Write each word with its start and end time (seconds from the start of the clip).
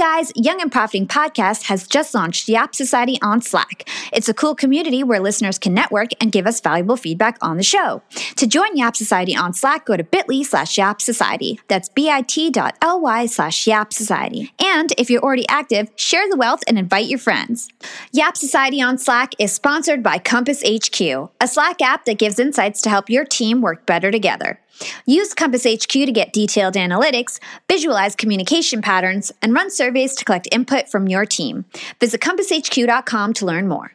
guys, 0.00 0.32
Young 0.34 0.62
and 0.62 0.72
Profiting 0.72 1.06
Podcast 1.06 1.64
has 1.64 1.86
just 1.86 2.14
launched 2.14 2.48
Yap 2.48 2.74
Society 2.74 3.18
on 3.20 3.42
Slack. 3.42 3.86
It's 4.14 4.30
a 4.30 4.32
cool 4.34 4.54
community 4.54 5.04
where 5.04 5.20
listeners 5.20 5.58
can 5.58 5.74
network 5.74 6.08
and 6.22 6.32
give 6.32 6.46
us 6.46 6.58
valuable 6.58 6.96
feedback 6.96 7.36
on 7.42 7.58
the 7.58 7.62
show. 7.62 8.00
To 8.36 8.46
join 8.46 8.78
Yap 8.78 8.96
Society 8.96 9.36
on 9.36 9.52
Slack, 9.52 9.84
go 9.84 9.98
to 9.98 10.02
bit.ly 10.02 10.42
slash 10.42 10.78
Yap 10.78 11.02
Society. 11.02 11.60
That's 11.68 11.90
bit.ly 11.90 13.26
slash 13.26 13.66
Yap 13.66 13.92
Society. 13.92 14.54
And 14.58 14.90
if 14.96 15.10
you're 15.10 15.22
already 15.22 15.46
active, 15.50 15.90
share 15.96 16.26
the 16.30 16.36
wealth 16.36 16.60
and 16.66 16.78
invite 16.78 17.08
your 17.08 17.18
friends. 17.18 17.68
Yap 18.10 18.38
Society 18.38 18.80
on 18.80 18.96
Slack 18.96 19.34
is 19.38 19.52
sponsored 19.52 20.02
by 20.02 20.16
Compass 20.16 20.62
HQ, 20.62 20.98
a 21.42 21.46
Slack 21.46 21.82
app 21.82 22.06
that 22.06 22.16
gives 22.16 22.38
insights 22.38 22.80
to 22.80 22.88
help 22.88 23.10
your 23.10 23.26
team 23.26 23.60
work 23.60 23.84
better 23.84 24.10
together. 24.10 24.60
Use 25.06 25.34
Compass 25.34 25.64
HQ 25.64 25.88
to 25.88 26.12
get 26.12 26.32
detailed 26.32 26.74
analytics, 26.74 27.38
visualize 27.68 28.14
communication 28.16 28.82
patterns, 28.82 29.32
and 29.42 29.52
run 29.54 29.70
surveys 29.70 30.14
to 30.16 30.24
collect 30.24 30.48
input 30.52 30.88
from 30.88 31.08
your 31.08 31.24
team. 31.24 31.64
Visit 32.00 32.20
compasshq.com 32.20 33.32
to 33.34 33.46
learn 33.46 33.68
more. 33.68 33.92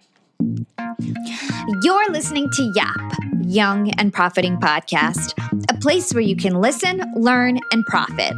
You're 1.82 2.12
listening 2.12 2.50
to 2.52 2.74
YAP, 2.76 3.18
Young 3.48 3.92
and 3.92 4.12
Profiting 4.12 4.58
Podcast, 4.58 5.34
a 5.70 5.80
place 5.80 6.14
where 6.14 6.22
you 6.22 6.36
can 6.36 6.62
listen, 6.62 7.02
learn, 7.16 7.60
and 7.72 7.86
profit. 7.86 8.34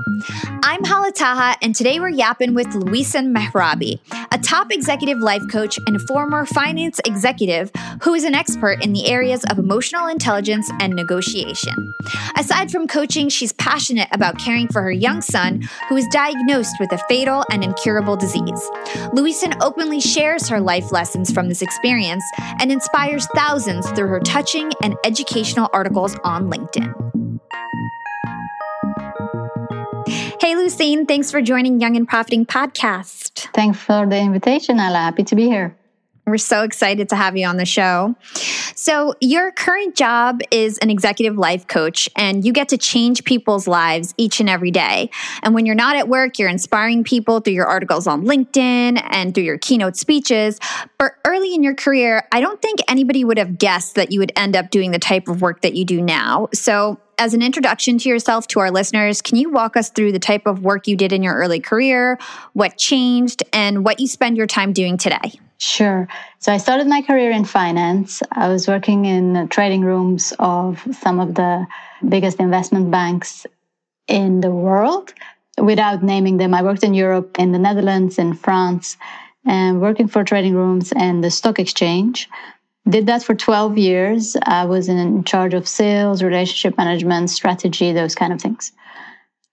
I'm 0.64 0.84
Hala 0.84 1.12
Taha, 1.12 1.58
and 1.62 1.74
today 1.74 2.00
we're 2.00 2.10
yapping 2.10 2.54
with 2.54 2.68
Lousine 2.68 3.34
Mehrabi, 3.34 4.00
a 4.32 4.38
top 4.38 4.72
executive 4.72 5.20
life 5.20 5.44
coach 5.50 5.80
and 5.88 6.02
former 6.02 6.46
finance 6.46 7.00
executive 7.06 7.72
who 8.02 8.14
is 8.14 8.26
an 8.26 8.36
expert 8.36 8.84
in 8.84 8.94
the 8.94 9.08
areas 9.08 9.46
of 9.46 9.58
emotional 9.58 10.08
intelligence 10.08 10.70
and 10.82 10.94
negotiation. 10.94 11.94
Aside 12.38 12.70
from 12.70 12.88
coaching, 12.88 13.30
she's 13.30 13.54
passionate 13.54 14.10
about 14.12 14.38
caring 14.40 14.68
for 14.68 14.82
her 14.82 14.92
young 14.92 15.22
son 15.22 15.62
who 15.90 15.96
is 15.96 16.08
diagnosed 16.12 16.76
with 16.80 16.92
a 16.92 16.98
fatal 17.10 17.46
and 17.52 17.64
incurable 17.64 18.18
disease. 18.18 18.70
Louisin 19.14 19.56
openly 19.62 20.02
shares 20.02 20.50
her 20.50 20.60
life 20.60 20.92
lessons 20.92 21.32
from 21.32 21.48
this 21.48 21.62
experience 21.62 22.24
and 22.60 22.72
inspires 22.72 23.26
thousands 23.36 23.90
through 23.92 24.08
her 24.08 24.20
touching 24.20 24.70
and 24.82 24.97
educational 25.06 25.70
articles 25.72 26.16
on 26.24 26.50
LinkedIn. 26.50 26.94
Hey, 30.42 30.56
Lousine, 30.56 31.06
thanks 31.08 31.30
for 31.30 31.42
joining 31.42 31.80
Young 31.80 31.96
and 31.96 32.08
Profiting 32.08 32.46
Podcast. 32.46 33.48
Thanks 33.54 33.78
for 33.80 34.08
the 34.08 34.18
invitation, 34.18 34.80
Ella. 34.80 34.98
Happy 34.98 35.24
to 35.24 35.36
be 35.36 35.46
here. 35.46 35.77
We're 36.28 36.38
so 36.38 36.64
excited 36.64 37.08
to 37.10 37.16
have 37.16 37.38
you 37.38 37.48
on 37.48 37.56
the 37.56 37.66
show. 37.66 38.14
So, 38.76 39.14
your 39.22 39.54
current 39.54 39.96
job 39.96 40.42
is 40.52 40.78
an 40.80 40.90
executive 40.90 41.38
life 41.38 41.68
coach, 41.68 42.10
and 42.18 42.46
you 42.46 42.52
get 42.52 42.68
to 42.70 42.78
change 42.78 43.24
people's 43.24 43.66
lives 43.66 44.14
each 44.18 44.42
and 44.42 44.50
every 44.50 44.70
day. 44.70 45.10
And 45.42 45.56
when 45.56 45.66
you're 45.66 45.74
not 45.74 45.96
at 45.96 46.10
work, 46.10 46.38
you're 46.38 46.50
inspiring 46.50 47.06
people 47.06 47.40
through 47.40 47.54
your 47.54 47.66
articles 47.66 48.08
on 48.08 48.26
LinkedIn 48.26 49.02
and 49.10 49.34
through 49.34 49.46
your 49.46 49.58
keynote 49.58 49.96
speeches. 49.96 50.60
But 50.98 51.14
early 51.26 51.56
in 51.56 51.64
your 51.64 51.76
career, 51.76 52.28
I 52.34 52.42
don't 52.42 52.62
think 52.62 52.80
anybody 52.90 53.24
would 53.24 53.38
have 53.38 53.58
guessed 53.58 53.96
that 53.96 54.12
you 54.12 54.20
would 54.20 54.34
end 54.36 54.58
up 54.58 54.70
doing 54.70 54.92
the 54.92 55.00
type 55.00 55.30
of 55.30 55.42
work 55.42 55.62
that 55.62 55.76
you 55.76 55.86
do 55.86 56.02
now. 56.02 56.50
So, 56.54 57.00
as 57.18 57.34
an 57.34 57.42
introduction 57.42 57.98
to 58.00 58.10
yourself 58.10 58.48
to 58.48 58.60
our 58.60 58.70
listeners, 58.70 59.22
can 59.22 59.38
you 59.38 59.50
walk 59.50 59.78
us 59.78 59.92
through 59.92 60.12
the 60.12 60.20
type 60.20 60.46
of 60.46 60.62
work 60.62 60.88
you 60.88 60.98
did 60.98 61.14
in 61.14 61.24
your 61.24 61.36
early 61.36 61.62
career, 61.62 62.20
what 62.52 62.78
changed, 62.78 63.44
and 63.54 63.86
what 63.86 64.02
you 64.02 64.08
spend 64.08 64.36
your 64.36 64.46
time 64.46 64.74
doing 64.74 64.98
today? 64.98 65.40
Sure. 65.60 66.08
So 66.40 66.54
I 66.54 66.58
started 66.58 66.88
my 66.88 67.02
career 67.02 67.32
in 67.32 67.44
finance. 67.44 68.22
I 68.32 68.48
was 68.48 68.68
working 68.68 69.06
in 69.06 69.48
trading 69.50 69.82
rooms 69.82 70.34
of 70.38 70.86
some 71.02 71.20
of 71.20 71.34
the 71.34 71.66
biggest 72.08 72.40
investment 72.40 72.92
banks 72.92 73.48
in 74.08 74.42
the 74.42 74.52
world. 74.52 75.14
Without 75.60 76.04
naming 76.04 76.38
them, 76.38 76.54
I 76.54 76.62
worked 76.62 76.84
in 76.84 76.94
Europe, 76.94 77.40
in 77.40 77.52
the 77.52 77.60
Netherlands, 77.60 78.20
in 78.20 78.36
France, 78.36 78.98
and 79.46 79.82
working 79.82 80.08
for 80.08 80.24
trading 80.24 80.54
rooms 80.54 80.94
and 80.96 81.24
the 81.24 81.32
stock 81.32 81.58
exchange. 81.58 82.30
Did 82.88 83.08
that 83.08 83.24
for 83.24 83.34
12 83.34 83.78
years. 83.78 84.38
I 84.44 84.66
was 84.66 84.88
in 84.88 85.24
charge 85.24 85.56
of 85.56 85.68
sales, 85.68 86.22
relationship 86.22 86.78
management, 86.78 87.32
strategy, 87.32 87.92
those 87.92 88.14
kind 88.14 88.32
of 88.32 88.40
things. 88.40 88.72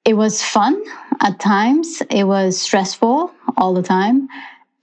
It 0.04 0.14
was 0.14 0.42
fun 0.42 0.80
at 1.22 1.40
times. 1.40 2.02
It 2.10 2.24
was 2.24 2.60
stressful 2.60 3.32
all 3.56 3.72
the 3.72 3.82
time. 3.82 4.28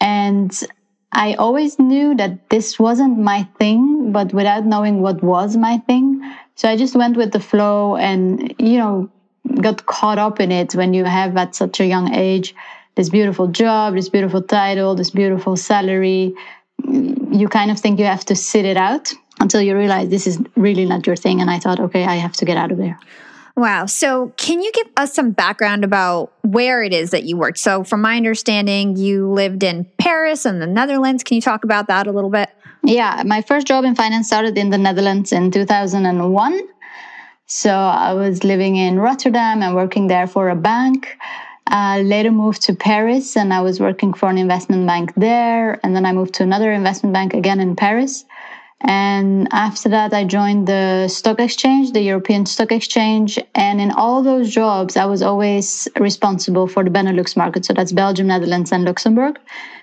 And 0.01 0.51
I 1.13 1.33
always 1.33 1.77
knew 1.77 2.15
that 2.15 2.49
this 2.49 2.79
wasn't 2.79 3.19
my 3.19 3.43
thing, 3.59 4.11
but 4.11 4.33
without 4.33 4.65
knowing 4.65 5.01
what 5.01 5.21
was 5.21 5.57
my 5.57 5.77
thing. 5.79 6.21
So 6.55 6.69
I 6.69 6.77
just 6.77 6.95
went 6.95 7.17
with 7.17 7.31
the 7.31 7.39
flow 7.39 7.97
and, 7.97 8.53
you 8.57 8.77
know, 8.77 9.09
got 9.59 9.85
caught 9.85 10.17
up 10.17 10.39
in 10.39 10.51
it 10.51 10.73
when 10.73 10.93
you 10.93 11.03
have 11.03 11.35
at 11.35 11.55
such 11.55 11.79
a 11.79 11.85
young 11.85 12.13
age 12.13 12.55
this 12.95 13.09
beautiful 13.09 13.47
job, 13.47 13.95
this 13.95 14.09
beautiful 14.09 14.41
title, 14.41 14.95
this 14.95 15.11
beautiful 15.11 15.55
salary. 15.55 16.33
You 16.83 17.47
kind 17.49 17.71
of 17.71 17.79
think 17.79 17.99
you 17.99 18.05
have 18.05 18.25
to 18.25 18.35
sit 18.35 18.65
it 18.65 18.77
out 18.77 19.13
until 19.39 19.61
you 19.61 19.77
realize 19.77 20.09
this 20.09 20.27
is 20.27 20.39
really 20.55 20.85
not 20.85 21.07
your 21.07 21.15
thing. 21.15 21.41
And 21.41 21.49
I 21.49 21.59
thought, 21.59 21.79
okay, 21.79 22.03
I 22.03 22.15
have 22.15 22.33
to 22.33 22.45
get 22.45 22.57
out 22.57 22.71
of 22.71 22.77
there. 22.77 22.99
Wow. 23.55 23.85
So, 23.85 24.33
can 24.37 24.61
you 24.61 24.71
give 24.71 24.87
us 24.97 25.13
some 25.13 25.31
background 25.31 25.83
about 25.83 26.33
where 26.41 26.83
it 26.83 26.93
is 26.93 27.11
that 27.11 27.23
you 27.23 27.37
worked? 27.37 27.57
So, 27.57 27.83
from 27.83 28.01
my 28.01 28.15
understanding, 28.15 28.95
you 28.95 29.29
lived 29.29 29.63
in 29.63 29.85
Paris 29.99 30.45
and 30.45 30.61
the 30.61 30.67
Netherlands. 30.67 31.23
Can 31.23 31.35
you 31.35 31.41
talk 31.41 31.63
about 31.63 31.87
that 31.87 32.07
a 32.07 32.11
little 32.11 32.29
bit? 32.29 32.49
Yeah. 32.83 33.23
My 33.25 33.41
first 33.41 33.67
job 33.67 33.83
in 33.83 33.95
finance 33.95 34.27
started 34.27 34.57
in 34.57 34.69
the 34.69 34.77
Netherlands 34.77 35.31
in 35.31 35.51
2001. 35.51 36.61
So, 37.45 37.71
I 37.71 38.13
was 38.13 38.43
living 38.43 38.77
in 38.77 38.99
Rotterdam 38.99 39.61
and 39.61 39.75
working 39.75 40.07
there 40.07 40.27
for 40.27 40.49
a 40.49 40.55
bank. 40.55 41.17
Uh, 41.69 42.01
later 42.03 42.31
moved 42.31 42.61
to 42.63 42.73
Paris 42.73 43.37
and 43.37 43.53
I 43.53 43.61
was 43.61 43.79
working 43.79 44.13
for 44.13 44.29
an 44.29 44.37
investment 44.37 44.85
bank 44.87 45.13
there. 45.15 45.79
And 45.83 45.95
then 45.95 46.05
I 46.05 46.11
moved 46.11 46.33
to 46.35 46.43
another 46.43 46.71
investment 46.71 47.13
bank 47.13 47.33
again 47.33 47.59
in 47.59 47.75
Paris. 47.75 48.25
And 48.83 49.47
after 49.51 49.89
that, 49.89 50.13
I 50.13 50.23
joined 50.23 50.67
the 50.67 51.07
stock 51.07 51.39
exchange, 51.39 51.91
the 51.91 52.01
European 52.01 52.45
Stock 52.45 52.71
Exchange. 52.71 53.39
And 53.53 53.79
in 53.79 53.91
all 53.91 54.23
those 54.23 54.51
jobs, 54.51 54.97
I 54.97 55.05
was 55.05 55.21
always 55.21 55.87
responsible 55.99 56.67
for 56.67 56.83
the 56.83 56.89
Benelux 56.89 57.37
market. 57.37 57.65
So 57.65 57.73
that's 57.73 57.91
Belgium, 57.91 58.27
Netherlands, 58.27 58.71
and 58.71 58.83
Luxembourg. 58.83 59.39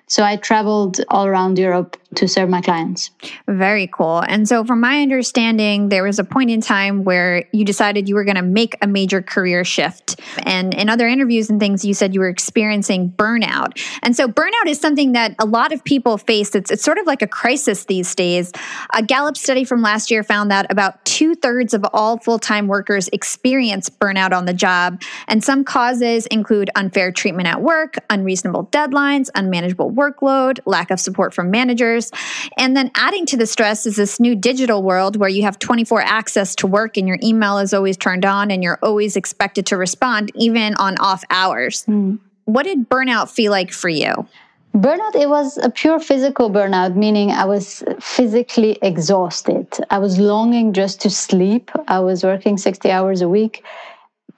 So 0.08 0.22
I 0.22 0.36
traveled 0.36 1.00
all 1.08 1.26
around 1.26 1.58
Europe 1.58 1.96
to 2.14 2.26
serve 2.26 2.48
my 2.48 2.62
clients. 2.62 3.10
Very 3.46 3.86
cool. 3.86 4.20
And 4.20 4.48
so, 4.48 4.64
from 4.64 4.80
my 4.80 5.02
understanding, 5.02 5.90
there 5.90 6.02
was 6.02 6.18
a 6.18 6.24
point 6.24 6.50
in 6.50 6.60
time 6.62 7.04
where 7.04 7.44
you 7.52 7.64
decided 7.64 8.08
you 8.08 8.14
were 8.14 8.24
going 8.24 8.36
to 8.36 8.42
make 8.42 8.76
a 8.80 8.86
major 8.86 9.20
career 9.20 9.62
shift. 9.64 10.18
And 10.44 10.72
in 10.72 10.88
other 10.88 11.06
interviews 11.06 11.50
and 11.50 11.60
things, 11.60 11.84
you 11.84 11.92
said 11.92 12.14
you 12.14 12.20
were 12.20 12.28
experiencing 12.28 13.10
burnout. 13.10 13.78
And 14.02 14.16
so, 14.16 14.26
burnout 14.26 14.66
is 14.66 14.80
something 14.80 15.12
that 15.12 15.34
a 15.38 15.44
lot 15.44 15.72
of 15.72 15.84
people 15.84 16.16
face. 16.16 16.54
It's, 16.54 16.70
it's 16.70 16.82
sort 16.82 16.98
of 16.98 17.06
like 17.06 17.20
a 17.20 17.26
crisis 17.26 17.84
these 17.84 18.14
days. 18.14 18.52
A 18.94 19.02
Gallup 19.02 19.36
study 19.36 19.64
from 19.64 19.82
last 19.82 20.10
year 20.10 20.22
found 20.22 20.50
that 20.50 20.70
about 20.72 21.04
two 21.04 21.34
thirds 21.34 21.74
of 21.74 21.84
all 21.92 22.18
full 22.18 22.38
time 22.38 22.68
workers 22.68 23.08
experience 23.12 23.90
burnout 23.90 24.32
on 24.32 24.46
the 24.46 24.54
job. 24.54 25.02
And 25.26 25.44
some 25.44 25.62
causes 25.62 26.26
include 26.26 26.70
unfair 26.74 27.12
treatment 27.12 27.48
at 27.48 27.60
work, 27.60 27.96
unreasonable 28.08 28.66
deadlines, 28.66 29.28
unmanageable 29.34 29.90
workload, 29.98 30.60
lack 30.64 30.90
of 30.90 31.00
support 31.00 31.34
from 31.34 31.50
managers. 31.50 32.10
And 32.56 32.76
then 32.76 32.90
adding 32.94 33.26
to 33.26 33.36
the 33.36 33.46
stress 33.46 33.84
is 33.86 33.96
this 33.96 34.20
new 34.20 34.34
digital 34.36 34.82
world 34.82 35.16
where 35.16 35.28
you 35.28 35.42
have 35.42 35.58
24 35.58 36.00
access 36.02 36.54
to 36.56 36.66
work 36.66 36.96
and 36.96 37.08
your 37.08 37.18
email 37.22 37.58
is 37.58 37.74
always 37.74 37.96
turned 37.96 38.24
on 38.24 38.50
and 38.50 38.62
you're 38.62 38.78
always 38.82 39.16
expected 39.16 39.66
to 39.66 39.76
respond, 39.76 40.30
even 40.34 40.74
on 40.76 40.96
off 40.98 41.24
hours. 41.30 41.84
Mm. 41.86 42.18
What 42.44 42.62
did 42.62 42.88
burnout 42.88 43.30
feel 43.30 43.50
like 43.50 43.72
for 43.72 43.88
you? 43.88 44.26
Burnout, 44.74 45.14
it 45.16 45.28
was 45.28 45.58
a 45.58 45.70
pure 45.70 45.98
physical 45.98 46.50
burnout, 46.50 46.94
meaning 46.94 47.30
I 47.30 47.44
was 47.46 47.82
physically 48.00 48.78
exhausted. 48.80 49.66
I 49.90 49.98
was 49.98 50.18
longing 50.18 50.72
just 50.72 51.00
to 51.02 51.10
sleep. 51.10 51.70
I 51.88 51.98
was 52.00 52.22
working 52.22 52.56
60 52.58 52.90
hours 52.90 53.20
a 53.22 53.28
week 53.28 53.64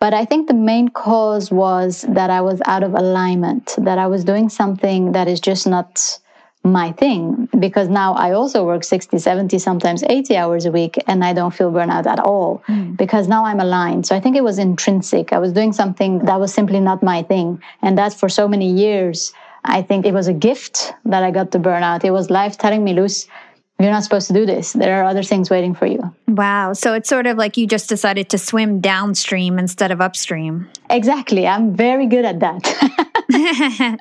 but 0.00 0.14
I 0.14 0.24
think 0.24 0.48
the 0.48 0.54
main 0.54 0.88
cause 0.88 1.50
was 1.50 2.06
that 2.08 2.30
I 2.30 2.40
was 2.40 2.60
out 2.64 2.82
of 2.82 2.94
alignment, 2.94 3.74
that 3.78 3.98
I 3.98 4.06
was 4.06 4.24
doing 4.24 4.48
something 4.48 5.12
that 5.12 5.28
is 5.28 5.40
just 5.40 5.66
not 5.66 6.18
my 6.62 6.92
thing 6.92 7.48
because 7.58 7.88
now 7.88 8.12
I 8.14 8.32
also 8.32 8.64
work 8.64 8.84
60, 8.84 9.18
70, 9.18 9.58
sometimes 9.58 10.02
80 10.02 10.36
hours 10.36 10.66
a 10.66 10.70
week 10.70 10.98
and 11.06 11.24
I 11.24 11.32
don't 11.32 11.54
feel 11.54 11.70
burnout 11.70 12.06
at 12.06 12.20
all 12.20 12.62
mm. 12.68 12.96
because 12.96 13.28
now 13.28 13.44
I'm 13.46 13.60
aligned. 13.60 14.06
So 14.06 14.14
I 14.14 14.20
think 14.20 14.36
it 14.36 14.44
was 14.44 14.58
intrinsic. 14.58 15.32
I 15.32 15.38
was 15.38 15.52
doing 15.52 15.72
something 15.72 16.18
that 16.20 16.38
was 16.38 16.52
simply 16.52 16.80
not 16.80 17.02
my 17.02 17.22
thing. 17.22 17.62
And 17.80 17.96
that 17.96 18.12
for 18.12 18.28
so 18.28 18.46
many 18.46 18.70
years, 18.70 19.32
I 19.64 19.82
think 19.82 20.04
it 20.04 20.12
was 20.12 20.28
a 20.28 20.34
gift 20.34 20.92
that 21.04 21.22
I 21.22 21.30
got 21.30 21.50
the 21.50 21.58
burnout. 21.58 22.04
It 22.04 22.10
was 22.10 22.30
life 22.30 22.58
telling 22.58 22.84
me, 22.84 22.92
Luce, 22.94 23.26
you're 23.84 23.92
not 23.92 24.04
supposed 24.04 24.26
to 24.28 24.34
do 24.34 24.46
this. 24.46 24.72
There 24.72 25.00
are 25.00 25.04
other 25.04 25.22
things 25.22 25.50
waiting 25.50 25.74
for 25.74 25.86
you. 25.86 26.14
Wow. 26.28 26.72
So 26.74 26.94
it's 26.94 27.08
sort 27.08 27.26
of 27.26 27.36
like 27.38 27.56
you 27.56 27.66
just 27.66 27.88
decided 27.88 28.28
to 28.30 28.38
swim 28.38 28.80
downstream 28.80 29.58
instead 29.58 29.90
of 29.90 30.00
upstream. 30.00 30.68
Exactly. 30.90 31.46
I'm 31.46 31.74
very 31.74 32.06
good 32.06 32.24
at 32.24 32.40
that. 32.40 34.00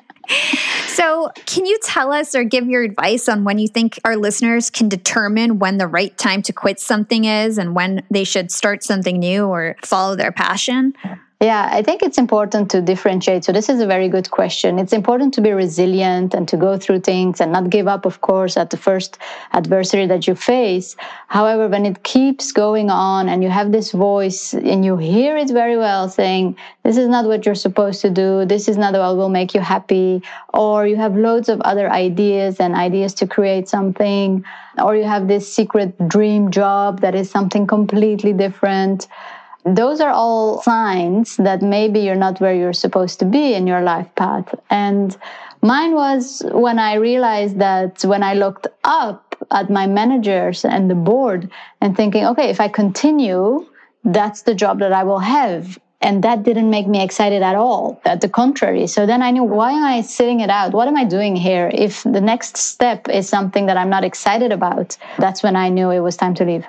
so, 0.86 1.30
can 1.46 1.66
you 1.66 1.78
tell 1.82 2.12
us 2.12 2.34
or 2.34 2.44
give 2.44 2.68
your 2.68 2.82
advice 2.82 3.28
on 3.28 3.44
when 3.44 3.58
you 3.58 3.68
think 3.68 3.98
our 4.04 4.16
listeners 4.16 4.70
can 4.70 4.88
determine 4.88 5.58
when 5.58 5.78
the 5.78 5.86
right 5.86 6.16
time 6.18 6.42
to 6.42 6.52
quit 6.52 6.80
something 6.80 7.24
is 7.24 7.58
and 7.58 7.74
when 7.74 8.02
they 8.10 8.24
should 8.24 8.50
start 8.50 8.82
something 8.82 9.18
new 9.18 9.46
or 9.46 9.76
follow 9.82 10.16
their 10.16 10.32
passion? 10.32 10.94
Yeah, 11.42 11.70
I 11.72 11.80
think 11.80 12.02
it's 12.02 12.18
important 12.18 12.70
to 12.72 12.82
differentiate. 12.82 13.44
So, 13.44 13.52
this 13.52 13.70
is 13.70 13.80
a 13.80 13.86
very 13.86 14.10
good 14.10 14.30
question. 14.30 14.78
It's 14.78 14.92
important 14.92 15.32
to 15.34 15.40
be 15.40 15.52
resilient 15.52 16.34
and 16.34 16.46
to 16.48 16.56
go 16.58 16.76
through 16.76 17.00
things 17.00 17.40
and 17.40 17.50
not 17.50 17.70
give 17.70 17.88
up, 17.88 18.04
of 18.04 18.20
course, 18.20 18.58
at 18.58 18.68
the 18.68 18.76
first 18.76 19.16
adversity 19.54 20.04
that 20.04 20.26
you 20.26 20.34
face. 20.34 20.96
However, 21.28 21.66
when 21.66 21.86
it 21.86 22.02
keeps 22.02 22.52
going 22.52 22.90
on 22.90 23.30
and 23.30 23.42
you 23.42 23.48
have 23.48 23.72
this 23.72 23.92
voice 23.92 24.52
and 24.52 24.84
you 24.84 24.98
hear 24.98 25.34
it 25.38 25.48
very 25.48 25.78
well 25.78 26.10
saying, 26.10 26.58
This 26.82 26.98
is 26.98 27.08
not 27.08 27.24
what 27.24 27.46
you're 27.46 27.54
supposed 27.54 28.02
to 28.02 28.10
do, 28.10 28.44
this 28.44 28.68
is 28.68 28.76
not 28.76 28.92
what 28.92 29.16
will 29.16 29.30
make 29.30 29.54
you 29.54 29.62
happy, 29.62 30.22
or 30.52 30.86
you 30.86 30.96
have 30.96 31.16
loads 31.16 31.48
of 31.48 31.62
other 31.62 31.90
ideas 31.90 32.60
and 32.60 32.74
ideas 32.74 33.14
to 33.14 33.26
create 33.26 33.66
something, 33.66 34.44
or 34.76 34.94
you 34.94 35.04
have 35.04 35.26
this 35.26 35.50
secret 35.50 35.96
dream 36.06 36.50
job 36.50 37.00
that 37.00 37.14
is 37.14 37.30
something 37.30 37.66
completely 37.66 38.34
different 38.34 39.08
those 39.64 40.00
are 40.00 40.10
all 40.10 40.62
signs 40.62 41.36
that 41.36 41.62
maybe 41.62 42.00
you're 42.00 42.14
not 42.14 42.40
where 42.40 42.54
you're 42.54 42.72
supposed 42.72 43.18
to 43.20 43.24
be 43.24 43.54
in 43.54 43.66
your 43.66 43.82
life 43.82 44.12
path. 44.14 44.54
And 44.70 45.16
mine 45.62 45.94
was 45.94 46.42
when 46.52 46.78
I 46.78 46.94
realized 46.94 47.58
that 47.58 48.02
when 48.04 48.22
I 48.22 48.34
looked 48.34 48.66
up 48.84 49.36
at 49.50 49.70
my 49.70 49.86
managers 49.86 50.64
and 50.64 50.90
the 50.90 50.94
board 50.94 51.50
and 51.80 51.96
thinking, 51.96 52.24
okay, 52.26 52.50
if 52.50 52.60
I 52.60 52.68
continue, 52.68 53.66
that's 54.04 54.42
the 54.42 54.54
job 54.54 54.78
that 54.78 54.92
I 54.92 55.04
will 55.04 55.18
have. 55.18 55.78
And 56.02 56.24
that 56.24 56.44
didn't 56.44 56.70
make 56.70 56.88
me 56.88 57.02
excited 57.02 57.42
at 57.42 57.56
all. 57.56 58.00
At 58.06 58.22
the 58.22 58.28
contrary. 58.28 58.86
So 58.86 59.04
then 59.04 59.20
I 59.20 59.30
knew, 59.30 59.44
why 59.44 59.72
am 59.72 59.84
I 59.84 60.00
sitting 60.00 60.40
it 60.40 60.48
out? 60.48 60.72
What 60.72 60.88
am 60.88 60.96
I 60.96 61.04
doing 61.04 61.36
here? 61.36 61.70
If 61.74 62.02
the 62.04 62.22
next 62.22 62.56
step 62.56 63.08
is 63.10 63.28
something 63.28 63.66
that 63.66 63.76
I'm 63.76 63.90
not 63.90 64.04
excited 64.04 64.52
about, 64.52 64.96
that's 65.18 65.42
when 65.42 65.56
I 65.56 65.68
knew 65.68 65.90
it 65.90 66.00
was 66.00 66.16
time 66.16 66.34
to 66.36 66.44
leave. 66.46 66.64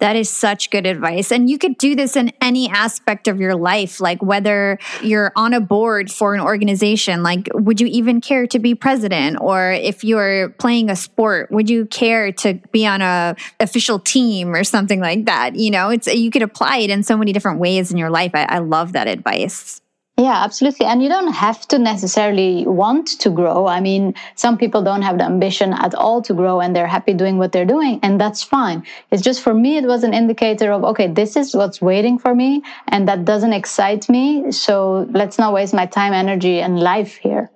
That 0.00 0.16
is 0.16 0.30
such 0.30 0.70
good 0.70 0.86
advice. 0.86 1.30
And 1.30 1.48
you 1.48 1.58
could 1.58 1.78
do 1.78 1.94
this 1.94 2.16
in 2.16 2.32
any 2.40 2.68
aspect 2.68 3.28
of 3.28 3.40
your 3.40 3.54
life, 3.54 4.00
like 4.00 4.22
whether 4.22 4.78
you're 5.02 5.32
on 5.36 5.52
a 5.52 5.60
board 5.60 6.10
for 6.10 6.34
an 6.34 6.40
organization, 6.40 7.22
like 7.22 7.48
would 7.54 7.80
you 7.80 7.86
even 7.88 8.20
care 8.20 8.46
to 8.46 8.58
be 8.58 8.74
president? 8.74 9.38
Or 9.40 9.72
if 9.72 10.04
you're 10.04 10.50
playing 10.50 10.90
a 10.90 10.96
sport, 10.96 11.50
would 11.50 11.68
you 11.68 11.86
care 11.86 12.32
to 12.32 12.54
be 12.72 12.86
on 12.86 13.02
a 13.02 13.36
official 13.60 13.98
team 13.98 14.54
or 14.54 14.64
something 14.64 15.00
like 15.00 15.26
that? 15.26 15.56
You 15.56 15.70
know, 15.70 15.90
it's 15.90 16.06
you 16.06 16.30
could 16.30 16.42
apply 16.42 16.78
it 16.78 16.90
in 16.90 17.02
so 17.02 17.16
many 17.16 17.32
different 17.32 17.60
ways 17.60 17.90
in 17.90 17.98
your 17.98 18.10
life. 18.10 18.32
I, 18.34 18.44
I 18.44 18.58
love 18.58 18.94
that 18.94 19.06
advice. 19.06 19.81
Yeah, 20.22 20.44
absolutely. 20.44 20.86
And 20.86 21.02
you 21.02 21.08
don't 21.08 21.32
have 21.32 21.66
to 21.66 21.80
necessarily 21.80 22.64
want 22.64 23.08
to 23.22 23.28
grow. 23.28 23.66
I 23.66 23.80
mean, 23.80 24.14
some 24.36 24.56
people 24.56 24.80
don't 24.80 25.02
have 25.02 25.18
the 25.18 25.24
ambition 25.24 25.72
at 25.72 25.96
all 25.96 26.22
to 26.22 26.32
grow 26.32 26.60
and 26.60 26.76
they're 26.76 26.86
happy 26.86 27.12
doing 27.12 27.38
what 27.38 27.50
they're 27.50 27.72
doing, 27.76 27.98
and 28.04 28.20
that's 28.20 28.40
fine. 28.40 28.84
It's 29.10 29.20
just 29.20 29.42
for 29.42 29.52
me, 29.52 29.78
it 29.78 29.84
was 29.84 30.04
an 30.04 30.14
indicator 30.14 30.70
of, 30.70 30.84
okay, 30.84 31.08
this 31.08 31.34
is 31.34 31.56
what's 31.56 31.80
waiting 31.82 32.20
for 32.20 32.36
me, 32.36 32.62
and 32.86 33.08
that 33.08 33.24
doesn't 33.24 33.52
excite 33.52 34.08
me. 34.08 34.52
So 34.52 35.08
let's 35.10 35.38
not 35.40 35.52
waste 35.52 35.74
my 35.74 35.86
time, 35.86 36.12
energy, 36.12 36.60
and 36.60 36.78
life 36.78 37.16
here. 37.16 37.50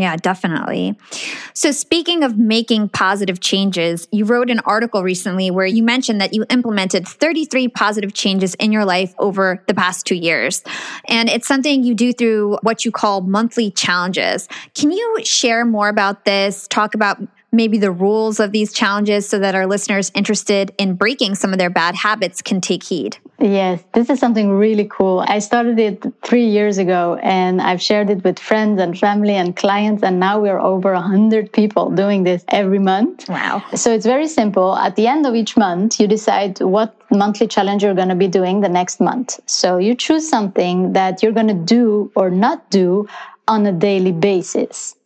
Yeah, 0.00 0.16
definitely. 0.16 0.96
So, 1.52 1.72
speaking 1.72 2.24
of 2.24 2.38
making 2.38 2.88
positive 2.88 3.38
changes, 3.40 4.08
you 4.10 4.24
wrote 4.24 4.48
an 4.48 4.60
article 4.60 5.02
recently 5.02 5.50
where 5.50 5.66
you 5.66 5.82
mentioned 5.82 6.22
that 6.22 6.32
you 6.32 6.46
implemented 6.48 7.06
33 7.06 7.68
positive 7.68 8.14
changes 8.14 8.54
in 8.54 8.72
your 8.72 8.86
life 8.86 9.14
over 9.18 9.62
the 9.66 9.74
past 9.74 10.06
two 10.06 10.14
years. 10.14 10.62
And 11.06 11.28
it's 11.28 11.46
something 11.46 11.84
you 11.84 11.94
do 11.94 12.14
through 12.14 12.56
what 12.62 12.86
you 12.86 12.90
call 12.90 13.20
monthly 13.20 13.70
challenges. 13.70 14.48
Can 14.74 14.90
you 14.90 15.18
share 15.22 15.66
more 15.66 15.90
about 15.90 16.24
this? 16.24 16.66
Talk 16.68 16.94
about 16.94 17.20
maybe 17.52 17.76
the 17.76 17.90
rules 17.90 18.40
of 18.40 18.52
these 18.52 18.72
challenges 18.72 19.28
so 19.28 19.38
that 19.38 19.54
our 19.54 19.66
listeners 19.66 20.10
interested 20.14 20.72
in 20.78 20.94
breaking 20.94 21.34
some 21.34 21.52
of 21.52 21.58
their 21.58 21.68
bad 21.68 21.94
habits 21.94 22.40
can 22.40 22.62
take 22.62 22.84
heed? 22.84 23.18
Yes, 23.40 23.82
this 23.94 24.10
is 24.10 24.20
something 24.20 24.50
really 24.50 24.86
cool. 24.90 25.24
I 25.26 25.38
started 25.38 25.78
it 25.78 26.04
three 26.22 26.46
years 26.46 26.76
ago 26.76 27.18
and 27.22 27.62
I've 27.62 27.80
shared 27.80 28.10
it 28.10 28.22
with 28.22 28.38
friends 28.38 28.78
and 28.78 28.98
family 28.98 29.34
and 29.34 29.56
clients. 29.56 30.02
And 30.02 30.20
now 30.20 30.38
we're 30.38 30.60
over 30.60 30.92
100 30.92 31.50
people 31.52 31.90
doing 31.90 32.24
this 32.24 32.44
every 32.48 32.78
month. 32.78 33.30
Wow. 33.30 33.62
So 33.74 33.92
it's 33.92 34.04
very 34.04 34.28
simple. 34.28 34.76
At 34.76 34.96
the 34.96 35.06
end 35.06 35.24
of 35.24 35.34
each 35.34 35.56
month, 35.56 35.98
you 35.98 36.06
decide 36.06 36.60
what 36.60 36.94
monthly 37.10 37.46
challenge 37.46 37.82
you're 37.82 37.94
going 37.94 38.10
to 38.10 38.14
be 38.14 38.28
doing 38.28 38.60
the 38.60 38.68
next 38.68 39.00
month. 39.00 39.40
So 39.46 39.78
you 39.78 39.94
choose 39.94 40.28
something 40.28 40.92
that 40.92 41.22
you're 41.22 41.32
going 41.32 41.48
to 41.48 41.54
do 41.54 42.12
or 42.14 42.28
not 42.28 42.70
do 42.70 43.08
on 43.48 43.64
a 43.64 43.72
daily 43.72 44.12
basis. 44.12 44.96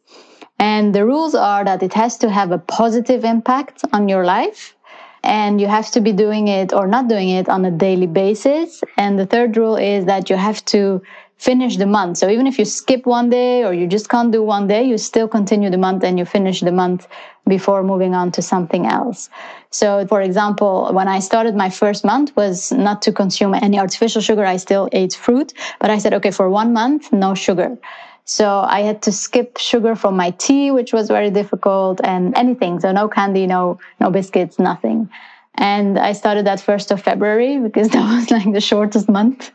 And 0.58 0.94
the 0.94 1.04
rules 1.04 1.34
are 1.34 1.64
that 1.64 1.82
it 1.82 1.94
has 1.94 2.16
to 2.18 2.30
have 2.30 2.50
a 2.50 2.58
positive 2.58 3.24
impact 3.24 3.84
on 3.92 4.08
your 4.08 4.24
life. 4.24 4.74
And 5.24 5.60
you 5.60 5.66
have 5.66 5.90
to 5.92 6.00
be 6.00 6.12
doing 6.12 6.48
it 6.48 6.72
or 6.72 6.86
not 6.86 7.08
doing 7.08 7.30
it 7.30 7.48
on 7.48 7.64
a 7.64 7.70
daily 7.70 8.06
basis. 8.06 8.84
And 8.98 9.18
the 9.18 9.26
third 9.26 9.56
rule 9.56 9.76
is 9.76 10.04
that 10.04 10.28
you 10.28 10.36
have 10.36 10.62
to 10.66 11.02
finish 11.38 11.76
the 11.76 11.86
month. 11.86 12.18
So 12.18 12.28
even 12.28 12.46
if 12.46 12.58
you 12.58 12.64
skip 12.64 13.06
one 13.06 13.30
day 13.30 13.64
or 13.64 13.72
you 13.74 13.86
just 13.86 14.08
can't 14.08 14.30
do 14.30 14.42
one 14.42 14.66
day, 14.66 14.84
you 14.84 14.98
still 14.98 15.26
continue 15.26 15.70
the 15.70 15.78
month 15.78 16.04
and 16.04 16.18
you 16.18 16.24
finish 16.24 16.60
the 16.60 16.72
month 16.72 17.08
before 17.48 17.82
moving 17.82 18.14
on 18.14 18.32
to 18.32 18.42
something 18.42 18.86
else. 18.86 19.28
So 19.70 20.06
for 20.06 20.20
example, 20.20 20.90
when 20.92 21.08
I 21.08 21.18
started 21.18 21.54
my 21.54 21.70
first 21.70 22.04
month 22.04 22.34
was 22.36 22.70
not 22.72 23.02
to 23.02 23.12
consume 23.12 23.54
any 23.54 23.78
artificial 23.78 24.22
sugar. 24.22 24.44
I 24.44 24.56
still 24.56 24.88
ate 24.92 25.14
fruit, 25.14 25.52
but 25.80 25.90
I 25.90 25.98
said, 25.98 26.14
okay, 26.14 26.30
for 26.30 26.48
one 26.48 26.72
month, 26.72 27.12
no 27.12 27.34
sugar. 27.34 27.76
So 28.24 28.60
I 28.60 28.80
had 28.80 29.02
to 29.02 29.12
skip 29.12 29.58
sugar 29.58 29.94
from 29.94 30.16
my 30.16 30.30
tea, 30.30 30.70
which 30.70 30.92
was 30.92 31.08
very 31.08 31.30
difficult, 31.30 32.00
and 32.02 32.34
anything. 32.36 32.80
So 32.80 32.90
no 32.92 33.08
candy, 33.08 33.46
no 33.46 33.78
no 34.00 34.10
biscuits, 34.10 34.58
nothing. 34.58 35.10
And 35.56 35.98
I 35.98 36.12
started 36.12 36.46
that 36.46 36.60
first 36.60 36.90
of 36.90 37.02
February 37.02 37.58
because 37.66 37.88
that 37.90 38.04
was 38.14 38.30
like 38.30 38.52
the 38.52 38.60
shortest 38.60 39.08
month. 39.08 39.50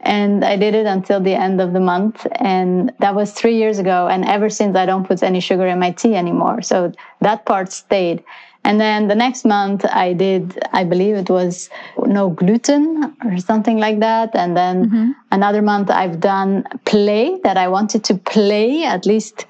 And 0.00 0.44
I 0.44 0.56
did 0.56 0.74
it 0.74 0.86
until 0.86 1.20
the 1.20 1.34
end 1.34 1.60
of 1.60 1.72
the 1.72 1.80
month. 1.80 2.26
And 2.36 2.92
that 3.00 3.14
was 3.14 3.32
three 3.32 3.56
years 3.56 3.78
ago. 3.78 4.06
And 4.08 4.24
ever 4.24 4.48
since, 4.48 4.76
I 4.76 4.86
don't 4.86 5.06
put 5.06 5.22
any 5.22 5.40
sugar 5.40 5.66
in 5.66 5.78
my 5.78 5.90
tea 5.90 6.14
anymore. 6.14 6.62
So 6.62 6.92
that 7.20 7.44
part 7.44 7.72
stayed. 7.72 8.22
And 8.66 8.80
then 8.80 9.06
the 9.06 9.14
next 9.14 9.44
month 9.44 9.84
I 9.84 10.12
did, 10.12 10.58
I 10.72 10.82
believe 10.82 11.14
it 11.14 11.30
was 11.30 11.70
no 12.04 12.30
gluten 12.30 13.16
or 13.24 13.38
something 13.38 13.78
like 13.78 14.00
that. 14.00 14.34
And 14.34 14.56
then 14.56 14.86
mm-hmm. 14.86 15.10
another 15.30 15.62
month 15.62 15.88
I've 15.88 16.18
done 16.18 16.64
play 16.84 17.38
that 17.44 17.56
I 17.56 17.68
wanted 17.68 18.02
to 18.04 18.16
play 18.16 18.82
at 18.82 19.06
least 19.06 19.46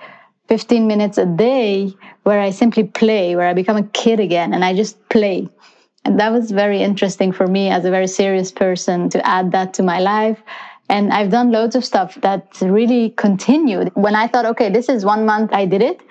15 0.48 0.86
minutes 0.86 1.16
a 1.16 1.24
day 1.24 1.94
where 2.24 2.40
I 2.40 2.50
simply 2.50 2.84
play, 2.84 3.34
where 3.36 3.48
I 3.48 3.54
become 3.54 3.78
a 3.78 3.84
kid 3.84 4.20
again 4.20 4.52
and 4.52 4.62
I 4.62 4.74
just 4.74 5.08
play. 5.08 5.48
And 6.04 6.20
that 6.20 6.30
was 6.30 6.50
very 6.50 6.82
interesting 6.82 7.32
for 7.32 7.46
me 7.46 7.70
as 7.70 7.86
a 7.86 7.90
very 7.90 8.08
serious 8.08 8.52
person 8.52 9.08
to 9.08 9.26
add 9.26 9.50
that 9.52 9.72
to 9.74 9.82
my 9.82 9.98
life. 9.98 10.42
And 10.90 11.10
I've 11.10 11.30
done 11.30 11.50
loads 11.50 11.74
of 11.74 11.86
stuff 11.86 12.16
that 12.20 12.48
really 12.60 13.14
continued. 13.16 13.92
When 13.94 14.14
I 14.14 14.28
thought, 14.28 14.44
okay, 14.44 14.68
this 14.68 14.90
is 14.90 15.06
one 15.06 15.24
month 15.24 15.54
I 15.54 15.64
did 15.64 15.80
it, 15.80 16.02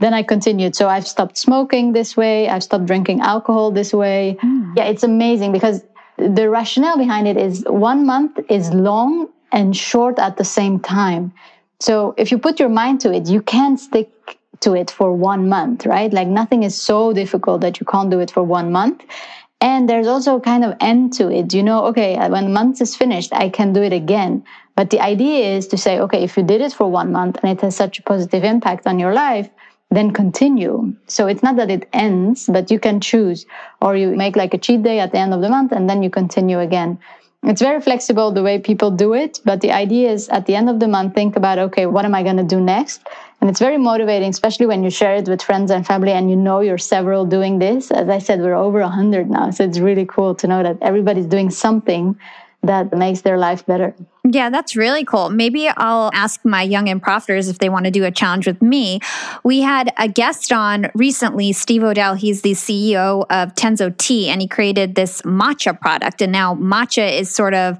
then 0.00 0.14
I 0.14 0.22
continued. 0.22 0.74
So 0.74 0.88
I've 0.88 1.06
stopped 1.06 1.38
smoking 1.38 1.92
this 1.92 2.16
way. 2.16 2.48
I've 2.48 2.62
stopped 2.62 2.86
drinking 2.86 3.20
alcohol 3.20 3.70
this 3.70 3.92
way. 3.92 4.36
Mm. 4.42 4.76
Yeah, 4.76 4.84
it's 4.84 5.02
amazing 5.02 5.52
because 5.52 5.84
the 6.16 6.48
rationale 6.50 6.98
behind 6.98 7.28
it 7.28 7.36
is 7.36 7.64
one 7.66 8.04
month 8.06 8.38
is 8.48 8.72
long 8.72 9.28
and 9.52 9.76
short 9.76 10.18
at 10.18 10.36
the 10.36 10.44
same 10.44 10.80
time. 10.80 11.32
So 11.80 12.14
if 12.16 12.30
you 12.30 12.38
put 12.38 12.58
your 12.58 12.68
mind 12.68 13.00
to 13.02 13.12
it, 13.12 13.28
you 13.28 13.42
can 13.42 13.76
stick 13.76 14.10
to 14.60 14.74
it 14.74 14.90
for 14.90 15.12
one 15.12 15.48
month, 15.48 15.86
right? 15.86 16.12
Like 16.12 16.28
nothing 16.28 16.62
is 16.62 16.78
so 16.80 17.12
difficult 17.12 17.60
that 17.62 17.80
you 17.80 17.86
can't 17.86 18.10
do 18.10 18.20
it 18.20 18.30
for 18.30 18.42
one 18.42 18.70
month. 18.72 19.04
And 19.62 19.88
there's 19.88 20.06
also 20.06 20.36
a 20.36 20.40
kind 20.40 20.64
of 20.64 20.74
end 20.80 21.12
to 21.14 21.30
it. 21.30 21.52
You 21.52 21.62
know, 21.62 21.84
okay, 21.86 22.16
when 22.28 22.44
the 22.44 22.50
month 22.50 22.80
is 22.80 22.96
finished, 22.96 23.32
I 23.34 23.50
can 23.50 23.72
do 23.72 23.82
it 23.82 23.92
again. 23.92 24.44
But 24.76 24.88
the 24.90 25.00
idea 25.00 25.56
is 25.56 25.66
to 25.68 25.76
say, 25.76 25.98
okay, 26.00 26.22
if 26.22 26.36
you 26.36 26.42
did 26.42 26.62
it 26.62 26.72
for 26.72 26.90
one 26.90 27.12
month 27.12 27.38
and 27.42 27.50
it 27.50 27.60
has 27.60 27.76
such 27.76 27.98
a 27.98 28.02
positive 28.02 28.44
impact 28.44 28.86
on 28.86 28.98
your 28.98 29.12
life, 29.12 29.50
then 29.90 30.12
continue. 30.12 30.94
So 31.06 31.26
it's 31.26 31.42
not 31.42 31.56
that 31.56 31.70
it 31.70 31.88
ends, 31.92 32.48
but 32.52 32.70
you 32.70 32.78
can 32.78 33.00
choose, 33.00 33.46
or 33.82 33.96
you 33.96 34.14
make 34.16 34.36
like 34.36 34.54
a 34.54 34.58
cheat 34.58 34.82
day 34.82 35.00
at 35.00 35.12
the 35.12 35.18
end 35.18 35.34
of 35.34 35.40
the 35.40 35.48
month 35.48 35.72
and 35.72 35.90
then 35.90 36.02
you 36.02 36.10
continue 36.10 36.60
again. 36.60 36.98
It's 37.42 37.62
very 37.62 37.80
flexible 37.80 38.32
the 38.32 38.42
way 38.42 38.58
people 38.58 38.90
do 38.90 39.14
it, 39.14 39.40
but 39.46 39.62
the 39.62 39.72
idea 39.72 40.10
is 40.10 40.28
at 40.28 40.44
the 40.44 40.54
end 40.54 40.68
of 40.68 40.78
the 40.78 40.86
month, 40.86 41.14
think 41.14 41.36
about, 41.36 41.58
okay, 41.58 41.86
what 41.86 42.04
am 42.04 42.14
I 42.14 42.22
going 42.22 42.36
to 42.36 42.44
do 42.44 42.60
next? 42.60 43.00
And 43.40 43.48
it's 43.48 43.58
very 43.58 43.78
motivating, 43.78 44.28
especially 44.28 44.66
when 44.66 44.84
you 44.84 44.90
share 44.90 45.14
it 45.16 45.26
with 45.26 45.40
friends 45.40 45.70
and 45.70 45.86
family 45.86 46.12
and 46.12 46.28
you 46.28 46.36
know 46.36 46.60
you're 46.60 46.76
several 46.76 47.24
doing 47.24 47.58
this. 47.58 47.90
As 47.90 48.10
I 48.10 48.18
said, 48.18 48.40
we're 48.40 48.54
over 48.54 48.80
100 48.80 49.30
now. 49.30 49.50
So 49.50 49.64
it's 49.64 49.78
really 49.78 50.04
cool 50.04 50.34
to 50.34 50.46
know 50.46 50.62
that 50.62 50.76
everybody's 50.82 51.24
doing 51.24 51.48
something 51.48 52.18
that 52.62 52.92
makes 52.96 53.22
their 53.22 53.38
life 53.38 53.64
better. 53.64 53.94
Yeah, 54.22 54.50
that's 54.50 54.76
really 54.76 55.04
cool. 55.04 55.30
Maybe 55.30 55.68
I'll 55.68 56.10
ask 56.12 56.44
my 56.44 56.62
young 56.62 56.90
and 56.90 57.02
profiters 57.02 57.48
if 57.48 57.58
they 57.58 57.70
want 57.70 57.86
to 57.86 57.90
do 57.90 58.04
a 58.04 58.10
challenge 58.10 58.46
with 58.46 58.60
me. 58.60 59.00
We 59.42 59.62
had 59.62 59.94
a 59.96 60.08
guest 60.08 60.52
on 60.52 60.90
recently, 60.94 61.54
Steve 61.54 61.82
Odell. 61.82 62.14
He's 62.14 62.42
the 62.42 62.52
CEO 62.52 63.24
of 63.30 63.54
Tenzo 63.54 63.96
Tea, 63.96 64.28
and 64.28 64.42
he 64.42 64.46
created 64.46 64.94
this 64.94 65.22
matcha 65.22 65.78
product. 65.78 66.20
And 66.20 66.32
now 66.32 66.54
matcha 66.54 67.18
is 67.18 67.30
sort 67.30 67.54
of 67.54 67.78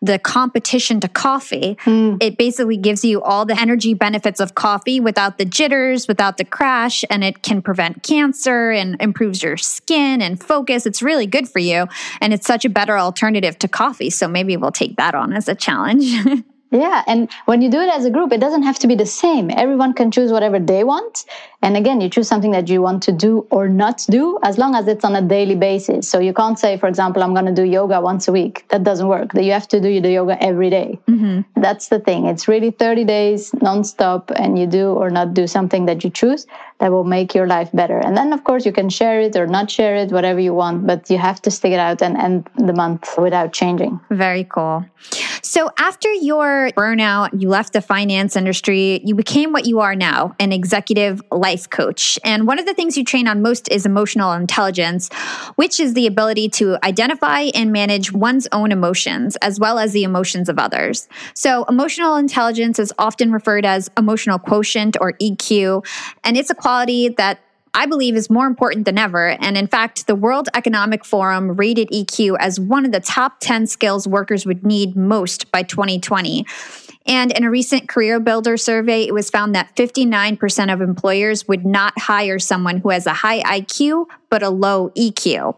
the 0.00 0.18
competition 0.20 1.00
to 1.00 1.08
coffee. 1.08 1.76
Mm. 1.84 2.22
It 2.22 2.38
basically 2.38 2.76
gives 2.76 3.04
you 3.04 3.20
all 3.22 3.44
the 3.44 3.60
energy 3.60 3.94
benefits 3.94 4.38
of 4.38 4.54
coffee 4.54 5.00
without 5.00 5.38
the 5.38 5.44
jitters, 5.44 6.06
without 6.06 6.36
the 6.36 6.44
crash, 6.44 7.04
and 7.10 7.24
it 7.24 7.42
can 7.42 7.62
prevent 7.62 8.04
cancer 8.04 8.70
and 8.70 8.96
improves 9.02 9.42
your 9.42 9.56
skin 9.56 10.22
and 10.22 10.40
focus. 10.40 10.86
It's 10.86 11.02
really 11.02 11.26
good 11.26 11.48
for 11.48 11.58
you. 11.58 11.88
And 12.20 12.32
it's 12.32 12.46
such 12.46 12.64
a 12.64 12.68
better 12.68 12.96
alternative 12.96 13.58
to 13.58 13.66
coffee. 13.66 14.10
So 14.20 14.28
maybe 14.28 14.58
we'll 14.58 14.70
take 14.70 14.96
that 14.96 15.14
on 15.14 15.32
as 15.32 15.48
a 15.48 15.54
challenge. 15.54 16.04
Yeah. 16.70 17.02
And 17.06 17.28
when 17.46 17.62
you 17.62 17.70
do 17.70 17.80
it 17.80 17.88
as 17.88 18.04
a 18.04 18.10
group, 18.10 18.32
it 18.32 18.40
doesn't 18.40 18.62
have 18.62 18.78
to 18.80 18.86
be 18.86 18.94
the 18.94 19.06
same. 19.06 19.50
Everyone 19.50 19.92
can 19.92 20.10
choose 20.10 20.30
whatever 20.30 20.58
they 20.58 20.84
want. 20.84 21.24
And 21.62 21.76
again, 21.76 22.00
you 22.00 22.08
choose 22.08 22.28
something 22.28 22.52
that 22.52 22.68
you 22.68 22.80
want 22.80 23.02
to 23.02 23.12
do 23.12 23.46
or 23.50 23.68
not 23.68 24.06
do 24.08 24.38
as 24.42 24.56
long 24.56 24.74
as 24.74 24.86
it's 24.88 25.04
on 25.04 25.14
a 25.14 25.20
daily 25.20 25.56
basis. 25.56 26.08
So 26.08 26.18
you 26.18 26.32
can't 26.32 26.58
say, 26.58 26.78
for 26.78 26.88
example, 26.88 27.22
I'm 27.22 27.34
going 27.34 27.46
to 27.46 27.52
do 27.52 27.64
yoga 27.64 28.00
once 28.00 28.28
a 28.28 28.32
week. 28.32 28.64
That 28.68 28.82
doesn't 28.82 29.08
work. 29.08 29.34
You 29.34 29.52
have 29.52 29.68
to 29.68 29.80
do 29.80 30.00
the 30.00 30.10
yoga 30.10 30.42
every 30.42 30.70
day. 30.70 30.98
Mm-hmm. 31.06 31.60
That's 31.60 31.88
the 31.88 31.98
thing. 31.98 32.26
It's 32.26 32.48
really 32.48 32.70
30 32.70 33.04
days 33.04 33.50
nonstop, 33.52 34.30
and 34.36 34.58
you 34.58 34.66
do 34.66 34.92
or 34.92 35.10
not 35.10 35.34
do 35.34 35.46
something 35.46 35.86
that 35.86 36.02
you 36.02 36.10
choose 36.10 36.46
that 36.78 36.90
will 36.90 37.04
make 37.04 37.34
your 37.34 37.46
life 37.46 37.70
better. 37.74 37.98
And 37.98 38.16
then, 38.16 38.32
of 38.32 38.44
course, 38.44 38.64
you 38.64 38.72
can 38.72 38.88
share 38.88 39.20
it 39.20 39.36
or 39.36 39.46
not 39.46 39.70
share 39.70 39.96
it, 39.96 40.12
whatever 40.12 40.40
you 40.40 40.54
want, 40.54 40.86
but 40.86 41.10
you 41.10 41.18
have 41.18 41.42
to 41.42 41.50
stick 41.50 41.72
it 41.72 41.78
out 41.78 42.00
and 42.00 42.16
end 42.16 42.48
the 42.56 42.72
month 42.72 43.18
without 43.18 43.52
changing. 43.52 44.00
Very 44.10 44.44
cool. 44.44 44.86
So, 45.42 45.70
after 45.78 46.12
your 46.12 46.70
burnout, 46.76 47.40
you 47.40 47.48
left 47.48 47.72
the 47.72 47.80
finance 47.80 48.36
industry, 48.36 49.00
you 49.04 49.14
became 49.14 49.52
what 49.52 49.66
you 49.66 49.80
are 49.80 49.94
now 49.94 50.34
an 50.38 50.52
executive 50.52 51.22
life 51.30 51.68
coach. 51.70 52.18
And 52.24 52.46
one 52.46 52.58
of 52.58 52.66
the 52.66 52.74
things 52.74 52.96
you 52.96 53.04
train 53.04 53.26
on 53.26 53.42
most 53.42 53.70
is 53.70 53.86
emotional 53.86 54.32
intelligence, 54.32 55.08
which 55.56 55.80
is 55.80 55.94
the 55.94 56.06
ability 56.06 56.48
to 56.50 56.78
identify 56.84 57.50
and 57.54 57.72
manage 57.72 58.12
one's 58.12 58.46
own 58.52 58.72
emotions 58.72 59.36
as 59.36 59.58
well 59.58 59.78
as 59.78 59.92
the 59.92 60.04
emotions 60.04 60.48
of 60.48 60.58
others. 60.58 61.08
So, 61.34 61.64
emotional 61.64 62.16
intelligence 62.16 62.78
is 62.78 62.92
often 62.98 63.32
referred 63.32 63.64
as 63.64 63.90
emotional 63.96 64.38
quotient 64.38 64.96
or 65.00 65.14
EQ, 65.14 65.84
and 66.24 66.36
it's 66.36 66.50
a 66.50 66.54
quality 66.54 67.08
that 67.10 67.40
I 67.74 67.86
believe 67.86 68.16
is 68.16 68.28
more 68.30 68.46
important 68.46 68.84
than 68.84 68.98
ever. 68.98 69.28
And 69.28 69.56
in 69.56 69.66
fact, 69.66 70.06
the 70.06 70.14
World 70.14 70.48
Economic 70.54 71.04
Forum 71.04 71.52
rated 71.52 71.88
EQ 71.90 72.36
as 72.40 72.58
one 72.58 72.84
of 72.84 72.92
the 72.92 73.00
top 73.00 73.40
10 73.40 73.66
skills 73.66 74.08
workers 74.08 74.44
would 74.44 74.64
need 74.64 74.96
most 74.96 75.50
by 75.52 75.62
2020. 75.62 76.46
And 77.06 77.32
in 77.32 77.44
a 77.44 77.50
recent 77.50 77.88
career 77.88 78.20
builder 78.20 78.56
survey, 78.56 79.02
it 79.04 79.14
was 79.14 79.30
found 79.30 79.54
that 79.54 79.74
59% 79.74 80.72
of 80.72 80.80
employers 80.80 81.48
would 81.48 81.64
not 81.64 81.98
hire 81.98 82.38
someone 82.38 82.78
who 82.78 82.90
has 82.90 83.06
a 83.06 83.14
high 83.14 83.40
IQ 83.40 84.06
but 84.28 84.42
a 84.42 84.50
low 84.50 84.90
EQ. 84.90 85.56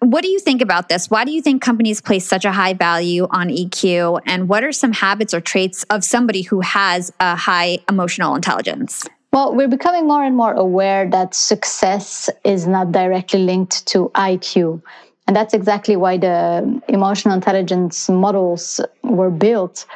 What 0.00 0.22
do 0.22 0.28
you 0.28 0.38
think 0.38 0.60
about 0.60 0.88
this? 0.88 1.08
Why 1.08 1.24
do 1.24 1.30
you 1.32 1.40
think 1.40 1.62
companies 1.62 2.00
place 2.00 2.26
such 2.26 2.44
a 2.44 2.52
high 2.52 2.74
value 2.74 3.26
on 3.30 3.48
EQ? 3.48 4.20
And 4.26 4.48
what 4.48 4.64
are 4.64 4.72
some 4.72 4.92
habits 4.92 5.32
or 5.32 5.40
traits 5.40 5.84
of 5.84 6.04
somebody 6.04 6.42
who 6.42 6.60
has 6.60 7.12
a 7.20 7.36
high 7.36 7.78
emotional 7.88 8.34
intelligence? 8.34 9.06
Well, 9.32 9.54
we're 9.54 9.68
becoming 9.68 10.06
more 10.06 10.22
and 10.22 10.36
more 10.36 10.52
aware 10.52 11.08
that 11.08 11.34
success 11.34 12.28
is 12.44 12.66
not 12.66 12.92
directly 12.92 13.40
linked 13.40 13.86
to 13.86 14.10
IQ. 14.14 14.82
And 15.26 15.34
that's 15.34 15.54
exactly 15.54 15.96
why 15.96 16.18
the 16.18 16.82
emotional 16.88 17.34
intelligence 17.34 18.10
models 18.10 18.78
were 19.02 19.30
built. 19.30 19.86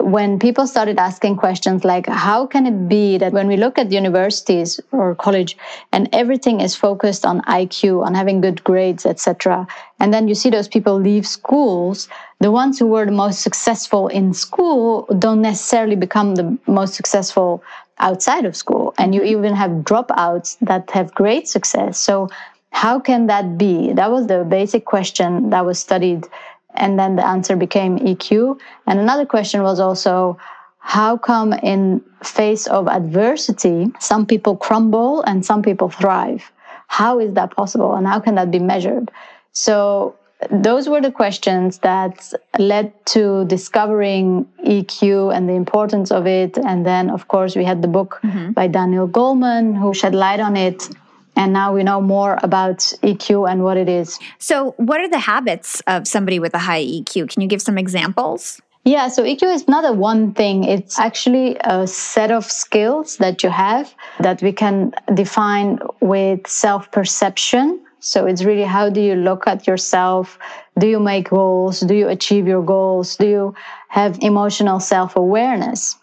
When 0.00 0.40
people 0.40 0.66
started 0.66 0.98
asking 0.98 1.36
questions 1.36 1.84
like, 1.84 2.08
how 2.08 2.44
can 2.44 2.66
it 2.66 2.88
be 2.88 3.18
that 3.18 3.32
when 3.32 3.46
we 3.46 3.56
look 3.56 3.78
at 3.78 3.92
universities 3.92 4.80
or 4.90 5.14
college 5.14 5.56
and 5.92 6.08
everything 6.12 6.60
is 6.60 6.74
focused 6.74 7.24
on 7.24 7.40
IQ, 7.42 8.04
on 8.04 8.14
having 8.14 8.40
good 8.40 8.64
grades, 8.64 9.06
etc., 9.06 9.64
and 10.00 10.12
then 10.12 10.26
you 10.26 10.34
see 10.34 10.50
those 10.50 10.66
people 10.66 10.98
leave 10.98 11.24
schools, 11.24 12.08
the 12.40 12.50
ones 12.50 12.80
who 12.80 12.88
were 12.88 13.04
the 13.04 13.12
most 13.12 13.42
successful 13.42 14.08
in 14.08 14.34
school 14.34 15.06
don't 15.20 15.42
necessarily 15.42 15.94
become 15.94 16.34
the 16.34 16.58
most 16.66 16.94
successful 16.94 17.62
outside 18.02 18.44
of 18.44 18.54
school. 18.54 18.94
And 18.98 19.14
you 19.14 19.22
even 19.22 19.54
have 19.54 19.70
dropouts 19.70 20.58
that 20.60 20.90
have 20.90 21.14
great 21.14 21.48
success. 21.48 21.98
So, 21.98 22.28
how 22.70 22.98
can 22.98 23.26
that 23.26 23.58
be? 23.58 23.92
That 23.92 24.10
was 24.10 24.26
the 24.26 24.44
basic 24.44 24.84
question 24.84 25.50
that 25.50 25.64
was 25.64 25.78
studied. 25.78 26.26
And 26.74 26.98
then 26.98 27.16
the 27.16 27.26
answer 27.26 27.54
became 27.54 27.98
EQ. 27.98 28.58
And 28.86 28.98
another 28.98 29.26
question 29.26 29.62
was 29.62 29.78
also, 29.78 30.38
how 30.82 31.16
come 31.16 31.52
in 31.52 32.02
face 32.24 32.66
of 32.66 32.88
adversity 32.88 33.90
some 34.00 34.26
people 34.26 34.56
crumble 34.56 35.22
and 35.22 35.46
some 35.46 35.62
people 35.62 35.88
thrive 35.88 36.50
how 36.88 37.20
is 37.20 37.32
that 37.34 37.54
possible 37.54 37.94
and 37.94 38.06
how 38.06 38.18
can 38.18 38.34
that 38.34 38.50
be 38.50 38.58
measured 38.58 39.08
so 39.52 40.14
those 40.50 40.88
were 40.88 41.00
the 41.00 41.12
questions 41.12 41.78
that 41.78 42.32
led 42.58 42.92
to 43.06 43.44
discovering 43.46 44.46
EQ 44.66 45.34
and 45.34 45.48
the 45.48 45.54
importance 45.54 46.10
of 46.10 46.26
it. 46.26 46.58
And 46.58 46.84
then, 46.86 47.10
of 47.10 47.28
course, 47.28 47.56
we 47.56 47.64
had 47.64 47.82
the 47.82 47.88
book 47.88 48.20
mm-hmm. 48.22 48.52
by 48.52 48.66
Daniel 48.66 49.08
Goleman 49.08 49.78
who 49.78 49.94
shed 49.94 50.14
light 50.14 50.40
on 50.40 50.56
it. 50.56 50.88
And 51.34 51.52
now 51.52 51.72
we 51.72 51.82
know 51.82 52.00
more 52.00 52.38
about 52.42 52.78
EQ 53.02 53.50
and 53.50 53.64
what 53.64 53.76
it 53.78 53.88
is. 53.88 54.18
So, 54.38 54.72
what 54.76 55.00
are 55.00 55.08
the 55.08 55.18
habits 55.18 55.80
of 55.86 56.06
somebody 56.06 56.38
with 56.38 56.54
a 56.54 56.58
high 56.58 56.84
EQ? 56.84 57.30
Can 57.30 57.40
you 57.40 57.48
give 57.48 57.62
some 57.62 57.78
examples? 57.78 58.60
Yeah, 58.84 59.08
so 59.08 59.22
EQ 59.22 59.54
is 59.54 59.68
not 59.68 59.84
a 59.84 59.92
one 59.92 60.34
thing. 60.34 60.64
It's 60.64 60.98
actually 60.98 61.56
a 61.60 61.86
set 61.86 62.32
of 62.32 62.44
skills 62.44 63.16
that 63.18 63.42
you 63.42 63.48
have 63.48 63.94
that 64.20 64.42
we 64.42 64.52
can 64.52 64.92
define 65.14 65.78
with 66.00 66.46
self 66.48 66.90
perception 66.90 67.80
so 68.02 68.26
it's 68.26 68.42
really 68.42 68.64
how 68.64 68.90
do 68.90 69.00
you 69.00 69.14
look 69.14 69.46
at 69.46 69.66
yourself? 69.68 70.36
Do 70.76 70.88
you 70.88 70.98
make 70.98 71.30
goals? 71.30 71.78
Do 71.80 71.94
you 71.94 72.08
achieve 72.08 72.48
your 72.48 72.62
goals? 72.62 73.16
Do 73.16 73.26
you 73.28 73.54
have 73.88 74.18
emotional 74.20 74.80
self 74.80 75.14
awareness? 75.14 75.96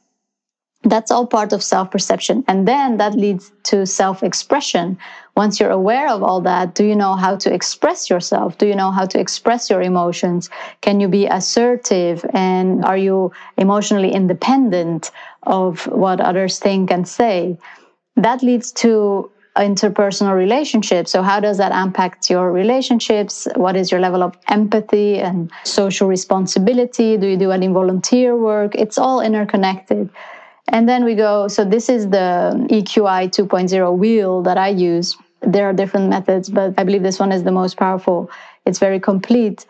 That's 0.83 1.11
all 1.11 1.27
part 1.27 1.51
of 1.51 1.61
self 1.61 1.91
perception. 1.91 2.45
And 2.47 2.65
then 2.65 2.97
that 2.97 3.15
leads 3.15 3.51
to 3.63 3.85
self 3.85 4.23
expression. 4.23 4.97
Once 5.35 5.59
you're 5.59 5.71
aware 5.71 6.09
of 6.09 6.23
all 6.23 6.39
that, 6.41 6.73
do 6.73 6.85
you 6.85 6.95
know 6.95 7.15
how 7.15 7.35
to 7.35 7.53
express 7.53 8.09
yourself? 8.09 8.57
Do 8.57 8.65
you 8.65 8.75
know 8.75 8.91
how 8.91 9.05
to 9.05 9.19
express 9.19 9.69
your 9.69 9.81
emotions? 9.81 10.49
Can 10.79 11.01
you 11.01 11.09
be 11.09 11.27
assertive? 11.27 12.25
And 12.33 12.85
are 12.85 12.97
you 12.97 13.33
emotionally 13.57 14.13
independent 14.13 15.11
of 15.43 15.85
what 15.87 16.21
others 16.21 16.59
think 16.59 16.91
and 16.91 17.05
say? 17.05 17.57
That 18.15 18.41
leads 18.41 18.71
to 18.83 19.29
interpersonal 19.59 20.35
relationships. 20.35 21.11
So, 21.11 21.21
how 21.21 21.39
does 21.39 21.57
that 21.57 21.71
impact 21.71 22.29
your 22.29 22.51
relationships? 22.51 23.47
What 23.55 23.75
is 23.75 23.91
your 23.91 23.99
level 23.99 24.23
of 24.23 24.35
empathy 24.47 25.19
and 25.19 25.51
social 25.63 26.07
responsibility? 26.07 27.17
Do 27.17 27.27
you 27.27 27.37
do 27.37 27.51
any 27.51 27.67
volunteer 27.67 28.35
work? 28.35 28.75
It's 28.75 28.97
all 28.97 29.21
interconnected. 29.21 30.09
And 30.71 30.87
then 30.87 31.03
we 31.03 31.15
go, 31.15 31.47
so 31.47 31.65
this 31.65 31.89
is 31.89 32.09
the 32.09 32.67
EQI 32.69 33.29
2.0 33.29 33.97
wheel 33.97 34.43
that 34.43 34.57
I 34.57 34.69
use. 34.69 35.17
There 35.41 35.67
are 35.67 35.73
different 35.73 36.09
methods, 36.09 36.49
but 36.49 36.73
I 36.77 36.83
believe 36.83 37.03
this 37.03 37.19
one 37.19 37.31
is 37.31 37.43
the 37.43 37.51
most 37.51 37.77
powerful. 37.77 38.29
It's 38.65 38.79
very 38.79 38.99
complete. 38.99 39.65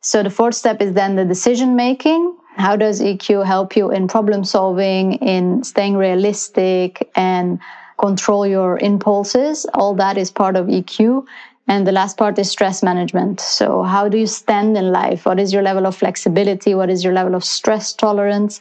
So 0.00 0.22
the 0.22 0.30
fourth 0.30 0.54
step 0.54 0.82
is 0.82 0.92
then 0.92 1.16
the 1.16 1.24
decision 1.24 1.76
making. 1.76 2.36
How 2.56 2.76
does 2.76 3.00
EQ 3.00 3.46
help 3.46 3.74
you 3.74 3.90
in 3.90 4.06
problem 4.06 4.44
solving, 4.44 5.14
in 5.14 5.64
staying 5.64 5.96
realistic, 5.96 7.10
and 7.16 7.58
control 7.98 8.46
your 8.46 8.78
impulses. 8.78 9.66
All 9.74 9.94
that 9.94 10.18
is 10.18 10.30
part 10.30 10.56
of 10.56 10.66
EQ. 10.66 11.26
And 11.66 11.86
the 11.86 11.92
last 11.92 12.16
part 12.16 12.38
is 12.38 12.50
stress 12.50 12.82
management. 12.82 13.40
So, 13.40 13.82
how 13.82 14.08
do 14.08 14.18
you 14.18 14.26
stand 14.26 14.76
in 14.76 14.92
life? 14.92 15.24
What 15.24 15.40
is 15.40 15.52
your 15.52 15.62
level 15.62 15.86
of 15.86 15.96
flexibility? 15.96 16.74
What 16.74 16.90
is 16.90 17.02
your 17.02 17.14
level 17.14 17.34
of 17.34 17.44
stress 17.44 17.94
tolerance? 17.94 18.60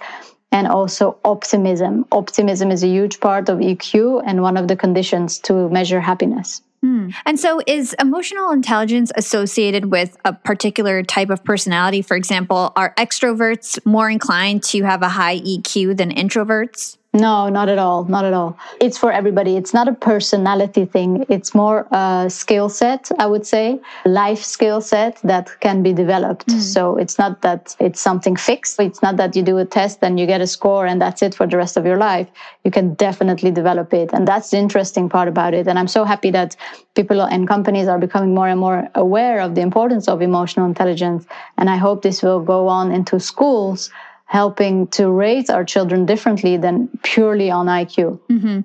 And 0.51 0.67
also 0.67 1.17
optimism. 1.25 2.05
Optimism 2.11 2.71
is 2.71 2.83
a 2.83 2.87
huge 2.87 3.19
part 3.19 3.49
of 3.49 3.57
EQ 3.57 4.23
and 4.25 4.41
one 4.41 4.55
of 4.55 4.67
the 4.67 4.75
conditions 4.75 5.39
to 5.39 5.67
measure 5.69 5.99
happiness. 5.99 6.61
Hmm. 6.81 7.09
And 7.25 7.39
so, 7.39 7.61
is 7.65 7.93
emotional 7.99 8.51
intelligence 8.51 9.11
associated 9.15 9.85
with 9.85 10.15
a 10.25 10.33
particular 10.33 11.01
type 11.01 11.29
of 11.29 11.43
personality? 11.43 12.01
For 12.01 12.15
example, 12.15 12.71
are 12.75 12.93
extroverts 12.95 13.83
more 13.85 14.09
inclined 14.09 14.63
to 14.63 14.83
have 14.83 15.01
a 15.01 15.09
high 15.09 15.39
EQ 15.39 15.97
than 15.97 16.11
introverts? 16.11 16.97
No, 17.15 17.47
not 17.47 17.69
at 17.69 17.77
all. 17.77 18.05
Not 18.05 18.25
at 18.25 18.33
all. 18.33 18.57
It's 18.81 18.97
for 18.97 19.11
everybody. 19.11 19.55
It's 19.55 19.71
not 19.71 19.87
a 19.87 19.93
personality 19.93 20.85
thing. 20.85 21.27
It's 21.29 21.53
more 21.53 21.87
a 21.91 22.25
skill 22.27 22.69
set, 22.69 23.11
I 23.19 23.27
would 23.27 23.45
say, 23.45 23.79
life 24.03 24.43
skill 24.43 24.81
set 24.81 25.19
that 25.23 25.59
can 25.59 25.83
be 25.83 25.93
developed. 25.93 26.47
Mm. 26.47 26.59
So 26.59 26.97
it's 26.97 27.19
not 27.19 27.43
that 27.43 27.75
it's 27.79 28.01
something 28.01 28.35
fixed. 28.35 28.79
It's 28.79 29.03
not 29.03 29.17
that 29.17 29.35
you 29.35 29.43
do 29.43 29.59
a 29.59 29.65
test 29.65 29.99
and 30.01 30.19
you 30.19 30.25
get 30.25 30.41
a 30.41 30.47
score 30.47 30.87
and 30.87 30.99
that's 30.99 31.21
it 31.21 31.35
for 31.35 31.45
the 31.45 31.55
rest 31.55 31.77
of 31.77 31.85
your 31.85 31.97
life. 31.97 32.27
You 32.63 32.71
can 32.71 32.95
definitely 32.95 33.51
develop 33.51 33.93
it. 33.93 34.09
And 34.11 34.27
that's 34.27 34.49
the 34.49 34.57
interesting 34.57 35.07
part 35.07 35.27
about 35.27 35.53
it. 35.53 35.67
And 35.67 35.77
I'm 35.77 35.87
so 35.87 36.05
happy 36.05 36.31
that 36.31 36.55
people 36.95 37.21
and 37.21 37.47
companies 37.47 37.87
are 37.87 37.99
becoming 37.99 38.33
more 38.33 38.47
and 38.47 38.59
more 38.59 38.89
aware 38.95 39.39
of 39.39 39.53
the 39.53 39.61
importance 39.61 40.07
of 40.07 40.23
emotional 40.23 40.65
intelligence. 40.65 41.27
And 41.59 41.69
I 41.69 41.77
hope 41.77 42.01
this 42.01 42.23
will 42.23 42.39
go 42.39 42.67
on 42.67 42.91
into 42.91 43.19
schools 43.19 43.91
helping 44.25 44.87
to 44.87 45.09
raise 45.09 45.49
our 45.49 45.63
children 45.63 46.05
differently 46.05 46.57
than 46.57 46.89
purely 47.03 47.51
on 47.51 47.67
IQ. 47.67 48.19
Mm-hmm. 48.29 48.61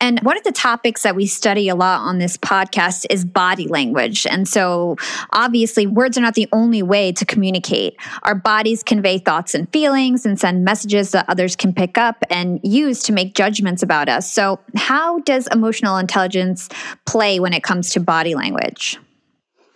And 0.00 0.20
one 0.20 0.36
of 0.36 0.44
the 0.44 0.52
topics 0.52 1.02
that 1.02 1.16
we 1.16 1.26
study 1.26 1.68
a 1.68 1.74
lot 1.74 2.02
on 2.02 2.18
this 2.18 2.36
podcast 2.36 3.04
is 3.10 3.24
body 3.24 3.66
language. 3.66 4.26
And 4.26 4.46
so, 4.46 4.96
obviously, 5.32 5.88
words 5.88 6.16
are 6.16 6.20
not 6.20 6.34
the 6.34 6.48
only 6.52 6.84
way 6.84 7.10
to 7.12 7.24
communicate. 7.24 7.96
Our 8.22 8.36
bodies 8.36 8.84
convey 8.84 9.18
thoughts 9.18 9.56
and 9.56 9.68
feelings 9.72 10.24
and 10.24 10.38
send 10.38 10.64
messages 10.64 11.10
that 11.10 11.24
others 11.28 11.56
can 11.56 11.72
pick 11.72 11.98
up 11.98 12.22
and 12.30 12.60
use 12.62 13.02
to 13.04 13.12
make 13.12 13.34
judgments 13.34 13.82
about 13.82 14.08
us. 14.08 14.30
So, 14.30 14.60
how 14.76 15.18
does 15.20 15.48
emotional 15.48 15.96
intelligence 15.96 16.68
play 17.04 17.40
when 17.40 17.52
it 17.52 17.64
comes 17.64 17.90
to 17.90 18.00
body 18.00 18.36
language? 18.36 18.98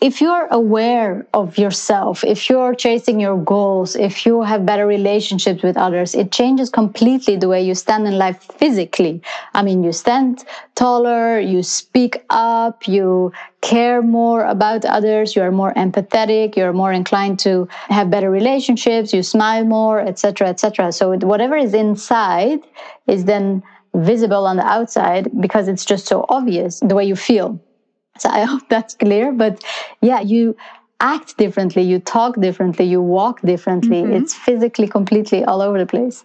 If 0.03 0.21
you're 0.21 0.49
aware 0.51 1.25
of 1.33 1.57
yourself, 1.57 2.25
if 2.25 2.51
you're 2.51 2.75
chasing 2.75 3.21
your 3.21 3.39
goals, 3.39 3.95
if 3.95 4.27
you 4.27 4.43
have 4.43 4.67
better 4.67 4.85
relationships 4.85 5.63
with 5.63 5.77
others, 5.77 6.17
it 6.17 6.33
changes 6.33 6.69
completely 6.71 7.37
the 7.37 7.47
way 7.47 7.63
you 7.63 7.77
stand 7.77 8.09
in 8.09 8.19
life 8.19 8.43
physically. 8.59 9.23
I 9.55 9.63
mean, 9.63 9.85
you 9.85 9.93
stand 9.93 10.45
taller, 10.75 11.39
you 11.39 11.63
speak 11.63 12.25
up, 12.31 12.89
you 12.89 13.31
care 13.61 14.03
more 14.03 14.45
about 14.45 14.85
others, 14.85 15.37
you 15.37 15.43
are 15.43 15.53
more 15.53 15.73
empathetic, 15.75 16.57
you're 16.57 16.73
more 16.73 16.93
inclined 16.93 17.39
to 17.47 17.69
have 17.89 18.11
better 18.11 18.29
relationships, 18.29 19.15
you 19.15 19.23
smile 19.23 19.65
more, 19.65 20.01
etc., 20.01 20.49
etc. 20.49 20.91
So 20.91 21.17
whatever 21.19 21.57
is 21.57 21.75
inside 21.75 22.59
is 23.07 23.27
then 23.27 23.63
visible 23.95 24.49
on 24.49 24.57
the 24.57 24.67
outside 24.67 25.31
because 25.41 25.69
it's 25.69 25.85
just 25.85 26.07
so 26.07 26.27
obvious 26.29 26.81
the 26.81 26.97
way 26.97 27.05
you 27.05 27.15
feel. 27.15 27.61
So 28.19 28.29
I 28.29 28.45
hope 28.53 28.69
that's 28.69 28.95
clear. 28.95 29.33
But 29.33 29.65
yeah, 30.01 30.21
you 30.21 30.57
act 31.01 31.37
differently, 31.37 31.83
you 31.83 31.99
talk 31.99 32.41
differently, 32.41 32.85
you 32.87 33.03
walk 33.03 33.41
differently. 33.43 34.03
Mm-hmm. 34.03 34.13
It's 34.13 34.35
physically 34.35 34.87
completely 34.87 35.45
all 35.45 35.61
over 35.61 35.79
the 35.79 35.87
place. 35.87 36.25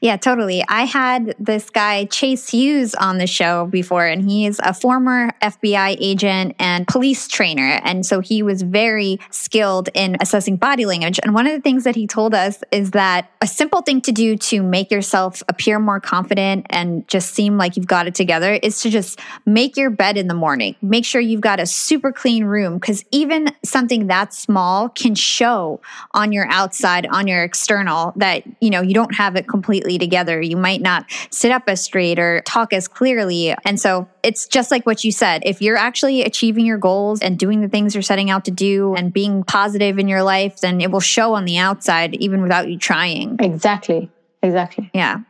Yeah, 0.00 0.16
totally. 0.16 0.64
I 0.68 0.84
had 0.84 1.34
this 1.38 1.70
guy, 1.70 2.04
Chase 2.06 2.50
Hughes, 2.50 2.94
on 2.94 3.18
the 3.18 3.26
show 3.26 3.66
before, 3.66 4.06
and 4.06 4.28
he's 4.28 4.58
a 4.60 4.72
former 4.74 5.32
FBI 5.42 5.96
agent 6.00 6.54
and 6.58 6.86
police 6.86 7.28
trainer. 7.28 7.80
And 7.84 8.04
so 8.04 8.20
he 8.20 8.42
was 8.42 8.62
very 8.62 9.18
skilled 9.30 9.88
in 9.94 10.16
assessing 10.20 10.56
body 10.56 10.86
language. 10.86 11.18
And 11.22 11.34
one 11.34 11.46
of 11.46 11.52
the 11.52 11.60
things 11.60 11.84
that 11.84 11.96
he 11.96 12.06
told 12.06 12.34
us 12.34 12.62
is 12.70 12.92
that 12.92 13.30
a 13.40 13.46
simple 13.46 13.82
thing 13.82 14.00
to 14.02 14.12
do 14.12 14.36
to 14.36 14.62
make 14.62 14.90
yourself 14.90 15.42
appear 15.48 15.78
more 15.78 16.00
confident 16.00 16.66
and 16.70 17.06
just 17.08 17.34
seem 17.34 17.58
like 17.58 17.76
you've 17.76 17.86
got 17.86 18.06
it 18.06 18.14
together 18.14 18.54
is 18.62 18.80
to 18.82 18.90
just 18.90 19.20
make 19.44 19.76
your 19.76 19.90
bed 19.90 20.16
in 20.16 20.28
the 20.28 20.34
morning. 20.34 20.76
Make 20.82 21.04
sure 21.04 21.20
you've 21.20 21.40
got 21.40 21.60
a 21.60 21.66
super 21.66 22.12
clean 22.12 22.44
room 22.44 22.74
because 22.74 23.04
even 23.10 23.48
something 23.64 24.06
that 24.08 24.32
small 24.32 24.88
can 24.88 25.14
show 25.14 25.80
on 26.12 26.32
your 26.32 26.46
outside, 26.48 27.06
on 27.06 27.26
your 27.26 27.42
external, 27.42 28.12
that, 28.16 28.42
you 28.60 28.70
know, 28.70 28.80
you 28.80 28.94
don't 28.94 29.14
have 29.14 29.36
it 29.36 29.46
completely 29.56 29.96
together. 29.96 30.38
You 30.38 30.58
might 30.58 30.82
not 30.82 31.06
sit 31.30 31.50
up 31.50 31.62
as 31.66 31.82
straight 31.82 32.18
or 32.18 32.42
talk 32.42 32.74
as 32.74 32.88
clearly. 32.88 33.54
And 33.64 33.80
so 33.80 34.06
it's 34.22 34.46
just 34.46 34.70
like 34.70 34.84
what 34.84 35.02
you 35.02 35.10
said. 35.10 35.42
If 35.46 35.62
you're 35.62 35.78
actually 35.78 36.22
achieving 36.24 36.66
your 36.66 36.76
goals 36.76 37.22
and 37.22 37.38
doing 37.38 37.62
the 37.62 37.68
things 37.68 37.94
you're 37.94 38.02
setting 38.02 38.28
out 38.28 38.44
to 38.44 38.50
do 38.50 38.94
and 38.94 39.14
being 39.14 39.44
positive 39.44 39.98
in 39.98 40.08
your 40.08 40.22
life, 40.22 40.60
then 40.60 40.82
it 40.82 40.90
will 40.90 41.00
show 41.00 41.32
on 41.32 41.46
the 41.46 41.56
outside 41.56 42.14
even 42.16 42.42
without 42.42 42.68
you 42.68 42.78
trying. 42.78 43.38
Exactly. 43.40 44.10
Exactly. 44.42 44.90
Yeah. 44.92 45.20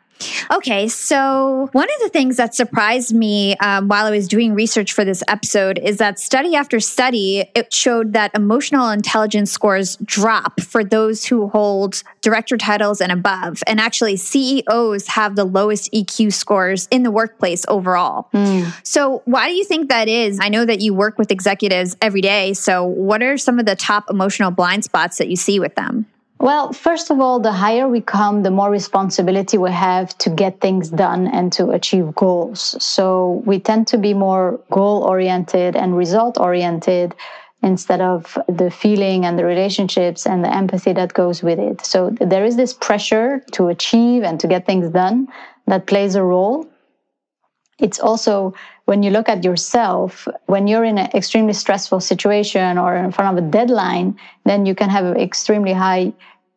Okay, 0.50 0.88
so 0.88 1.68
one 1.72 1.84
of 1.84 2.00
the 2.00 2.08
things 2.08 2.36
that 2.36 2.54
surprised 2.54 3.14
me 3.14 3.56
um, 3.56 3.88
while 3.88 4.06
I 4.06 4.10
was 4.10 4.28
doing 4.28 4.54
research 4.54 4.92
for 4.92 5.04
this 5.04 5.22
episode 5.28 5.78
is 5.78 5.98
that 5.98 6.18
study 6.18 6.54
after 6.54 6.80
study 6.80 7.50
it 7.54 7.72
showed 7.72 8.12
that 8.14 8.30
emotional 8.34 8.88
intelligence 8.90 9.50
scores 9.50 9.96
drop 10.04 10.60
for 10.60 10.84
those 10.84 11.24
who 11.24 11.48
hold 11.48 12.02
director 12.22 12.56
titles 12.56 13.00
and 13.00 13.12
above, 13.12 13.62
and 13.66 13.80
actually 13.80 14.16
CEOs 14.16 15.06
have 15.08 15.36
the 15.36 15.44
lowest 15.44 15.92
EQ 15.92 16.32
scores 16.32 16.88
in 16.90 17.02
the 17.02 17.10
workplace 17.10 17.64
overall. 17.68 18.28
Mm. 18.32 18.72
So, 18.86 19.22
why 19.24 19.48
do 19.48 19.54
you 19.54 19.64
think 19.64 19.88
that 19.90 20.08
is? 20.08 20.38
I 20.40 20.48
know 20.48 20.64
that 20.64 20.80
you 20.80 20.94
work 20.94 21.18
with 21.18 21.30
executives 21.30 21.96
every 22.00 22.20
day. 22.20 22.52
So, 22.54 22.84
what 22.84 23.22
are 23.22 23.36
some 23.36 23.58
of 23.58 23.66
the 23.66 23.76
top 23.76 24.04
emotional 24.10 24.50
blind 24.50 24.84
spots 24.84 25.18
that 25.18 25.28
you 25.28 25.36
see 25.36 25.60
with 25.60 25.74
them? 25.74 26.06
Well, 26.38 26.72
first 26.72 27.10
of 27.10 27.18
all, 27.18 27.40
the 27.40 27.52
higher 27.52 27.88
we 27.88 28.00
come, 28.02 28.42
the 28.42 28.50
more 28.50 28.70
responsibility 28.70 29.56
we 29.56 29.72
have 29.72 30.16
to 30.18 30.30
get 30.30 30.60
things 30.60 30.90
done 30.90 31.28
and 31.28 31.50
to 31.54 31.70
achieve 31.70 32.14
goals. 32.14 32.76
So 32.84 33.42
we 33.46 33.58
tend 33.58 33.86
to 33.88 33.98
be 33.98 34.12
more 34.12 34.60
goal 34.70 35.02
oriented 35.02 35.76
and 35.76 35.96
result 35.96 36.38
oriented 36.38 37.14
instead 37.62 38.00
of 38.00 38.36
the 38.48 38.70
feeling 38.70 39.24
and 39.24 39.38
the 39.38 39.44
relationships 39.44 40.26
and 40.26 40.44
the 40.44 40.54
empathy 40.54 40.92
that 40.92 41.14
goes 41.14 41.42
with 41.42 41.58
it. 41.58 41.84
So 41.84 42.10
there 42.20 42.44
is 42.44 42.56
this 42.56 42.74
pressure 42.74 43.42
to 43.52 43.68
achieve 43.68 44.22
and 44.22 44.38
to 44.40 44.46
get 44.46 44.66
things 44.66 44.90
done 44.90 45.28
that 45.66 45.86
plays 45.86 46.14
a 46.14 46.22
role. 46.22 46.68
It's 47.78 48.00
also 48.00 48.54
when 48.86 49.02
you 49.02 49.10
look 49.10 49.28
at 49.28 49.44
yourself, 49.44 50.26
when 50.46 50.66
you're 50.66 50.84
in 50.84 50.98
an 50.98 51.10
extremely 51.14 51.52
stressful 51.52 52.00
situation 52.00 52.78
or 52.78 52.96
in 52.96 53.12
front 53.12 53.36
of 53.36 53.44
a 53.44 53.46
deadline, 53.48 54.18
then 54.44 54.64
you 54.64 54.74
can 54.74 54.88
have 54.88 55.04
an 55.04 55.16
extremely 55.18 55.72
high 55.72 56.12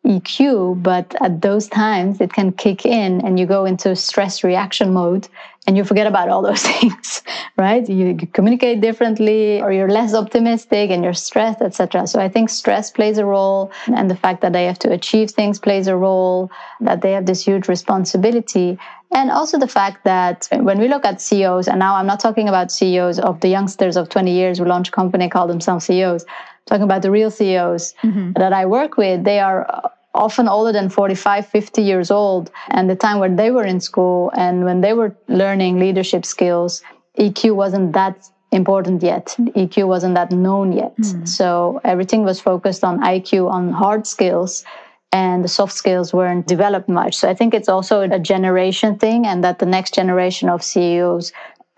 EQ, 0.06 0.82
but 0.82 1.14
at 1.22 1.42
those 1.42 1.68
times 1.68 2.22
it 2.22 2.32
can 2.32 2.52
kick 2.54 2.86
in 2.86 3.22
and 3.26 3.38
you 3.38 3.46
go 3.46 3.66
into 3.66 3.96
stress 3.96 4.44
reaction 4.44 4.94
mode 4.94 5.28
and 5.68 5.76
you 5.78 5.84
forget 5.84 6.08
about 6.08 6.30
all 6.30 6.42
those 6.42 6.64
things, 6.72 7.22
right? 7.58 7.88
You, 7.88 8.16
communicate 8.34 8.82
differently 8.82 9.62
or 9.62 9.72
you're 9.72 9.90
less 9.90 10.14
optimistic 10.14 10.90
and 10.90 11.04
you're 11.04 11.14
stressed, 11.14 11.62
etc. 11.62 12.08
So 12.08 12.20
I 12.20 12.30
think 12.30 12.50
stress 12.50 12.90
plays 12.90 13.18
a 13.18 13.26
role 13.26 13.72
and 13.88 14.10
the 14.10 14.16
fact 14.16 14.42
that 14.42 14.54
they 14.54 14.66
have 14.66 14.80
to 14.80 14.92
achieve 14.92 15.32
things 15.32 15.60
plays 15.60 15.88
a 15.88 15.98
role, 15.98 16.50
that 16.80 17.02
they 17.02 17.12
have 17.12 17.26
this 17.26 17.46
huge 17.46 17.68
responsibility. 17.68 18.80
And 19.12 19.30
also 19.32 19.60
the 19.60 19.68
fact 19.68 20.06
that 20.06 20.48
when 20.52 20.80
we 20.80 20.88
look 20.88 21.04
at 21.04 21.20
CEOs, 21.20 21.68
and 21.68 21.80
now 21.80 21.96
I'm 21.96 22.08
not 22.08 22.20
talking 22.20 22.48
about 22.48 22.72
CEOs 22.72 23.20
of 23.20 23.40
the 23.42 23.48
youngsters 23.48 23.98
of 23.98 24.08
20 24.10 24.32
years 24.32 24.60
who 24.60 24.66
launch 24.66 24.90
a 24.90 24.92
company, 24.92 25.30
call 25.30 25.48
themselves 25.48 25.86
CEOs, 25.86 26.26
talking 26.70 26.84
about 26.84 27.02
the 27.02 27.12
real 27.12 27.32
CEOs 27.32 27.96
mm-hmm. 28.04 28.34
that 28.34 28.54
I 28.54 28.66
work 28.66 28.96
with, 28.96 29.24
they 29.24 29.40
are 29.40 29.92
often 30.14 30.48
older 30.48 30.72
than 30.72 30.90
45, 30.90 31.48
50 31.48 31.82
years 31.82 32.12
old. 32.12 32.52
And 32.70 32.90
the 32.90 32.96
time 32.96 33.20
when 33.20 33.36
they 33.36 33.52
were 33.52 33.66
in 33.66 33.80
school 33.80 34.32
and 34.36 34.64
when 34.64 34.82
they 34.82 34.94
were 34.94 35.16
learning 35.28 35.80
leadership 35.80 36.26
skills, 36.26 36.82
EQ 37.18 37.56
wasn't 37.56 37.94
that 37.94 38.30
important 38.52 39.04
yet. 39.04 39.36
EQ 39.64 39.88
wasn't 39.88 40.16
that 40.16 40.32
known 40.32 40.72
yet. 40.72 40.96
Mm. 40.98 41.28
So 41.28 41.82
everything 41.84 42.24
was 42.24 42.40
focused 42.40 42.84
on 42.84 43.00
IQ, 43.00 43.50
on 43.52 43.72
hard 43.72 44.08
skills 44.08 44.64
and 45.12 45.44
the 45.44 45.48
soft 45.48 45.74
skills 45.74 46.14
weren't 46.14 46.46
developed 46.46 46.88
much. 46.88 47.16
So 47.16 47.30
I 47.30 47.34
think 47.34 47.54
it's 47.54 47.70
also 47.70 48.02
a 48.02 48.20
generation 48.20 48.98
thing, 48.98 49.26
and 49.26 49.44
that 49.44 49.58
the 49.60 49.66
next 49.66 49.94
generation 49.94 50.50
of 50.50 50.64
CEOs 50.64 51.32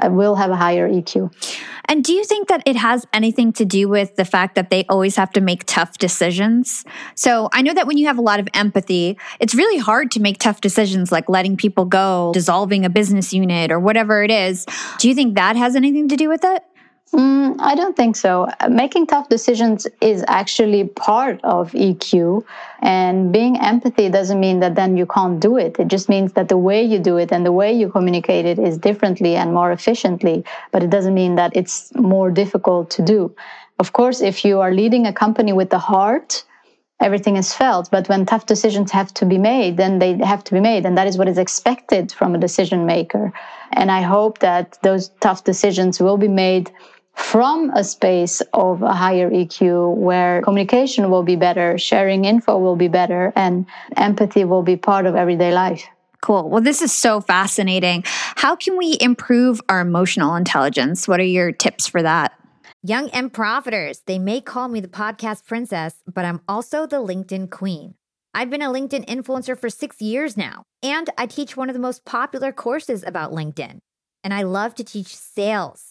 will 0.10 0.36
have 0.36 0.52
a 0.52 0.56
higher 0.56 0.90
EQ. 0.90 1.34
And 1.86 2.04
do 2.04 2.14
you 2.14 2.24
think 2.24 2.48
that 2.48 2.64
it 2.66 2.76
has 2.76 3.06
anything 3.12 3.52
to 3.54 3.66
do 3.66 3.90
with 3.90 4.16
the 4.16 4.26
fact 4.26 4.56
that 4.56 4.70
they 4.70 4.86
always 4.88 5.16
have 5.16 5.32
to 5.34 5.42
make 5.42 5.66
tough 5.66 5.98
decisions? 5.98 6.86
So 7.16 7.50
I 7.52 7.62
know 7.62 7.74
that 7.74 7.88
when 7.88 7.98
you 7.98 8.08
have 8.08 8.18
a 8.18 8.22
lot 8.22 8.40
of 8.40 8.48
empathy, 8.54 9.18
it's 9.40 9.54
really 9.54 9.78
hard 9.78 10.12
to 10.12 10.22
make 10.22 10.38
tough 10.38 10.62
decisions 10.62 11.12
like 11.12 11.28
letting 11.28 11.58
people 11.58 11.86
go, 11.86 12.32
dissolving 12.34 12.86
a 12.86 12.90
business 12.90 13.34
unit, 13.34 13.72
or 13.72 13.80
whatever 13.80 14.24
it 14.24 14.32
is. 14.32 14.66
Do 15.00 15.10
you 15.10 15.16
think 15.16 15.36
that 15.36 15.56
has 15.56 15.76
anything 15.76 16.08
to 16.10 16.16
do 16.16 16.30
with 16.30 16.44
it? 16.44 16.64
Mm, 17.14 17.58
I 17.60 17.76
don't 17.76 17.96
think 17.98 18.16
so. 18.16 18.48
Making 18.70 19.06
tough 19.08 19.28
decisions 19.28 19.86
is 20.00 20.24
actually 20.30 20.86
part 20.86 21.42
of 21.44 21.72
EQ. 21.74 22.46
And 22.82 23.34
being 23.34 23.60
empathy 23.60 24.08
doesn't 24.08 24.40
mean 24.40 24.62
that 24.62 24.76
then 24.76 24.96
you 24.96 25.06
can't 25.06 25.40
do 25.40 25.58
it. 25.58 25.78
It 25.78 25.90
just 25.90 26.08
means 26.08 26.32
that 26.34 26.48
the 26.48 26.58
way 26.58 26.82
you 26.84 27.00
do 27.00 27.18
it 27.18 27.34
and 27.34 27.46
the 27.46 27.52
way 27.52 27.74
you 27.74 27.90
communicate 27.90 28.46
it 28.46 28.58
is 28.60 28.78
differently 28.78 29.36
and 29.36 29.54
more 29.54 29.74
efficiently. 29.74 30.46
But 30.72 30.84
it 30.84 30.90
doesn't 30.90 31.14
mean 31.14 31.36
that 31.36 31.52
it's 31.54 31.94
more 31.96 32.32
difficult 32.32 32.90
to 32.92 33.02
do. 33.02 33.36
Of 33.78 33.92
course, 33.92 34.22
if 34.22 34.46
you 34.46 34.62
are 34.62 34.74
leading 34.74 35.06
a 35.06 35.12
company 35.14 35.52
with 35.52 35.70
the 35.70 35.80
heart, 35.80 36.46
everything 37.02 37.36
is 37.36 37.54
felt. 37.54 37.92
But 37.92 38.08
when 38.08 38.26
tough 38.26 38.46
decisions 38.46 38.92
have 38.92 39.14
to 39.16 39.26
be 39.26 39.38
made, 39.38 39.76
then 39.76 40.00
they 40.00 40.18
have 40.20 40.46
to 40.46 40.54
be 40.54 40.62
made. 40.62 40.86
And 40.86 40.98
that 40.98 41.08
is 41.08 41.18
what 41.18 41.28
is 41.28 41.38
expected 41.38 42.12
from 42.14 42.36
a 42.36 42.38
decision 42.38 42.86
maker. 42.86 43.34
And 43.74 43.92
I 43.92 44.02
hope 44.02 44.40
that 44.40 44.78
those 44.82 45.10
tough 45.20 45.44
decisions 45.44 46.00
will 46.00 46.18
be 46.18 46.30
made 46.30 46.72
from 47.14 47.70
a 47.72 47.84
space 47.84 48.42
of 48.54 48.82
a 48.82 48.94
higher 48.94 49.30
EQ 49.30 49.96
where 49.96 50.42
communication 50.42 51.10
will 51.10 51.24
be 51.24 51.36
better, 51.36 51.78
sharing 51.78 52.26
info 52.26 52.58
will 52.58 52.76
be 52.76 52.88
better, 52.88 53.32
and 53.36 53.66
empathy 53.98 54.44
will 54.44 54.64
be 54.64 54.76
part 54.76 55.06
of 55.06 55.16
everyday 55.16 55.54
life. 55.54 55.84
Cool. 56.22 56.50
Well, 56.50 56.62
this 56.62 56.82
is 56.82 56.94
so 56.94 57.20
fascinating. 57.20 58.04
How 58.06 58.56
can 58.56 58.78
we 58.78 58.98
improve 59.02 59.60
our 59.70 59.80
emotional 59.80 60.36
intelligence? 60.36 61.08
What 61.08 61.20
are 61.20 61.24
your 61.24 61.52
tips 61.52 61.88
for 61.88 62.02
that? 62.04 62.34
Young 62.84 63.10
and 63.10 63.32
profiters, 63.32 64.02
they 64.06 64.20
may 64.20 64.42
call 64.42 64.68
me 64.68 64.80
the 64.80 64.88
podcast 64.88 65.46
princess, 65.46 65.96
but 66.12 66.26
I'm 66.26 66.42
also 66.48 66.86
the 66.86 66.98
LinkedIn 66.98 67.50
queen. 67.50 67.96
I've 68.34 68.50
been 68.50 68.62
a 68.62 68.70
LinkedIn 68.70 69.06
influencer 69.06 69.58
for 69.58 69.70
six 69.70 70.02
years 70.02 70.38
now, 70.38 70.64
and 70.82 71.10
I 71.18 71.26
teach 71.26 71.58
one 71.58 71.70
of 71.70 71.74
the 71.74 71.82
most 71.82 72.06
popular 72.06 72.52
courses 72.52 73.04
about 73.04 73.32
LinkedIn. 73.34 73.80
And 74.24 74.34
I 74.34 74.44
love 74.44 74.76
to 74.76 74.84
teach 74.84 75.16
sales 75.16 75.91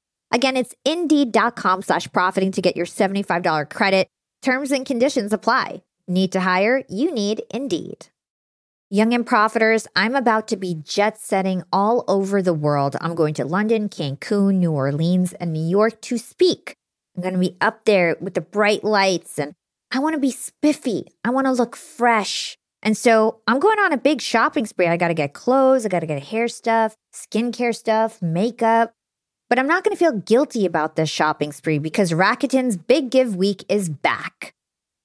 Again, 0.31 0.57
it's 0.57 0.75
indeed.com 0.85 1.81
slash 1.81 2.11
profiting 2.11 2.51
to 2.53 2.61
get 2.61 2.75
your 2.75 2.85
$75 2.85 3.69
credit. 3.69 4.07
Terms 4.41 4.71
and 4.71 4.85
conditions 4.85 5.33
apply. 5.33 5.83
Need 6.07 6.31
to 6.31 6.39
hire? 6.39 6.83
You 6.89 7.13
need 7.13 7.43
Indeed. 7.53 8.07
Young 8.89 9.13
and 9.13 9.25
Profiters, 9.25 9.87
I'm 9.95 10.15
about 10.15 10.49
to 10.49 10.57
be 10.57 10.75
jet 10.83 11.17
setting 11.17 11.63
all 11.71 12.03
over 12.07 12.41
the 12.41 12.53
world. 12.53 12.97
I'm 12.99 13.15
going 13.15 13.33
to 13.35 13.45
London, 13.45 13.87
Cancun, 13.87 14.55
New 14.55 14.71
Orleans, 14.71 15.31
and 15.33 15.53
New 15.53 15.65
York 15.65 16.01
to 16.01 16.17
speak 16.17 16.75
I'm 17.15 17.21
going 17.21 17.33
to 17.33 17.39
be 17.39 17.57
up 17.59 17.85
there 17.85 18.15
with 18.19 18.35
the 18.35 18.41
bright 18.41 18.83
lights 18.83 19.37
and 19.37 19.53
I 19.91 19.99
want 19.99 20.13
to 20.13 20.19
be 20.19 20.31
spiffy. 20.31 21.07
I 21.23 21.31
want 21.31 21.47
to 21.47 21.51
look 21.51 21.75
fresh. 21.75 22.57
And 22.81 22.97
so 22.97 23.41
I'm 23.47 23.59
going 23.59 23.79
on 23.79 23.91
a 23.91 23.97
big 23.97 24.21
shopping 24.21 24.65
spree. 24.65 24.87
I 24.87 24.97
got 24.97 25.09
to 25.09 25.13
get 25.13 25.33
clothes, 25.33 25.85
I 25.85 25.89
got 25.89 25.99
to 25.99 26.07
get 26.07 26.23
hair 26.23 26.47
stuff, 26.47 26.95
skincare 27.13 27.75
stuff, 27.75 28.21
makeup. 28.21 28.93
But 29.51 29.59
I'm 29.59 29.67
not 29.67 29.83
going 29.83 29.93
to 29.93 29.99
feel 29.99 30.13
guilty 30.13 30.65
about 30.65 30.95
this 30.95 31.09
shopping 31.09 31.51
spree 31.51 31.77
because 31.77 32.13
Rakuten's 32.13 32.77
Big 32.77 33.09
Give 33.09 33.35
Week 33.35 33.65
is 33.67 33.89
back. 33.89 34.53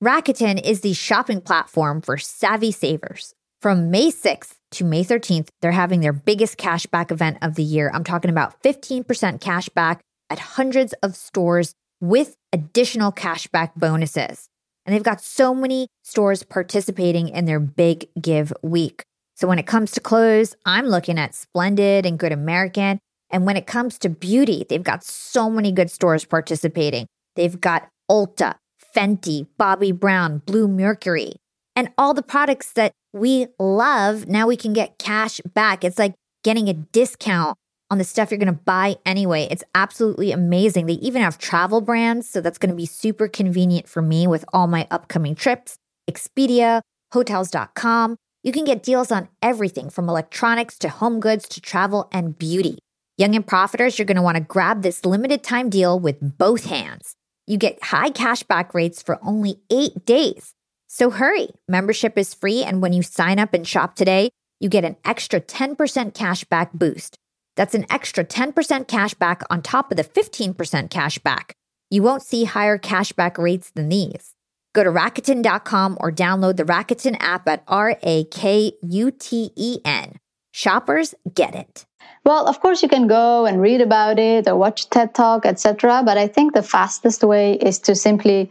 Rakuten 0.00 0.62
is 0.64 0.82
the 0.82 0.92
shopping 0.92 1.40
platform 1.40 2.00
for 2.00 2.16
savvy 2.16 2.70
savers. 2.70 3.34
From 3.60 3.90
May 3.90 4.12
6th 4.12 4.54
to 4.70 4.84
May 4.84 5.02
13th, 5.02 5.48
they're 5.60 5.72
having 5.72 6.00
their 6.00 6.12
biggest 6.12 6.58
cashback 6.58 7.10
event 7.10 7.38
of 7.42 7.56
the 7.56 7.64
year. 7.64 7.90
I'm 7.92 8.04
talking 8.04 8.30
about 8.30 8.62
15% 8.62 9.04
cashback 9.40 9.98
at 10.30 10.38
hundreds 10.38 10.92
of 11.02 11.16
stores 11.16 11.74
with 12.00 12.36
additional 12.52 13.10
cashback 13.10 13.72
bonuses. 13.74 14.48
And 14.84 14.94
they've 14.94 15.02
got 15.02 15.20
so 15.20 15.56
many 15.56 15.88
stores 16.04 16.44
participating 16.44 17.30
in 17.30 17.46
their 17.46 17.58
big 17.58 18.06
give 18.22 18.52
week. 18.62 19.02
So 19.34 19.48
when 19.48 19.58
it 19.58 19.66
comes 19.66 19.90
to 19.92 20.00
clothes, 20.00 20.54
I'm 20.64 20.86
looking 20.86 21.18
at 21.18 21.34
Splendid 21.34 22.06
and 22.06 22.16
Good 22.16 22.30
American. 22.30 23.00
And 23.30 23.44
when 23.44 23.56
it 23.56 23.66
comes 23.66 23.98
to 23.98 24.08
beauty, 24.08 24.64
they've 24.68 24.82
got 24.82 25.04
so 25.04 25.50
many 25.50 25.72
good 25.72 25.90
stores 25.90 26.24
participating. 26.24 27.06
They've 27.34 27.60
got 27.60 27.88
Ulta, 28.10 28.54
Fenty, 28.94 29.46
Bobbi 29.58 29.98
Brown, 29.98 30.38
Blue 30.46 30.68
Mercury, 30.68 31.32
and 31.74 31.90
all 31.98 32.14
the 32.14 32.22
products 32.22 32.72
that 32.72 32.92
we 33.12 33.48
love. 33.58 34.26
Now 34.26 34.46
we 34.46 34.56
can 34.56 34.72
get 34.72 34.98
cash 34.98 35.40
back. 35.54 35.84
It's 35.84 35.98
like 35.98 36.14
getting 36.44 36.68
a 36.68 36.74
discount 36.74 37.56
on 37.90 37.98
the 37.98 38.04
stuff 38.04 38.30
you're 38.30 38.38
going 38.38 38.46
to 38.46 38.52
buy 38.52 38.96
anyway. 39.04 39.46
It's 39.50 39.64
absolutely 39.74 40.32
amazing. 40.32 40.86
They 40.86 40.94
even 40.94 41.22
have 41.22 41.38
travel 41.38 41.80
brands, 41.80 42.28
so 42.28 42.40
that's 42.40 42.58
going 42.58 42.70
to 42.70 42.76
be 42.76 42.86
super 42.86 43.28
convenient 43.28 43.88
for 43.88 44.02
me 44.02 44.26
with 44.26 44.44
all 44.52 44.66
my 44.66 44.86
upcoming 44.90 45.34
trips. 45.34 45.76
Expedia, 46.10 46.80
hotels.com. 47.12 48.16
You 48.42 48.52
can 48.52 48.64
get 48.64 48.82
deals 48.82 49.10
on 49.10 49.28
everything 49.42 49.90
from 49.90 50.08
electronics 50.08 50.78
to 50.78 50.88
home 50.88 51.20
goods 51.20 51.48
to 51.48 51.60
travel 51.60 52.08
and 52.12 52.38
beauty. 52.38 52.78
Young 53.18 53.34
and 53.34 53.46
profiters, 53.46 53.96
you're 53.98 54.04
going 54.04 54.16
to 54.16 54.22
want 54.22 54.36
to 54.36 54.42
grab 54.42 54.82
this 54.82 55.06
limited 55.06 55.42
time 55.42 55.70
deal 55.70 55.98
with 55.98 56.18
both 56.20 56.66
hands. 56.66 57.14
You 57.46 57.56
get 57.56 57.82
high 57.82 58.10
cashback 58.10 58.74
rates 58.74 59.02
for 59.02 59.18
only 59.22 59.60
eight 59.70 60.04
days. 60.04 60.52
So 60.86 61.08
hurry. 61.08 61.48
Membership 61.66 62.18
is 62.18 62.34
free, 62.34 62.62
and 62.62 62.82
when 62.82 62.92
you 62.92 63.02
sign 63.02 63.38
up 63.38 63.54
and 63.54 63.66
shop 63.66 63.96
today, 63.96 64.28
you 64.60 64.68
get 64.68 64.84
an 64.84 64.96
extra 65.02 65.40
10% 65.40 65.76
cashback 66.12 66.72
boost. 66.74 67.16
That's 67.56 67.74
an 67.74 67.86
extra 67.88 68.22
10% 68.22 68.52
cashback 68.86 69.42
on 69.48 69.62
top 69.62 69.90
of 69.90 69.96
the 69.96 70.04
15% 70.04 70.54
cashback. 70.90 71.52
You 71.88 72.02
won't 72.02 72.22
see 72.22 72.44
higher 72.44 72.76
cashback 72.76 73.38
rates 73.38 73.70
than 73.70 73.88
these. 73.88 74.34
Go 74.74 74.84
to 74.84 74.90
Rakuten.com 74.90 75.96
or 76.00 76.12
download 76.12 76.58
the 76.58 76.64
Rakuten 76.64 77.16
app 77.18 77.48
at 77.48 77.64
R 77.66 77.96
A 78.02 78.24
K 78.24 78.72
U 78.82 79.10
T 79.10 79.52
E 79.56 79.78
N. 79.86 80.18
Shoppers 80.52 81.14
get 81.34 81.54
it. 81.54 81.86
Well, 82.26 82.48
of 82.48 82.58
course, 82.58 82.82
you 82.82 82.88
can 82.88 83.06
go 83.06 83.46
and 83.46 83.62
read 83.62 83.80
about 83.80 84.18
it 84.18 84.48
or 84.48 84.56
watch 84.56 84.90
TED 84.90 85.14
Talk, 85.14 85.46
etc. 85.46 86.02
But 86.04 86.18
I 86.18 86.26
think 86.26 86.54
the 86.54 86.62
fastest 86.62 87.22
way 87.22 87.52
is 87.52 87.78
to 87.86 87.94
simply 87.94 88.50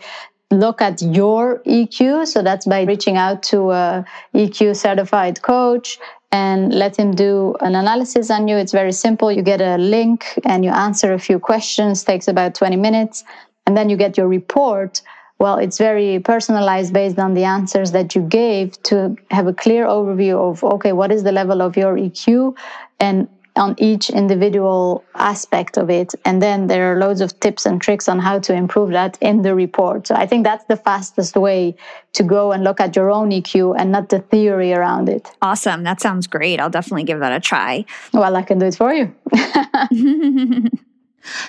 look 0.50 0.82
at 0.82 1.02
your 1.02 1.60
EQ. 1.66 2.26
So 2.26 2.42
that's 2.42 2.66
by 2.66 2.84
reaching 2.84 3.18
out 3.18 3.44
to 3.52 3.72
a 3.72 4.06
EQ 4.34 4.78
certified 4.78 5.42
coach 5.42 6.00
and 6.32 6.74
let 6.74 6.96
him 6.96 7.16
do 7.16 7.58
an 7.60 7.76
analysis 7.76 8.32
on 8.32 8.48
you. 8.48 8.56
It's 8.56 8.72
very 8.72 8.94
simple. 8.94 9.30
You 9.30 9.42
get 9.42 9.60
a 9.60 9.76
link 9.76 10.40
and 10.46 10.64
you 10.64 10.72
answer 10.72 11.12
a 11.12 11.20
few 11.20 11.38
questions, 11.38 12.02
takes 12.06 12.30
about 12.30 12.56
20 12.56 12.78
minutes, 12.78 13.26
and 13.68 13.76
then 13.76 13.90
you 13.90 13.98
get 13.98 14.18
your 14.18 14.30
report. 14.30 15.02
Well, 15.38 15.58
it's 15.58 15.78
very 15.78 16.20
personalized 16.20 16.94
based 16.94 17.20
on 17.20 17.34
the 17.34 17.44
answers 17.44 17.92
that 17.92 18.16
you 18.16 18.22
gave 18.22 18.82
to 18.84 19.18
have 19.32 19.48
a 19.48 19.54
clear 19.54 19.86
overview 19.86 20.38
of 20.50 20.64
okay, 20.64 20.94
what 20.94 21.12
is 21.12 21.24
the 21.24 21.34
level 21.34 21.62
of 21.62 21.76
your 21.76 21.98
EQ 21.98 22.56
and 23.02 23.28
on 23.56 23.76
each 23.78 24.10
individual 24.10 25.04
aspect 25.16 25.78
of 25.78 25.90
it. 25.90 26.14
And 26.26 26.42
then 26.42 26.68
there 26.68 26.94
are 26.94 27.00
loads 27.00 27.22
of 27.22 27.40
tips 27.40 27.66
and 27.66 27.82
tricks 27.82 28.10
on 28.10 28.20
how 28.20 28.40
to 28.40 28.54
improve 28.54 28.92
that 28.92 29.18
in 29.22 29.42
the 29.42 29.56
report. 29.56 30.08
So 30.08 30.16
I 30.16 30.26
think 30.26 30.44
that's 30.44 30.66
the 30.66 30.76
fastest 30.76 31.36
way 31.36 31.76
to 32.14 32.24
go 32.24 32.52
and 32.52 32.64
look 32.64 32.80
at 32.80 32.96
your 32.96 33.10
own 33.12 33.30
EQ 33.32 33.76
and 33.78 33.92
not 33.92 34.10
the 34.10 34.20
theory 34.20 34.74
around 34.74 35.10
it. 35.10 35.30
Awesome. 35.42 35.84
That 35.84 36.02
sounds 36.02 36.28
great. 36.28 36.60
I'll 36.60 36.70
definitely 36.70 37.04
give 37.04 37.20
that 37.20 37.34
a 37.34 37.40
try. 37.40 37.86
Well, 38.14 38.36
I 38.36 38.42
can 38.42 38.60
do 38.60 38.66
it 38.66 38.76
for 38.76 38.94
you. 38.94 39.14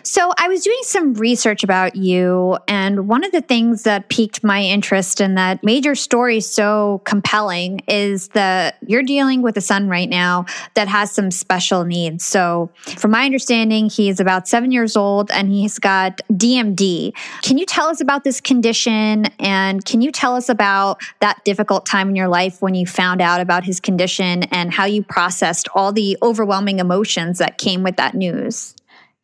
So, 0.02 0.32
I 0.38 0.48
was 0.48 0.62
doing 0.62 0.78
some 0.82 1.14
research 1.14 1.64
about 1.64 1.96
you, 1.96 2.58
and 2.68 3.08
one 3.08 3.24
of 3.24 3.32
the 3.32 3.40
things 3.40 3.82
that 3.82 4.08
piqued 4.08 4.44
my 4.44 4.62
interest 4.62 5.20
and 5.20 5.36
that 5.36 5.62
made 5.64 5.84
your 5.84 5.94
story 5.94 6.40
so 6.40 7.00
compelling 7.04 7.80
is 7.88 8.28
that 8.28 8.76
you're 8.86 9.02
dealing 9.02 9.42
with 9.42 9.56
a 9.56 9.60
son 9.60 9.88
right 9.88 10.08
now 10.08 10.46
that 10.74 10.88
has 10.88 11.10
some 11.10 11.30
special 11.30 11.84
needs. 11.84 12.24
So, 12.24 12.70
from 12.96 13.10
my 13.10 13.24
understanding, 13.24 13.88
he 13.88 14.08
is 14.08 14.20
about 14.20 14.48
seven 14.48 14.72
years 14.72 14.96
old 14.96 15.30
and 15.30 15.48
he's 15.48 15.78
got 15.78 16.20
DMD. 16.32 17.12
Can 17.42 17.58
you 17.58 17.66
tell 17.66 17.88
us 17.88 18.00
about 18.00 18.24
this 18.24 18.40
condition? 18.40 19.26
And 19.40 19.84
can 19.84 20.00
you 20.00 20.12
tell 20.12 20.36
us 20.36 20.48
about 20.48 21.00
that 21.20 21.44
difficult 21.44 21.86
time 21.86 22.08
in 22.08 22.16
your 22.16 22.28
life 22.28 22.62
when 22.62 22.74
you 22.74 22.86
found 22.86 23.20
out 23.20 23.40
about 23.40 23.64
his 23.64 23.80
condition 23.80 24.44
and 24.44 24.72
how 24.72 24.84
you 24.84 25.02
processed 25.02 25.68
all 25.74 25.92
the 25.92 26.16
overwhelming 26.22 26.78
emotions 26.78 27.38
that 27.38 27.58
came 27.58 27.82
with 27.82 27.96
that 27.96 28.14
news? 28.14 28.75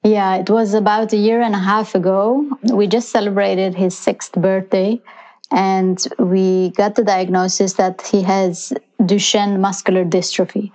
Yeah, 0.05 0.37
it 0.37 0.51
was 0.51 0.75
about 0.75 1.12
a 1.12 1.17
year 1.17 1.41
and 1.41 1.55
a 1.55 1.59
half 1.59 1.95
ago. 1.95 2.49
We 2.73 2.88
just 2.88 3.11
celebrated 3.11 3.75
his 3.75 3.97
sixth 3.97 4.33
birthday, 4.33 5.01
and 5.53 6.05
we 6.19 6.71
got 6.71 6.97
the 6.97 7.05
diagnosis 7.05 7.75
that 7.75 8.03
he 8.07 8.23
has 8.23 8.73
Duchenne 9.01 9.61
muscular 9.61 10.05
dystrophy. 10.05 10.73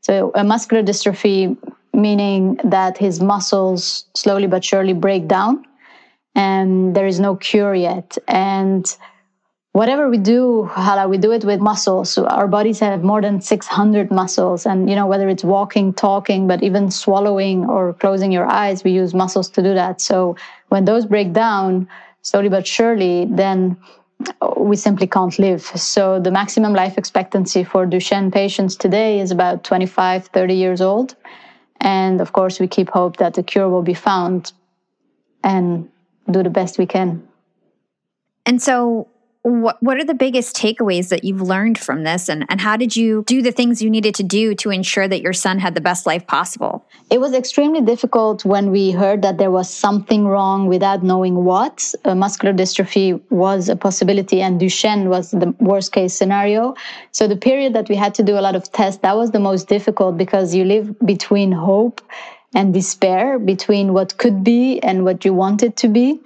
So, 0.00 0.32
a 0.34 0.44
muscular 0.44 0.82
dystrophy 0.82 1.56
meaning 1.92 2.58
that 2.64 2.96
his 2.96 3.20
muscles 3.20 4.06
slowly 4.14 4.46
but 4.46 4.64
surely 4.64 4.94
break 4.94 5.28
down, 5.28 5.62
and 6.34 6.96
there 6.96 7.06
is 7.06 7.20
no 7.20 7.36
cure 7.36 7.74
yet. 7.74 8.16
And 8.28 8.86
whatever 9.72 10.08
we 10.08 10.18
do 10.18 10.64
hala 10.64 11.06
we 11.08 11.16
do 11.16 11.30
it 11.32 11.44
with 11.44 11.60
muscles. 11.60 12.10
So 12.10 12.26
our 12.26 12.48
bodies 12.48 12.80
have 12.80 13.04
more 13.04 13.20
than 13.20 13.40
600 13.40 14.10
muscles 14.10 14.66
and 14.66 14.90
you 14.90 14.96
know 14.96 15.06
whether 15.06 15.28
it's 15.28 15.44
walking 15.44 15.92
talking 15.92 16.48
but 16.48 16.62
even 16.62 16.90
swallowing 16.90 17.64
or 17.66 17.94
closing 17.94 18.32
your 18.32 18.46
eyes 18.46 18.82
we 18.82 18.90
use 18.90 19.14
muscles 19.14 19.48
to 19.50 19.62
do 19.62 19.74
that. 19.74 20.00
So 20.00 20.36
when 20.68 20.84
those 20.84 21.06
break 21.06 21.32
down 21.32 21.88
slowly 22.22 22.48
but 22.48 22.66
surely 22.66 23.26
then 23.30 23.76
we 24.56 24.76
simply 24.76 25.06
can't 25.06 25.38
live. 25.38 25.62
So 25.62 26.20
the 26.20 26.30
maximum 26.30 26.74
life 26.74 26.98
expectancy 26.98 27.64
for 27.64 27.86
duchenne 27.86 28.32
patients 28.32 28.76
today 28.76 29.20
is 29.20 29.30
about 29.30 29.64
25 29.64 30.26
30 30.26 30.54
years 30.54 30.80
old. 30.80 31.14
And 31.80 32.20
of 32.20 32.32
course 32.32 32.58
we 32.60 32.66
keep 32.66 32.90
hope 32.90 33.18
that 33.18 33.34
the 33.34 33.42
cure 33.42 33.68
will 33.68 33.82
be 33.82 33.94
found 33.94 34.52
and 35.44 35.88
do 36.30 36.42
the 36.42 36.50
best 36.50 36.76
we 36.76 36.86
can. 36.86 37.26
And 38.44 38.60
so 38.60 39.08
what 39.42 39.82
what 39.82 39.96
are 39.96 40.04
the 40.04 40.14
biggest 40.14 40.54
takeaways 40.54 41.08
that 41.08 41.24
you've 41.24 41.40
learned 41.40 41.78
from 41.78 42.04
this? 42.04 42.28
And, 42.28 42.44
and 42.50 42.60
how 42.60 42.76
did 42.76 42.94
you 42.94 43.24
do 43.26 43.40
the 43.40 43.52
things 43.52 43.80
you 43.80 43.88
needed 43.88 44.14
to 44.16 44.22
do 44.22 44.54
to 44.56 44.70
ensure 44.70 45.08
that 45.08 45.22
your 45.22 45.32
son 45.32 45.58
had 45.58 45.74
the 45.74 45.80
best 45.80 46.04
life 46.04 46.26
possible? 46.26 46.84
It 47.10 47.20
was 47.20 47.32
extremely 47.32 47.80
difficult 47.80 48.44
when 48.44 48.70
we 48.70 48.90
heard 48.90 49.22
that 49.22 49.38
there 49.38 49.50
was 49.50 49.70
something 49.70 50.26
wrong 50.26 50.66
without 50.66 51.02
knowing 51.02 51.44
what. 51.44 51.94
Uh, 52.04 52.14
muscular 52.14 52.54
dystrophy 52.54 53.20
was 53.30 53.68
a 53.70 53.76
possibility 53.76 54.42
and 54.42 54.60
duchenne 54.60 55.08
was 55.08 55.30
the 55.30 55.54
worst 55.58 55.92
case 55.92 56.12
scenario. 56.12 56.74
So 57.12 57.26
the 57.26 57.36
period 57.36 57.72
that 57.74 57.88
we 57.88 57.96
had 57.96 58.14
to 58.16 58.22
do 58.22 58.38
a 58.38 58.42
lot 58.42 58.54
of 58.54 58.70
tests 58.72 59.00
that 59.00 59.16
was 59.16 59.30
the 59.30 59.40
most 59.40 59.68
difficult 59.68 60.18
because 60.18 60.54
you 60.54 60.64
live 60.64 60.94
between 61.00 61.50
hope 61.50 62.02
and 62.54 62.74
despair 62.74 63.38
between 63.38 63.92
what 63.92 64.16
could 64.18 64.42
be 64.42 64.80
and 64.82 65.04
what 65.04 65.24
you 65.24 65.32
want 65.32 65.62
it 65.62 65.76
to 65.76 65.88
be 65.88 66.20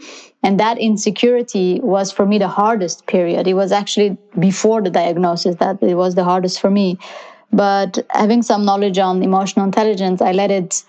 and 0.45 0.61
that 0.61 0.79
insecurity 0.79 1.81
was 1.83 2.13
for 2.13 2.27
me 2.27 2.39
the 2.39 2.49
hardest 2.49 3.07
period. 3.07 3.49
It 3.49 3.55
was 3.55 3.73
actually 3.73 4.19
before 4.39 4.83
the 4.83 4.91
diagnosis 4.91 5.57
that 5.57 5.83
it 5.83 5.95
was 5.95 6.15
the 6.15 6.23
hardest 6.23 6.61
for 6.61 6.71
me. 6.71 6.99
But 7.51 8.05
having 8.11 8.43
some 8.43 8.67
knowledge 8.67 8.99
on 8.99 9.23
emotional 9.23 9.65
intelligence, 9.65 10.21
I 10.21 10.33
let 10.33 10.51
it 10.51 10.85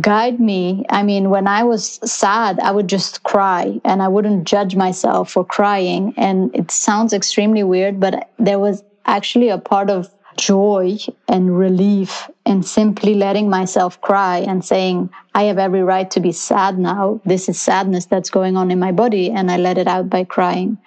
guide 0.00 0.40
me. 0.40 0.86
I 0.88 1.02
mean, 1.02 1.28
when 1.28 1.46
I 1.46 1.62
was 1.62 2.00
sad, 2.10 2.58
I 2.60 2.70
would 2.70 2.88
just 2.88 3.22
cry 3.22 3.78
and 3.84 4.02
I 4.02 4.08
wouldn't 4.08 4.44
judge 4.44 4.76
myself 4.76 5.30
for 5.30 5.44
crying. 5.44 6.14
And 6.16 6.54
it 6.56 6.70
sounds 6.70 7.12
extremely 7.12 7.62
weird, 7.62 8.00
but 8.00 8.30
there 8.38 8.58
was 8.58 8.82
actually 9.04 9.50
a 9.50 9.58
part 9.58 9.90
of 9.90 10.08
joy 10.40 10.96
and 11.28 11.58
relief 11.58 12.30
in 12.46 12.62
simply 12.62 13.14
letting 13.14 13.50
myself 13.50 14.00
cry 14.00 14.38
and 14.38 14.64
saying, 14.64 15.10
I 15.34 15.42
have 15.44 15.58
every 15.58 15.82
right 15.82 16.10
to 16.12 16.20
be 16.20 16.32
sad 16.32 16.78
now. 16.78 17.20
This 17.26 17.48
is 17.50 17.60
sadness 17.60 18.06
that's 18.06 18.30
going 18.30 18.56
on 18.56 18.70
in 18.70 18.78
my 18.78 18.90
body. 18.90 19.30
And 19.30 19.50
I 19.50 19.58
let 19.58 19.76
it 19.76 19.86
out 19.86 20.08
by 20.08 20.24
crying. 20.24 20.78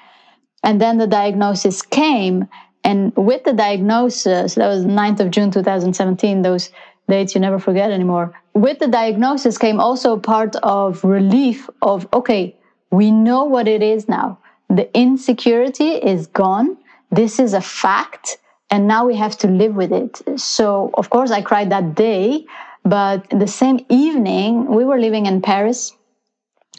And 0.63 0.81
then 0.81 0.97
the 0.97 1.07
diagnosis 1.07 1.83
came. 1.83 2.47
And 2.83 3.15
with 3.15 3.43
the 3.43 3.53
diagnosis, 3.53 4.55
that 4.55 4.67
was 4.67 4.85
9th 4.85 5.19
of 5.19 5.29
June 5.29 5.51
2017, 5.51 6.41
those 6.41 6.71
dates 7.07 7.35
you 7.35 7.41
never 7.41 7.59
forget 7.59 7.91
anymore. 7.91 8.33
With 8.55 8.79
the 8.79 8.87
diagnosis 8.87 9.57
came 9.59 9.79
also 9.79 10.17
part 10.17 10.55
of 10.63 11.03
relief 11.03 11.69
of, 11.83 12.07
okay, 12.11 12.55
we 12.89 13.11
know 13.11 13.43
what 13.43 13.67
it 13.67 13.83
is 13.83 14.09
now. 14.09 14.39
The 14.69 14.89
insecurity 14.97 15.91
is 15.91 16.25
gone. 16.25 16.77
This 17.11 17.39
is 17.39 17.53
a 17.53 17.61
fact 17.61 18.39
and 18.69 18.87
now 18.87 19.05
we 19.05 19.15
have 19.15 19.37
to 19.39 19.47
live 19.47 19.75
with 19.75 19.91
it. 19.91 20.21
So, 20.39 20.91
of 20.95 21.09
course, 21.09 21.31
I 21.31 21.41
cried 21.41 21.71
that 21.71 21.95
day, 21.95 22.45
but 22.83 23.29
the 23.29 23.47
same 23.47 23.85
evening, 23.89 24.65
we 24.65 24.83
were 24.83 24.99
living 24.99 25.25
in 25.25 25.41
Paris. 25.41 25.93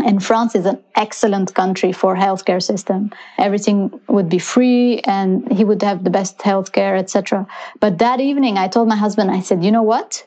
And 0.05 0.23
France 0.23 0.57
is 0.57 0.66
an 0.66 0.83
excellent 0.97 1.55
country 1.55 1.92
for 1.92 2.16
healthcare 2.16 2.61
system. 2.61 3.12
Everything 3.38 4.01
would 4.09 4.29
be 4.29 4.40
free 4.40 5.01
and 5.07 5.51
he 5.53 5.64
would 5.64 5.83
have 5.83 6.03
the 6.03 6.11
best 6.11 6.38
healthcare, 6.38 6.99
etc. 6.99 7.47
But 7.79 7.99
that 7.99 8.20
evening 8.20 8.59
I 8.59 8.66
told 8.66 8.88
my 8.88 8.97
husband, 8.97 9.31
I 9.31 9.40
said, 9.40 9.64
you 9.64 9.70
know 9.70 9.83
what? 9.83 10.27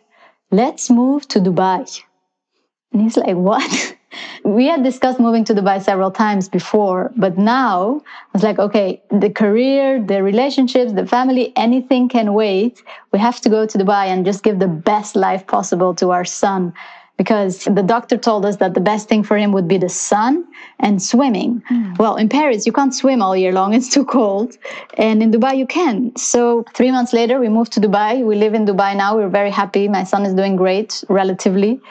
Let's 0.51 0.89
move 0.89 1.27
to 1.29 1.39
Dubai. 1.39 2.01
And 2.93 3.01
he's 3.01 3.17
like, 3.17 3.35
what? 3.35 3.95
we 4.43 4.67
had 4.67 4.83
discussed 4.83 5.19
moving 5.19 5.43
to 5.45 5.53
Dubai 5.53 5.81
several 5.81 6.11
times 6.11 6.47
before, 6.47 7.11
but 7.17 7.37
now 7.37 8.01
I 8.05 8.29
was 8.33 8.43
like, 8.43 8.59
okay, 8.59 9.01
the 9.11 9.29
career, 9.29 10.01
the 10.01 10.23
relationships, 10.23 10.93
the 10.93 11.05
family, 11.05 11.51
anything 11.55 12.07
can 12.07 12.33
wait. 12.33 12.81
We 13.11 13.19
have 13.19 13.41
to 13.41 13.49
go 13.49 13.65
to 13.65 13.77
Dubai 13.77 14.05
and 14.05 14.25
just 14.25 14.43
give 14.43 14.59
the 14.59 14.67
best 14.67 15.15
life 15.15 15.45
possible 15.47 15.93
to 15.95 16.11
our 16.11 16.25
son. 16.25 16.73
Because 17.17 17.63
the 17.63 17.81
doctor 17.81 18.15
told 18.15 18.45
us 18.45 18.57
that 18.57 18.75
the 18.75 18.79
best 18.79 19.09
thing 19.09 19.23
for 19.23 19.37
him 19.37 19.51
would 19.51 19.67
be 19.67 19.79
the 19.79 19.89
sun 19.89 20.45
and 20.79 21.01
swimming. 21.01 21.63
Mm. 21.71 21.97
Well, 21.97 22.15
in 22.15 22.29
Paris, 22.29 22.67
you 22.67 22.71
can't 22.71 22.93
swim 22.93 23.23
all 23.23 23.35
year 23.35 23.51
long, 23.51 23.73
it's 23.77 23.89
too 23.89 24.05
cold. 24.05 24.55
And 24.99 25.23
in 25.23 25.31
Dubai, 25.31 25.57
you 25.57 25.65
can. 25.65 26.15
So, 26.15 26.63
three 26.75 26.91
months 26.91 27.13
later, 27.13 27.39
we 27.39 27.49
moved 27.49 27.71
to 27.73 27.81
Dubai. 27.81 28.23
We 28.23 28.35
live 28.35 28.53
in 28.53 28.67
Dubai 28.67 28.95
now. 28.95 29.17
We're 29.17 29.29
very 29.29 29.49
happy. 29.49 29.87
My 29.87 30.03
son 30.03 30.27
is 30.27 30.35
doing 30.35 30.55
great, 30.55 31.03
relatively. 31.09 31.81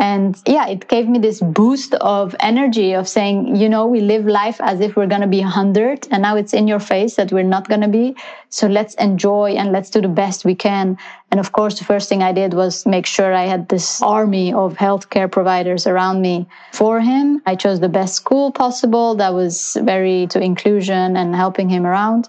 And 0.00 0.40
yeah, 0.46 0.68
it 0.68 0.86
gave 0.86 1.08
me 1.08 1.18
this 1.18 1.40
boost 1.40 1.94
of 1.94 2.36
energy 2.38 2.92
of 2.92 3.08
saying, 3.08 3.56
you 3.56 3.68
know, 3.68 3.86
we 3.86 4.00
live 4.00 4.26
life 4.26 4.60
as 4.60 4.80
if 4.80 4.94
we're 4.94 5.08
going 5.08 5.22
to 5.22 5.26
be 5.26 5.40
100 5.40 6.06
and 6.12 6.22
now 6.22 6.36
it's 6.36 6.54
in 6.54 6.68
your 6.68 6.78
face 6.78 7.16
that 7.16 7.32
we're 7.32 7.42
not 7.42 7.68
going 7.68 7.80
to 7.80 7.88
be. 7.88 8.14
So 8.48 8.68
let's 8.68 8.94
enjoy 8.94 9.54
and 9.56 9.72
let's 9.72 9.90
do 9.90 10.00
the 10.00 10.08
best 10.08 10.44
we 10.44 10.54
can. 10.54 10.96
And 11.32 11.40
of 11.40 11.50
course, 11.50 11.80
the 11.80 11.84
first 11.84 12.08
thing 12.08 12.22
I 12.22 12.32
did 12.32 12.54
was 12.54 12.86
make 12.86 13.06
sure 13.06 13.34
I 13.34 13.46
had 13.46 13.68
this 13.68 14.00
army 14.00 14.52
of 14.52 14.74
healthcare 14.74 15.30
providers 15.30 15.86
around 15.88 16.22
me 16.22 16.46
for 16.72 17.00
him. 17.00 17.42
I 17.44 17.56
chose 17.56 17.80
the 17.80 17.88
best 17.88 18.14
school 18.14 18.52
possible 18.52 19.16
that 19.16 19.34
was 19.34 19.76
very 19.82 20.28
to 20.28 20.40
inclusion 20.40 21.16
and 21.16 21.34
helping 21.34 21.68
him 21.68 21.84
around. 21.84 22.28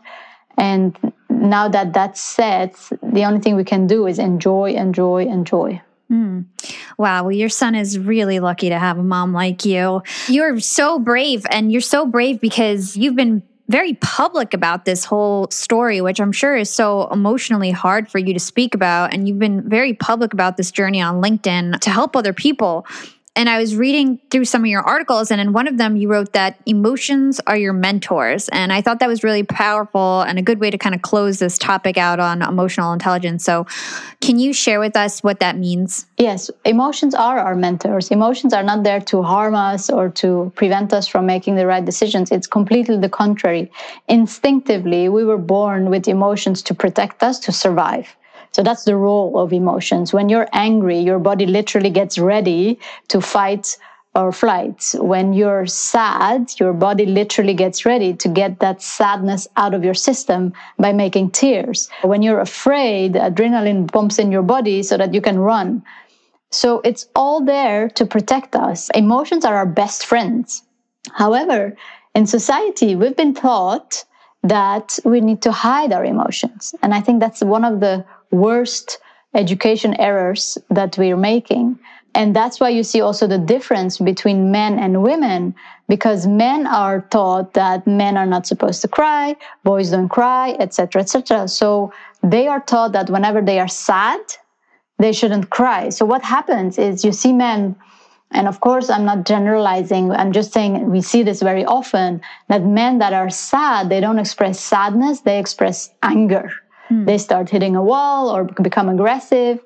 And 0.57 0.97
now 1.29 1.67
that 1.69 1.93
that's 1.93 2.19
set, 2.19 2.73
the 3.03 3.25
only 3.25 3.41
thing 3.41 3.55
we 3.55 3.63
can 3.63 3.85
do 3.85 4.07
is 4.07 4.17
enjoy, 4.17 4.73
enjoy, 4.73 5.25
enjoy. 5.27 5.81
Mm. 6.11 6.45
Wow. 6.97 7.23
Well, 7.23 7.31
your 7.31 7.49
son 7.49 7.75
is 7.75 7.99
really 7.99 8.39
lucky 8.39 8.69
to 8.69 8.79
have 8.79 8.97
a 8.97 9.03
mom 9.03 9.33
like 9.33 9.63
you. 9.65 10.01
You're 10.27 10.59
so 10.59 10.99
brave, 10.99 11.45
and 11.51 11.71
you're 11.71 11.81
so 11.81 12.05
brave 12.05 12.41
because 12.41 12.97
you've 12.97 13.15
been 13.15 13.43
very 13.67 13.93
public 14.01 14.55
about 14.55 14.85
this 14.85 15.05
whole 15.05 15.47
story, 15.51 16.01
which 16.01 16.19
I'm 16.19 16.31
sure 16.31 16.57
is 16.57 16.71
so 16.71 17.07
emotionally 17.11 17.69
hard 17.69 18.09
for 18.09 18.17
you 18.17 18.33
to 18.33 18.39
speak 18.39 18.73
about. 18.73 19.13
And 19.13 19.27
you've 19.27 19.37
been 19.37 19.69
very 19.69 19.93
public 19.93 20.33
about 20.33 20.57
this 20.57 20.71
journey 20.71 20.99
on 20.99 21.21
LinkedIn 21.21 21.79
to 21.81 21.89
help 21.91 22.15
other 22.15 22.33
people. 22.33 22.87
And 23.39 23.47
I 23.47 23.57
was 23.57 23.73
reading 23.73 24.19
through 24.31 24.43
some 24.43 24.63
of 24.63 24.67
your 24.67 24.81
articles, 24.81 25.31
and 25.31 25.39
in 25.39 25.53
one 25.53 25.69
of 25.69 25.77
them, 25.77 25.95
you 25.95 26.09
wrote 26.09 26.33
that 26.33 26.59
emotions 26.65 27.39
are 27.47 27.55
your 27.55 27.71
mentors. 27.71 28.49
And 28.49 28.73
I 28.73 28.81
thought 28.81 28.99
that 28.99 29.07
was 29.07 29.23
really 29.23 29.43
powerful 29.43 30.23
and 30.23 30.37
a 30.37 30.41
good 30.41 30.59
way 30.59 30.69
to 30.69 30.77
kind 30.77 30.93
of 30.93 31.03
close 31.03 31.39
this 31.39 31.57
topic 31.57 31.97
out 31.97 32.19
on 32.19 32.41
emotional 32.41 32.91
intelligence. 32.91 33.45
So, 33.45 33.65
can 34.19 34.39
you 34.39 34.51
share 34.51 34.81
with 34.81 34.97
us 34.97 35.23
what 35.23 35.39
that 35.39 35.57
means? 35.57 36.05
Yes, 36.17 36.51
emotions 36.65 37.15
are 37.15 37.39
our 37.39 37.55
mentors. 37.55 38.11
Emotions 38.11 38.53
are 38.53 38.61
not 38.61 38.83
there 38.83 38.99
to 38.99 39.23
harm 39.23 39.55
us 39.55 39.89
or 39.89 40.09
to 40.09 40.51
prevent 40.57 40.91
us 40.91 41.07
from 41.07 41.25
making 41.25 41.55
the 41.55 41.65
right 41.65 41.85
decisions. 41.85 42.31
It's 42.31 42.45
completely 42.45 42.97
the 42.97 43.07
contrary. 43.07 43.71
Instinctively, 44.09 45.07
we 45.07 45.23
were 45.23 45.37
born 45.37 45.89
with 45.89 46.09
emotions 46.09 46.61
to 46.63 46.73
protect 46.73 47.23
us, 47.23 47.39
to 47.39 47.53
survive. 47.53 48.17
So 48.59 48.63
that's 48.63 48.83
the 48.83 48.97
role 48.97 49.39
of 49.39 49.53
emotions. 49.53 50.11
When 50.11 50.27
you're 50.27 50.49
angry, 50.51 50.99
your 50.99 51.17
body 51.17 51.45
literally 51.45 51.89
gets 51.89 52.19
ready 52.19 52.77
to 53.07 53.21
fight 53.21 53.77
or 54.15 54.33
flight. 54.33 54.95
When 54.95 55.31
you're 55.31 55.65
sad, 55.65 56.51
your 56.59 56.73
body 56.73 57.05
literally 57.05 57.53
gets 57.53 57.85
ready 57.85 58.13
to 58.15 58.27
get 58.27 58.59
that 58.59 58.81
sadness 58.81 59.47
out 59.55 59.73
of 59.73 59.85
your 59.85 59.93
system 59.93 60.51
by 60.77 60.91
making 60.91 61.31
tears. 61.31 61.89
When 62.01 62.21
you're 62.21 62.41
afraid, 62.41 63.13
adrenaline 63.13 63.89
pumps 63.89 64.19
in 64.19 64.29
your 64.29 64.43
body 64.43 64.83
so 64.83 64.97
that 64.97 65.13
you 65.13 65.21
can 65.21 65.39
run. 65.39 65.81
So 66.51 66.81
it's 66.83 67.07
all 67.15 67.39
there 67.39 67.89
to 67.91 68.05
protect 68.05 68.57
us. 68.57 68.89
Emotions 68.89 69.45
are 69.45 69.55
our 69.55 69.65
best 69.65 70.05
friends. 70.05 70.63
However, 71.13 71.77
in 72.13 72.27
society, 72.27 72.97
we've 72.97 73.15
been 73.15 73.35
taught 73.35 74.03
that 74.43 74.99
we 75.05 75.21
need 75.21 75.41
to 75.43 75.53
hide 75.53 75.93
our 75.93 76.03
emotions. 76.03 76.75
And 76.83 76.93
I 76.93 76.99
think 76.99 77.21
that's 77.21 77.41
one 77.41 77.63
of 77.63 77.79
the 77.79 78.05
worst 78.31 78.99
education 79.33 79.99
errors 79.99 80.57
that 80.69 80.97
we're 80.97 81.17
making. 81.17 81.79
And 82.15 82.35
that's 82.35 82.59
why 82.59 82.69
you 82.69 82.83
see 82.83 83.01
also 83.01 83.27
the 83.27 83.37
difference 83.37 83.99
between 83.99 84.51
men 84.51 84.79
and 84.79 85.03
women, 85.03 85.53
because 85.87 86.25
men 86.25 86.65
are 86.65 87.01
taught 87.01 87.53
that 87.53 87.85
men 87.85 88.17
are 88.17 88.25
not 88.25 88.47
supposed 88.47 88.81
to 88.81 88.87
cry, 88.87 89.35
boys 89.63 89.91
don't 89.91 90.09
cry, 90.09 90.55
etc., 90.59 91.01
etc. 91.03 91.47
So 91.47 91.93
they 92.23 92.47
are 92.47 92.61
taught 92.61 92.93
that 92.93 93.11
whenever 93.11 93.41
they 93.41 93.59
are 93.59 93.67
sad, 93.67 94.19
they 94.97 95.13
shouldn't 95.13 95.51
cry. 95.51 95.89
So 95.89 96.05
what 96.05 96.23
happens 96.23 96.79
is 96.79 97.05
you 97.05 97.11
see 97.11 97.31
men, 97.31 97.75
and 98.31 98.47
of 98.47 98.59
course 98.59 98.89
I'm 98.89 99.05
not 99.05 99.25
generalizing, 99.25 100.11
I'm 100.11 100.31
just 100.31 100.51
saying 100.51 100.89
we 100.89 101.01
see 101.01 101.23
this 101.23 101.41
very 101.41 101.63
often, 101.63 102.21
that 102.47 102.63
men 102.63 102.97
that 102.99 103.13
are 103.13 103.29
sad, 103.29 103.89
they 103.89 104.01
don't 104.01 104.19
express 104.19 104.59
sadness, 104.59 105.21
they 105.21 105.39
express 105.39 105.89
anger. 106.01 106.51
Hmm. 106.89 107.05
They 107.05 107.17
start 107.17 107.49
hitting 107.49 107.75
a 107.75 107.83
wall 107.83 108.29
or 108.29 108.43
become 108.43 108.89
aggressive. 108.89 109.63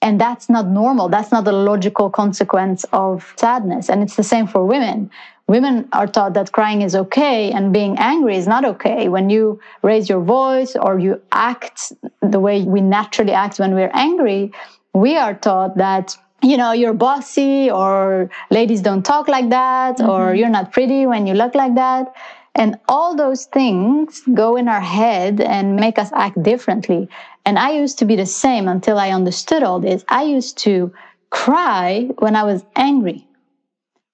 And 0.00 0.20
that's 0.20 0.48
not 0.48 0.68
normal. 0.68 1.08
That's 1.08 1.32
not 1.32 1.46
a 1.48 1.52
logical 1.52 2.10
consequence 2.10 2.84
of 2.92 3.32
sadness. 3.36 3.88
And 3.88 4.02
it's 4.02 4.16
the 4.16 4.22
same 4.22 4.46
for 4.46 4.64
women. 4.64 5.10
Women 5.48 5.88
are 5.92 6.06
taught 6.06 6.34
that 6.34 6.52
crying 6.52 6.82
is 6.82 6.94
okay 6.94 7.50
and 7.50 7.72
being 7.72 7.96
angry 7.98 8.36
is 8.36 8.46
not 8.46 8.64
okay. 8.64 9.08
When 9.08 9.30
you 9.30 9.58
raise 9.82 10.08
your 10.08 10.20
voice 10.20 10.76
or 10.76 10.98
you 10.98 11.20
act 11.32 11.92
the 12.20 12.38
way 12.38 12.62
we 12.62 12.80
naturally 12.80 13.32
act 13.32 13.58
when 13.58 13.74
we're 13.74 13.90
angry, 13.94 14.52
we 14.92 15.16
are 15.16 15.34
taught 15.34 15.78
that 15.78 16.16
you 16.42 16.56
know 16.56 16.72
you're 16.72 16.94
bossy 16.94 17.70
or 17.70 18.30
ladies 18.50 18.80
don't 18.80 19.04
talk 19.04 19.26
like 19.26 19.50
that 19.50 19.96
mm-hmm. 19.96 20.08
or 20.08 20.34
you're 20.34 20.48
not 20.48 20.72
pretty 20.72 21.04
when 21.06 21.26
you 21.26 21.34
look 21.34 21.54
like 21.54 21.74
that 21.74 22.14
and 22.58 22.78
all 22.88 23.16
those 23.16 23.46
things 23.46 24.22
go 24.34 24.56
in 24.56 24.68
our 24.68 24.80
head 24.80 25.40
and 25.40 25.76
make 25.76 25.98
us 25.98 26.10
act 26.12 26.42
differently. 26.42 27.08
And 27.46 27.58
I 27.58 27.70
used 27.70 27.98
to 28.00 28.04
be 28.04 28.16
the 28.16 28.26
same 28.26 28.68
until 28.68 28.98
I 28.98 29.10
understood 29.10 29.62
all 29.62 29.80
this. 29.80 30.04
I 30.08 30.24
used 30.24 30.58
to 30.58 30.92
cry 31.30 32.08
when 32.18 32.36
I 32.36 32.42
was 32.42 32.64
angry. 32.76 33.26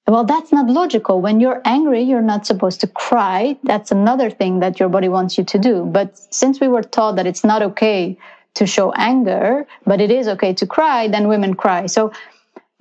Well, 0.07 0.25
that's 0.25 0.53
not 0.53 0.69
logical. 0.69 1.23
When 1.23 1.41
you're 1.41 1.63
angry, 1.65 2.03
you're 2.03 2.21
not 2.21 2.47
supposed 2.47 2.81
to 2.83 2.87
cry. 2.87 3.57
That's 3.63 3.91
another 3.91 4.29
thing 4.29 4.61
that 4.61 4.79
your 4.79 4.91
body 4.91 5.09
wants 5.09 5.39
you 5.39 5.45
to 5.45 5.59
do. 5.59 5.87
But 5.87 6.19
since 6.33 6.61
we 6.61 6.69
were 6.69 6.83
taught 6.83 7.17
that 7.17 7.27
it's 7.27 7.43
not 7.43 7.63
okay 7.63 8.19
to 8.55 8.67
show 8.67 8.93
anger, 8.93 9.67
but 9.87 10.01
it 10.01 10.11
is 10.11 10.29
okay 10.29 10.53
to 10.55 10.67
cry, 10.67 11.09
then 11.09 11.27
women 11.27 11.55
cry. 11.55 11.87
So 11.87 12.13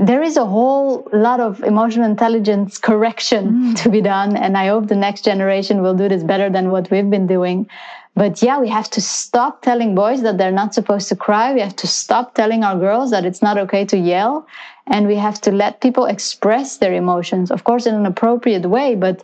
there 0.07 0.23
is 0.23 0.37
a 0.37 0.45
whole 0.45 1.07
lot 1.13 1.39
of 1.39 1.63
emotional 1.63 2.05
intelligence 2.05 2.77
correction 2.77 3.51
mm. 3.51 3.81
to 3.81 3.89
be 3.89 4.01
done. 4.01 4.35
And 4.35 4.57
I 4.57 4.67
hope 4.67 4.87
the 4.87 4.95
next 4.95 5.23
generation 5.23 5.81
will 5.81 5.93
do 5.93 6.09
this 6.09 6.23
better 6.23 6.49
than 6.49 6.71
what 6.71 6.89
we've 6.91 7.09
been 7.09 7.27
doing. 7.27 7.67
But 8.15 8.41
yeah, 8.43 8.59
we 8.59 8.69
have 8.69 8.89
to 8.91 9.01
stop 9.01 9.61
telling 9.61 9.95
boys 9.95 10.21
that 10.21 10.37
they're 10.37 10.51
not 10.51 10.73
supposed 10.73 11.09
to 11.09 11.15
cry. 11.15 11.53
We 11.53 11.61
have 11.61 11.75
to 11.77 11.87
stop 11.87 12.35
telling 12.35 12.63
our 12.63 12.77
girls 12.77 13.11
that 13.11 13.25
it's 13.25 13.41
not 13.41 13.57
okay 13.57 13.85
to 13.85 13.97
yell. 13.97 14.47
And 14.87 15.07
we 15.07 15.15
have 15.15 15.41
to 15.41 15.51
let 15.51 15.81
people 15.81 16.05
express 16.05 16.77
their 16.77 16.93
emotions, 16.93 17.49
of 17.49 17.63
course, 17.63 17.85
in 17.85 17.95
an 17.95 18.05
appropriate 18.05 18.65
way. 18.65 18.95
But 18.95 19.23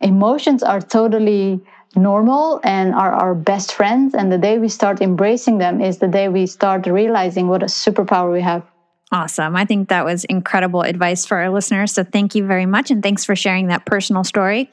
emotions 0.00 0.62
are 0.62 0.80
totally 0.80 1.60
normal 1.96 2.60
and 2.64 2.94
are 2.94 3.12
our 3.12 3.34
best 3.34 3.74
friends. 3.74 4.14
And 4.14 4.32
the 4.32 4.38
day 4.38 4.58
we 4.58 4.68
start 4.68 5.02
embracing 5.02 5.58
them 5.58 5.80
is 5.80 5.98
the 5.98 6.08
day 6.08 6.28
we 6.28 6.46
start 6.46 6.86
realizing 6.86 7.48
what 7.48 7.62
a 7.62 7.66
superpower 7.66 8.32
we 8.32 8.40
have. 8.40 8.62
Awesome. 9.12 9.54
I 9.54 9.64
think 9.64 9.90
that 9.90 10.04
was 10.04 10.24
incredible 10.24 10.82
advice 10.82 11.24
for 11.24 11.36
our 11.36 11.50
listeners. 11.50 11.92
So 11.92 12.04
thank 12.04 12.34
you 12.34 12.46
very 12.46 12.66
much. 12.66 12.90
And 12.90 13.02
thanks 13.02 13.24
for 13.24 13.36
sharing 13.36 13.68
that 13.68 13.86
personal 13.86 14.24
story. 14.24 14.70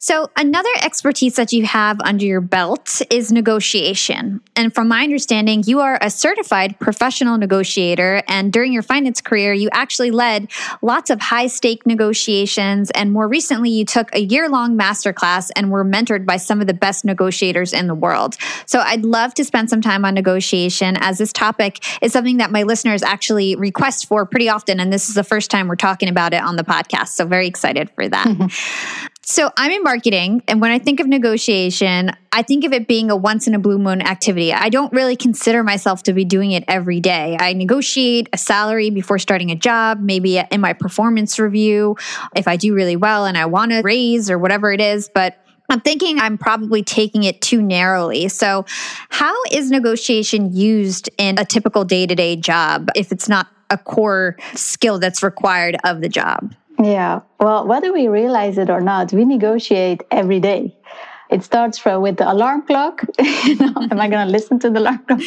So, 0.00 0.30
another 0.36 0.70
expertise 0.84 1.34
that 1.34 1.52
you 1.52 1.66
have 1.66 2.00
under 2.02 2.24
your 2.24 2.40
belt 2.40 3.02
is 3.10 3.32
negotiation. 3.32 4.40
And 4.54 4.72
from 4.72 4.86
my 4.86 5.02
understanding, 5.02 5.64
you 5.66 5.80
are 5.80 5.98
a 6.00 6.08
certified 6.08 6.78
professional 6.78 7.36
negotiator. 7.36 8.22
And 8.28 8.52
during 8.52 8.72
your 8.72 8.82
finance 8.82 9.20
career, 9.20 9.52
you 9.52 9.68
actually 9.72 10.12
led 10.12 10.52
lots 10.82 11.10
of 11.10 11.20
high 11.20 11.48
stake 11.48 11.84
negotiations. 11.84 12.92
And 12.92 13.12
more 13.12 13.26
recently, 13.26 13.70
you 13.70 13.84
took 13.84 14.14
a 14.14 14.20
year 14.20 14.48
long 14.48 14.78
masterclass 14.78 15.50
and 15.56 15.72
were 15.72 15.84
mentored 15.84 16.24
by 16.24 16.36
some 16.36 16.60
of 16.60 16.68
the 16.68 16.74
best 16.74 17.04
negotiators 17.04 17.72
in 17.72 17.88
the 17.88 17.94
world. 17.96 18.36
So, 18.66 18.78
I'd 18.78 19.04
love 19.04 19.34
to 19.34 19.44
spend 19.44 19.68
some 19.68 19.80
time 19.80 20.04
on 20.04 20.14
negotiation 20.14 20.96
as 21.00 21.18
this 21.18 21.32
topic 21.32 21.84
is 22.00 22.12
something 22.12 22.36
that 22.36 22.52
my 22.52 22.62
listeners 22.62 23.02
actually 23.02 23.56
request 23.56 24.06
for 24.06 24.24
pretty 24.24 24.48
often. 24.48 24.78
And 24.78 24.92
this 24.92 25.08
is 25.08 25.16
the 25.16 25.24
first 25.24 25.50
time 25.50 25.66
we're 25.66 25.74
talking 25.74 26.08
about 26.08 26.34
it 26.34 26.40
on 26.40 26.54
the 26.54 26.62
podcast. 26.64 27.08
So, 27.08 27.26
very 27.26 27.48
excited 27.48 27.90
for 27.90 28.08
that. 28.08 29.08
So 29.30 29.52
I'm 29.58 29.70
in 29.70 29.82
marketing. 29.82 30.42
And 30.48 30.58
when 30.62 30.70
I 30.70 30.78
think 30.78 31.00
of 31.00 31.06
negotiation, 31.06 32.12
I 32.32 32.40
think 32.40 32.64
of 32.64 32.72
it 32.72 32.88
being 32.88 33.10
a 33.10 33.16
once 33.16 33.46
in 33.46 33.54
a 33.54 33.58
blue 33.58 33.78
moon 33.78 34.00
activity. 34.00 34.54
I 34.54 34.70
don't 34.70 34.90
really 34.90 35.16
consider 35.16 35.62
myself 35.62 36.02
to 36.04 36.14
be 36.14 36.24
doing 36.24 36.52
it 36.52 36.64
every 36.66 36.98
day. 36.98 37.36
I 37.38 37.52
negotiate 37.52 38.30
a 38.32 38.38
salary 38.38 38.88
before 38.88 39.18
starting 39.18 39.50
a 39.50 39.54
job, 39.54 40.00
maybe 40.00 40.38
in 40.38 40.62
my 40.62 40.72
performance 40.72 41.38
review, 41.38 41.98
if 42.34 42.48
I 42.48 42.56
do 42.56 42.74
really 42.74 42.96
well 42.96 43.26
and 43.26 43.36
I 43.36 43.44
want 43.44 43.72
to 43.72 43.82
raise 43.82 44.30
or 44.30 44.38
whatever 44.38 44.72
it 44.72 44.80
is. 44.80 45.10
But 45.12 45.36
I'm 45.68 45.82
thinking 45.82 46.18
I'm 46.18 46.38
probably 46.38 46.82
taking 46.82 47.24
it 47.24 47.42
too 47.42 47.60
narrowly. 47.60 48.28
So, 48.28 48.64
how 49.10 49.36
is 49.52 49.70
negotiation 49.70 50.56
used 50.56 51.10
in 51.18 51.38
a 51.38 51.44
typical 51.44 51.84
day 51.84 52.06
to 52.06 52.14
day 52.14 52.34
job 52.36 52.88
if 52.96 53.12
it's 53.12 53.28
not 53.28 53.46
a 53.68 53.76
core 53.76 54.38
skill 54.54 54.98
that's 54.98 55.22
required 55.22 55.76
of 55.84 56.00
the 56.00 56.08
job? 56.08 56.54
Yeah. 56.82 57.20
Well, 57.40 57.66
whether 57.66 57.92
we 57.92 58.08
realize 58.08 58.58
it 58.58 58.70
or 58.70 58.80
not, 58.80 59.12
we 59.12 59.24
negotiate 59.24 60.02
every 60.10 60.40
day. 60.40 60.76
It 61.30 61.44
starts 61.44 61.76
from 61.76 62.00
with 62.00 62.16
the 62.16 62.30
alarm 62.30 62.62
clock. 62.62 63.04
you 63.44 63.56
know, 63.56 63.74
am 63.90 64.00
I 64.00 64.08
going 64.08 64.26
to 64.26 64.32
listen 64.32 64.58
to 64.60 64.70
the 64.70 64.78
alarm 64.78 65.04
clock? 65.06 65.20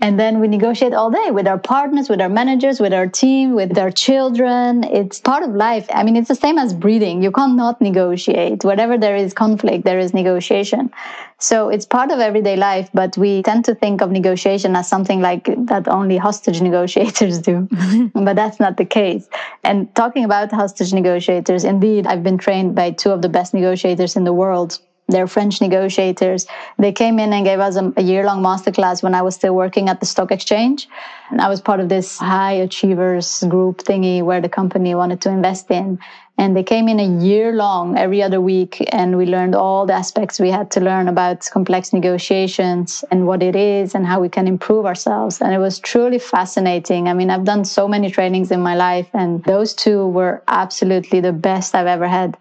And 0.00 0.18
then 0.18 0.38
we 0.40 0.46
negotiate 0.48 0.94
all 0.94 1.10
day 1.10 1.30
with 1.32 1.48
our 1.48 1.58
partners, 1.58 2.08
with 2.08 2.20
our 2.20 2.28
managers, 2.28 2.78
with 2.78 2.92
our 2.92 3.08
team, 3.08 3.54
with 3.54 3.76
our 3.76 3.90
children. 3.90 4.84
It's 4.84 5.20
part 5.20 5.42
of 5.42 5.54
life. 5.54 5.86
I 5.92 6.04
mean, 6.04 6.16
it's 6.16 6.28
the 6.28 6.34
same 6.34 6.56
as 6.58 6.72
breathing. 6.72 7.22
You 7.22 7.32
can't 7.32 7.56
not 7.56 7.80
negotiate. 7.80 8.64
Wherever 8.64 8.96
there 8.96 9.16
is 9.16 9.34
conflict, 9.34 9.84
there 9.84 9.98
is 9.98 10.14
negotiation. 10.14 10.92
So 11.38 11.68
it's 11.68 11.84
part 11.84 12.10
of 12.10 12.20
everyday 12.20 12.56
life, 12.56 12.88
but 12.94 13.16
we 13.18 13.42
tend 13.42 13.64
to 13.66 13.74
think 13.74 14.00
of 14.00 14.10
negotiation 14.10 14.76
as 14.76 14.88
something 14.88 15.20
like 15.20 15.46
that 15.66 15.88
only 15.88 16.16
hostage 16.16 16.60
negotiators 16.60 17.38
do. 17.40 17.68
but 18.14 18.36
that's 18.36 18.60
not 18.60 18.76
the 18.76 18.84
case. 18.84 19.28
And 19.64 19.92
talking 19.94 20.24
about 20.24 20.52
hostage 20.52 20.92
negotiators, 20.92 21.64
indeed, 21.64 22.06
I've 22.06 22.22
been 22.22 22.38
trained 22.38 22.74
by 22.74 22.92
two 22.92 23.10
of 23.10 23.20
the 23.20 23.28
best 23.28 23.52
negotiators 23.52 24.16
in 24.16 24.24
the 24.24 24.32
world 24.32 24.78
they're 25.08 25.26
French 25.26 25.60
negotiators. 25.60 26.46
They 26.78 26.92
came 26.92 27.18
in 27.18 27.32
and 27.32 27.44
gave 27.44 27.60
us 27.60 27.76
a, 27.76 27.92
a 27.96 28.02
year 28.02 28.24
long 28.24 28.42
masterclass 28.42 29.02
when 29.02 29.14
I 29.14 29.22
was 29.22 29.34
still 29.34 29.54
working 29.54 29.88
at 29.88 30.00
the 30.00 30.06
stock 30.06 30.32
exchange. 30.32 30.88
And 31.30 31.40
I 31.40 31.48
was 31.48 31.60
part 31.60 31.80
of 31.80 31.88
this 31.90 32.18
high 32.18 32.52
achievers 32.52 33.44
group 33.48 33.78
thingy 33.78 34.22
where 34.22 34.40
the 34.40 34.48
company 34.48 34.94
wanted 34.94 35.20
to 35.22 35.30
invest 35.30 35.70
in. 35.70 35.98
And 36.36 36.56
they 36.56 36.64
came 36.64 36.88
in 36.88 36.98
a 36.98 37.24
year 37.24 37.52
long 37.52 37.96
every 37.96 38.22
other 38.22 38.40
week. 38.40 38.82
And 38.92 39.16
we 39.18 39.26
learned 39.26 39.54
all 39.54 39.84
the 39.86 39.92
aspects 39.92 40.40
we 40.40 40.50
had 40.50 40.70
to 40.72 40.80
learn 40.80 41.06
about 41.06 41.48
complex 41.52 41.92
negotiations 41.92 43.04
and 43.10 43.26
what 43.26 43.42
it 43.42 43.54
is 43.54 43.94
and 43.94 44.06
how 44.06 44.20
we 44.20 44.30
can 44.30 44.48
improve 44.48 44.86
ourselves. 44.86 45.40
And 45.40 45.52
it 45.52 45.58
was 45.58 45.78
truly 45.78 46.18
fascinating. 46.18 47.08
I 47.08 47.12
mean, 47.12 47.30
I've 47.30 47.44
done 47.44 47.64
so 47.64 47.86
many 47.86 48.10
trainings 48.10 48.50
in 48.50 48.60
my 48.62 48.74
life, 48.74 49.08
and 49.12 49.44
those 49.44 49.74
two 49.74 50.08
were 50.08 50.42
absolutely 50.48 51.20
the 51.20 51.32
best 51.32 51.74
I've 51.74 51.86
ever 51.86 52.08
had. 52.08 52.36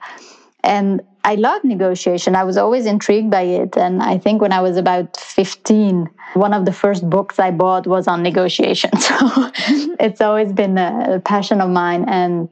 And 0.63 1.01
I 1.25 1.35
love 1.35 1.63
negotiation. 1.63 2.35
I 2.35 2.43
was 2.43 2.57
always 2.57 2.85
intrigued 2.85 3.31
by 3.31 3.43
it. 3.43 3.77
And 3.77 4.01
I 4.01 4.17
think 4.17 4.41
when 4.41 4.51
I 4.51 4.59
was 4.59 4.75
about 4.75 5.17
15, 5.17 6.09
one 6.33 6.53
of 6.53 6.65
the 6.65 6.73
first 6.73 7.09
books 7.09 7.39
I 7.39 7.51
bought 7.51 7.87
was 7.87 8.07
on 8.07 8.23
negotiation. 8.23 8.91
So 8.99 9.15
mm-hmm. 9.15 9.93
it's 9.99 10.21
always 10.21 10.51
been 10.51 10.77
a 10.77 11.21
passion 11.23 11.61
of 11.61 11.69
mine. 11.69 12.05
And 12.07 12.49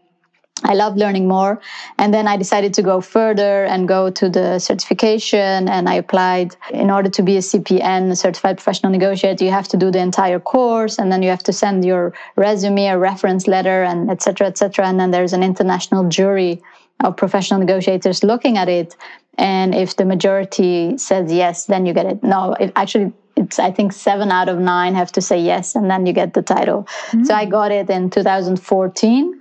I 0.63 0.73
love 0.73 0.95
learning 0.95 1.27
more. 1.27 1.59
And 1.97 2.13
then 2.13 2.27
I 2.27 2.37
decided 2.37 2.73
to 2.75 2.81
go 2.81 3.01
further 3.01 3.65
and 3.65 3.87
go 3.87 4.09
to 4.11 4.29
the 4.29 4.59
certification. 4.59 5.67
And 5.67 5.89
I 5.89 5.95
applied 5.95 6.55
in 6.71 6.91
order 6.91 7.09
to 7.09 7.23
be 7.23 7.35
a 7.37 7.39
CPN, 7.39 8.11
a 8.11 8.15
certified 8.15 8.57
professional 8.57 8.91
negotiator, 8.91 9.43
you 9.43 9.51
have 9.51 9.67
to 9.69 9.77
do 9.77 9.91
the 9.91 9.99
entire 9.99 10.39
course. 10.39 10.99
And 10.99 11.11
then 11.11 11.23
you 11.23 11.29
have 11.29 11.43
to 11.43 11.53
send 11.53 11.83
your 11.83 12.13
resume, 12.35 12.87
a 12.87 12.97
reference 12.97 13.47
letter, 13.47 13.83
and 13.83 14.09
et 14.09 14.21
cetera, 14.21 14.47
et 14.47 14.57
cetera. 14.57 14.87
And 14.87 14.99
then 14.99 15.11
there's 15.11 15.33
an 15.33 15.43
international 15.43 16.07
jury 16.07 16.61
of 17.03 17.17
professional 17.17 17.59
negotiators 17.59 18.23
looking 18.23 18.57
at 18.57 18.69
it. 18.69 18.95
And 19.37 19.73
if 19.73 19.95
the 19.95 20.05
majority 20.05 20.97
says 20.97 21.31
yes, 21.31 21.65
then 21.65 21.85
you 21.85 21.93
get 21.93 22.05
it. 22.05 22.23
No, 22.23 22.53
it 22.59 22.71
actually, 22.75 23.13
it's 23.35 23.59
I 23.59 23.71
think 23.71 23.93
seven 23.93 24.31
out 24.31 24.49
of 24.49 24.59
nine 24.59 24.93
have 24.95 25.11
to 25.13 25.21
say 25.21 25.39
yes, 25.39 25.75
and 25.75 25.89
then 25.89 26.05
you 26.05 26.13
get 26.13 26.33
the 26.33 26.41
title. 26.41 26.83
Mm-hmm. 26.83 27.23
So 27.23 27.33
I 27.33 27.45
got 27.45 27.71
it 27.71 27.89
in 27.89 28.09
2014 28.09 29.39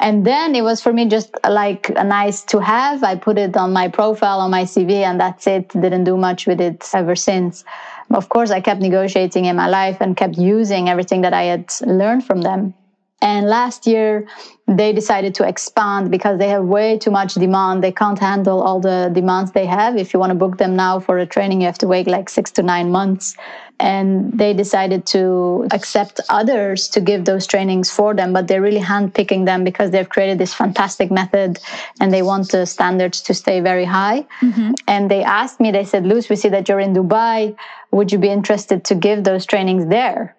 and 0.00 0.26
then 0.26 0.54
it 0.54 0.62
was 0.62 0.80
for 0.80 0.94
me 0.94 1.06
just 1.06 1.30
like 1.46 1.90
a 1.90 2.02
nice 2.02 2.42
to 2.44 2.58
have. 2.58 3.04
I 3.04 3.16
put 3.16 3.36
it 3.36 3.54
on 3.56 3.74
my 3.74 3.88
profile 3.88 4.40
on 4.40 4.50
my 4.50 4.64
CV 4.64 5.02
and 5.02 5.20
that's 5.20 5.46
it. 5.46 5.68
Didn't 5.68 6.04
do 6.04 6.16
much 6.16 6.46
with 6.46 6.58
it 6.60 6.88
ever 6.94 7.14
since. 7.14 7.64
Of 8.10 8.30
course, 8.30 8.50
I 8.50 8.62
kept 8.62 8.80
negotiating 8.80 9.44
in 9.44 9.56
my 9.56 9.68
life 9.68 9.98
and 10.00 10.16
kept 10.16 10.38
using 10.38 10.88
everything 10.88 11.20
that 11.20 11.34
I 11.34 11.42
had 11.42 11.70
learned 11.82 12.24
from 12.24 12.40
them. 12.40 12.74
And 13.22 13.48
last 13.48 13.86
year, 13.86 14.26
they 14.66 14.92
decided 14.92 15.34
to 15.34 15.46
expand 15.46 16.10
because 16.10 16.38
they 16.38 16.48
have 16.48 16.64
way 16.64 16.96
too 16.96 17.10
much 17.10 17.34
demand. 17.34 17.84
They 17.84 17.92
can't 17.92 18.18
handle 18.18 18.62
all 18.62 18.80
the 18.80 19.10
demands 19.12 19.52
they 19.52 19.66
have. 19.66 19.96
If 19.96 20.14
you 20.14 20.20
want 20.20 20.30
to 20.30 20.36
book 20.36 20.58
them 20.58 20.74
now 20.76 21.00
for 21.00 21.18
a 21.18 21.26
training, 21.26 21.60
you 21.60 21.66
have 21.66 21.78
to 21.78 21.86
wait 21.86 22.06
like 22.06 22.28
six 22.28 22.50
to 22.52 22.62
nine 22.62 22.90
months 22.90 23.36
and 23.80 24.30
they 24.38 24.52
decided 24.52 25.06
to 25.06 25.66
accept 25.72 26.20
others 26.28 26.86
to 26.88 27.00
give 27.00 27.24
those 27.24 27.46
trainings 27.46 27.90
for 27.90 28.14
them 28.14 28.32
but 28.32 28.46
they're 28.46 28.60
really 28.60 28.80
handpicking 28.80 29.46
them 29.46 29.64
because 29.64 29.90
they've 29.90 30.10
created 30.10 30.38
this 30.38 30.52
fantastic 30.52 31.10
method 31.10 31.58
and 32.00 32.12
they 32.12 32.22
want 32.22 32.50
the 32.50 32.66
standards 32.66 33.22
to 33.22 33.32
stay 33.32 33.60
very 33.60 33.86
high 33.86 34.24
mm-hmm. 34.42 34.72
and 34.86 35.10
they 35.10 35.22
asked 35.24 35.60
me 35.60 35.70
they 35.70 35.84
said 35.84 36.04
luz 36.04 36.28
we 36.28 36.36
see 36.36 36.50
that 36.50 36.68
you're 36.68 36.78
in 36.80 36.92
dubai 36.92 37.56
would 37.90 38.12
you 38.12 38.18
be 38.18 38.28
interested 38.28 38.84
to 38.84 38.94
give 38.94 39.24
those 39.24 39.46
trainings 39.46 39.86
there 39.86 40.36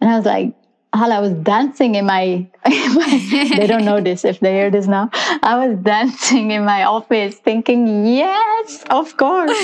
and 0.00 0.08
i 0.08 0.16
was 0.16 0.24
like 0.24 0.54
Hal, 0.92 1.12
I 1.12 1.20
was 1.20 1.32
dancing 1.32 1.94
in 1.94 2.06
my, 2.06 2.22
in 2.66 2.94
my, 2.94 3.54
they 3.56 3.66
don't 3.66 3.84
know 3.84 4.00
this 4.00 4.24
if 4.24 4.40
they 4.40 4.54
hear 4.54 4.70
this 4.70 4.86
now. 4.88 5.08
I 5.12 5.66
was 5.66 5.78
dancing 5.78 6.50
in 6.50 6.64
my 6.64 6.82
office 6.84 7.36
thinking, 7.36 8.06
yes, 8.06 8.84
of 8.90 9.16
course. 9.16 9.56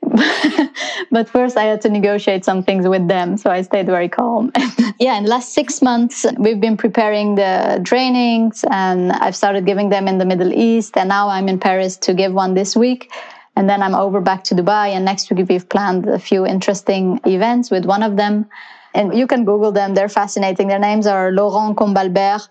but 1.10 1.28
first 1.28 1.58
I 1.58 1.64
had 1.64 1.82
to 1.82 1.90
negotiate 1.90 2.46
some 2.46 2.62
things 2.62 2.88
with 2.88 3.08
them. 3.08 3.36
So 3.36 3.50
I 3.50 3.60
stayed 3.60 3.86
very 3.86 4.08
calm. 4.08 4.50
yeah, 4.98 5.18
in 5.18 5.24
the 5.24 5.30
last 5.30 5.52
six 5.52 5.82
months, 5.82 6.24
we've 6.38 6.60
been 6.60 6.78
preparing 6.78 7.34
the 7.34 7.82
trainings 7.84 8.64
and 8.70 9.12
I've 9.12 9.36
started 9.36 9.66
giving 9.66 9.90
them 9.90 10.08
in 10.08 10.16
the 10.16 10.24
Middle 10.24 10.52
East. 10.54 10.96
And 10.96 11.10
now 11.10 11.28
I'm 11.28 11.48
in 11.48 11.60
Paris 11.60 11.98
to 11.98 12.14
give 12.14 12.32
one 12.32 12.54
this 12.54 12.74
week. 12.74 13.12
And 13.54 13.68
then 13.68 13.82
I'm 13.82 13.94
over 13.94 14.20
back 14.20 14.44
to 14.44 14.54
Dubai. 14.54 14.90
And 14.90 15.04
next 15.04 15.30
week, 15.30 15.48
we've 15.48 15.68
planned 15.68 16.06
a 16.08 16.18
few 16.18 16.46
interesting 16.46 17.20
events 17.26 17.70
with 17.70 17.84
one 17.84 18.02
of 18.02 18.16
them. 18.16 18.46
And 18.94 19.16
you 19.16 19.26
can 19.26 19.44
Google 19.44 19.72
them. 19.72 19.94
They're 19.94 20.08
fascinating. 20.08 20.68
Their 20.68 20.78
names 20.78 21.06
are 21.06 21.30
Laurent 21.30 21.76
Combalbert 21.76 22.48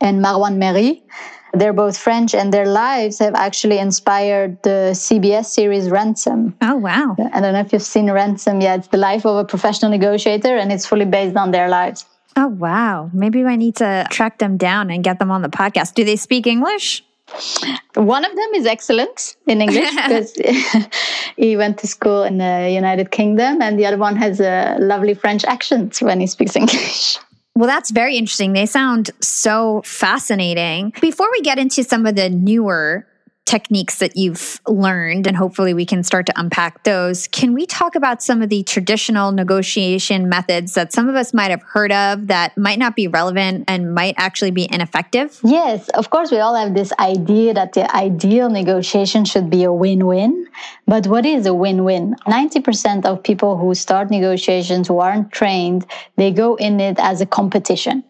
and 0.00 0.24
Marwan 0.24 0.56
Mery. 0.56 1.04
They're 1.54 1.72
both 1.72 1.96
French, 1.96 2.34
and 2.34 2.52
their 2.52 2.66
lives 2.66 3.18
have 3.18 3.34
actually 3.34 3.78
inspired 3.78 4.62
the 4.62 4.92
CBS 4.92 5.46
series 5.46 5.88
Ransom. 5.88 6.54
Oh, 6.60 6.76
wow. 6.76 7.16
I 7.32 7.40
don't 7.40 7.54
know 7.54 7.60
if 7.60 7.72
you've 7.72 7.82
seen 7.82 8.10
Ransom 8.10 8.60
yet. 8.60 8.80
It's 8.80 8.88
the 8.88 8.98
life 8.98 9.24
of 9.24 9.36
a 9.36 9.44
professional 9.44 9.90
negotiator, 9.90 10.56
and 10.56 10.70
it's 10.70 10.84
fully 10.84 11.06
based 11.06 11.36
on 11.36 11.52
their 11.52 11.70
lives. 11.70 12.04
Oh, 12.36 12.48
wow. 12.48 13.08
Maybe 13.14 13.42
I 13.44 13.56
need 13.56 13.76
to 13.76 14.06
track 14.10 14.38
them 14.38 14.58
down 14.58 14.90
and 14.90 15.02
get 15.02 15.18
them 15.18 15.30
on 15.30 15.40
the 15.40 15.48
podcast. 15.48 15.94
Do 15.94 16.04
they 16.04 16.16
speak 16.16 16.46
English? 16.46 17.02
One 17.94 18.24
of 18.24 18.36
them 18.36 18.48
is 18.54 18.66
excellent 18.66 19.36
in 19.46 19.60
English 19.60 19.90
because 19.96 20.32
he 21.36 21.56
went 21.56 21.78
to 21.78 21.86
school 21.86 22.22
in 22.22 22.38
the 22.38 22.70
United 22.70 23.10
Kingdom, 23.10 23.62
and 23.62 23.78
the 23.78 23.86
other 23.86 23.98
one 23.98 24.16
has 24.16 24.40
a 24.40 24.76
lovely 24.78 25.14
French 25.14 25.44
accent 25.44 26.00
when 26.02 26.20
he 26.20 26.26
speaks 26.26 26.56
English. 26.62 27.18
Well, 27.54 27.66
that's 27.66 27.90
very 27.90 28.16
interesting. 28.16 28.52
They 28.52 28.66
sound 28.66 29.10
so 29.20 29.80
fascinating. 29.84 30.92
Before 31.00 31.28
we 31.32 31.40
get 31.40 31.58
into 31.58 31.82
some 31.82 32.04
of 32.04 32.14
the 32.14 32.28
newer 32.28 33.06
techniques 33.46 34.00
that 34.00 34.16
you've 34.16 34.60
learned, 34.66 35.26
and 35.26 35.36
hopefully 35.36 35.72
we 35.72 35.86
can 35.86 36.02
start 36.02 36.26
to 36.26 36.38
unpack 36.38 36.82
those. 36.82 37.28
Can 37.28 37.54
we 37.54 37.64
talk 37.64 37.94
about 37.94 38.22
some 38.22 38.42
of 38.42 38.50
the 38.50 38.62
traditional 38.64 39.32
negotiation 39.32 40.28
methods 40.28 40.74
that 40.74 40.92
some 40.92 41.08
of 41.08 41.14
us 41.14 41.32
might 41.32 41.50
have 41.50 41.62
heard 41.62 41.92
of 41.92 42.26
that 42.26 42.58
might 42.58 42.78
not 42.78 42.96
be 42.96 43.06
relevant 43.08 43.64
and 43.68 43.94
might 43.94 44.14
actually 44.18 44.50
be 44.50 44.68
ineffective? 44.70 45.38
Yes, 45.42 45.88
of 45.90 46.10
course, 46.10 46.30
we 46.30 46.38
all 46.38 46.56
have 46.56 46.74
this 46.74 46.92
idea 46.98 47.54
that 47.54 47.72
the 47.72 47.94
ideal 47.96 48.50
negotiation 48.50 49.24
should 49.24 49.48
be 49.48 49.64
a 49.64 49.72
win 49.72 50.06
win. 50.06 50.46
But 50.86 51.06
what 51.06 51.24
is 51.24 51.46
a 51.46 51.54
win 51.54 51.84
win? 51.84 52.16
90% 52.26 53.06
of 53.06 53.22
people 53.22 53.56
who 53.56 53.74
start 53.74 54.10
negotiations 54.10 54.88
who 54.88 54.98
aren't 54.98 55.30
trained, 55.30 55.86
they 56.16 56.32
go 56.32 56.56
in 56.56 56.80
it 56.80 56.98
as 56.98 57.20
a 57.20 57.26
competition. 57.26 58.02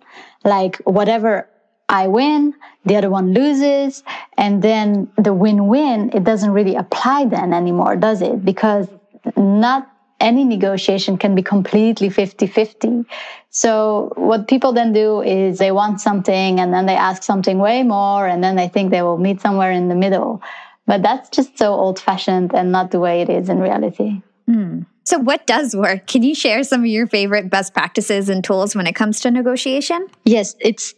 Like 0.44 0.76
whatever 0.78 1.48
I 1.88 2.08
win, 2.08 2.54
the 2.84 2.96
other 2.96 3.10
one 3.10 3.32
loses, 3.32 4.02
and 4.36 4.62
then 4.62 5.10
the 5.16 5.32
win 5.32 5.68
win, 5.68 6.10
it 6.12 6.24
doesn't 6.24 6.50
really 6.50 6.74
apply 6.74 7.26
then 7.26 7.52
anymore, 7.52 7.96
does 7.96 8.22
it? 8.22 8.44
Because 8.44 8.88
not 9.36 9.88
any 10.18 10.44
negotiation 10.44 11.18
can 11.18 11.34
be 11.34 11.42
completely 11.42 12.08
50 12.08 12.46
50. 12.46 13.04
So, 13.50 14.12
what 14.16 14.48
people 14.48 14.72
then 14.72 14.92
do 14.92 15.22
is 15.22 15.58
they 15.58 15.72
want 15.72 16.00
something 16.00 16.58
and 16.60 16.72
then 16.72 16.86
they 16.86 16.96
ask 16.96 17.22
something 17.22 17.58
way 17.58 17.82
more, 17.82 18.26
and 18.26 18.42
then 18.42 18.56
they 18.56 18.68
think 18.68 18.90
they 18.90 19.02
will 19.02 19.18
meet 19.18 19.40
somewhere 19.40 19.70
in 19.70 19.88
the 19.88 19.94
middle. 19.94 20.42
But 20.86 21.02
that's 21.02 21.30
just 21.30 21.58
so 21.58 21.72
old 21.72 21.98
fashioned 21.98 22.54
and 22.54 22.70
not 22.70 22.90
the 22.90 23.00
way 23.00 23.20
it 23.22 23.28
is 23.28 23.48
in 23.48 23.58
reality. 23.58 24.22
Mm. 24.48 24.86
So, 25.04 25.18
what 25.18 25.46
does 25.46 25.74
work? 25.76 26.06
Can 26.06 26.22
you 26.22 26.34
share 26.34 26.64
some 26.64 26.80
of 26.80 26.86
your 26.86 27.06
favorite 27.06 27.48
best 27.48 27.74
practices 27.74 28.28
and 28.28 28.42
tools 28.42 28.74
when 28.74 28.86
it 28.86 28.94
comes 28.94 29.20
to 29.20 29.30
negotiation? 29.30 30.06
Yes, 30.24 30.56
it's 30.60 30.94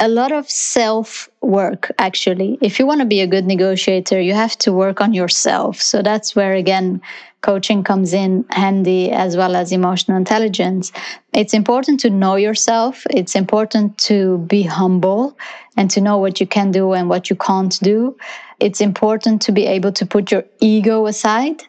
a 0.00 0.08
lot 0.08 0.30
of 0.32 0.48
self 0.48 1.28
work 1.40 1.90
actually. 1.98 2.58
If 2.60 2.78
you 2.78 2.86
want 2.86 3.00
to 3.00 3.06
be 3.06 3.20
a 3.20 3.26
good 3.26 3.46
negotiator 3.46 4.20
you 4.20 4.34
have 4.34 4.56
to 4.58 4.72
work 4.72 5.00
on 5.00 5.12
yourself. 5.12 5.80
So 5.80 6.02
that's 6.02 6.36
where 6.36 6.54
again 6.54 7.00
coaching 7.40 7.84
comes 7.84 8.12
in 8.12 8.44
handy 8.50 9.10
as 9.10 9.36
well 9.36 9.54
as 9.54 9.72
emotional 9.72 10.16
intelligence. 10.16 10.92
It's 11.32 11.54
important 11.54 12.00
to 12.00 12.10
know 12.10 12.36
yourself. 12.36 13.06
It's 13.10 13.34
important 13.34 13.96
to 13.98 14.38
be 14.38 14.62
humble 14.62 15.36
and 15.76 15.90
to 15.92 16.00
know 16.00 16.18
what 16.18 16.40
you 16.40 16.46
can 16.46 16.70
do 16.70 16.92
and 16.92 17.08
what 17.08 17.30
you 17.30 17.36
can't 17.36 17.78
do. 17.80 18.16
It's 18.60 18.80
important 18.80 19.40
to 19.42 19.52
be 19.52 19.66
able 19.66 19.92
to 19.92 20.06
put 20.06 20.32
your 20.32 20.44
ego 20.60 21.06
aside. 21.06 21.62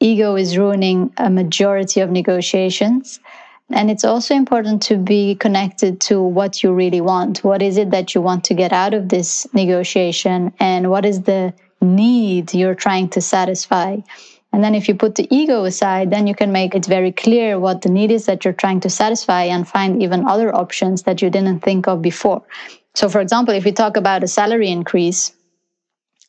Ego 0.00 0.36
is 0.36 0.56
ruining 0.56 1.12
a 1.16 1.28
majority 1.28 2.00
of 2.00 2.10
negotiations 2.10 3.18
and 3.70 3.90
it's 3.90 4.04
also 4.04 4.34
important 4.34 4.80
to 4.82 4.96
be 4.96 5.34
connected 5.34 6.00
to 6.02 6.22
what 6.22 6.62
you 6.62 6.72
really 6.72 7.00
want. 7.00 7.44
What 7.44 7.60
is 7.60 7.76
it 7.76 7.90
that 7.90 8.14
you 8.14 8.22
want 8.22 8.44
to 8.44 8.54
get 8.54 8.72
out 8.72 8.94
of 8.94 9.10
this 9.10 9.46
negotiation? 9.52 10.52
And 10.58 10.90
what 10.90 11.04
is 11.04 11.22
the 11.22 11.52
need 11.80 12.54
you're 12.54 12.74
trying 12.74 13.10
to 13.10 13.20
satisfy? 13.20 13.98
And 14.52 14.64
then 14.64 14.74
if 14.74 14.88
you 14.88 14.94
put 14.94 15.16
the 15.16 15.28
ego 15.30 15.64
aside, 15.64 16.10
then 16.10 16.26
you 16.26 16.34
can 16.34 16.50
make 16.50 16.74
it 16.74 16.86
very 16.86 17.12
clear 17.12 17.58
what 17.58 17.82
the 17.82 17.90
need 17.90 18.10
is 18.10 18.24
that 18.24 18.44
you're 18.44 18.54
trying 18.54 18.80
to 18.80 18.90
satisfy 18.90 19.42
and 19.44 19.68
find 19.68 20.02
even 20.02 20.26
other 20.26 20.54
options 20.54 21.02
that 21.02 21.20
you 21.20 21.28
didn't 21.28 21.60
think 21.60 21.86
of 21.86 22.00
before. 22.00 22.42
So, 22.94 23.08
for 23.10 23.20
example, 23.20 23.54
if 23.54 23.64
we 23.64 23.72
talk 23.72 23.98
about 23.98 24.24
a 24.24 24.28
salary 24.28 24.70
increase, 24.70 25.32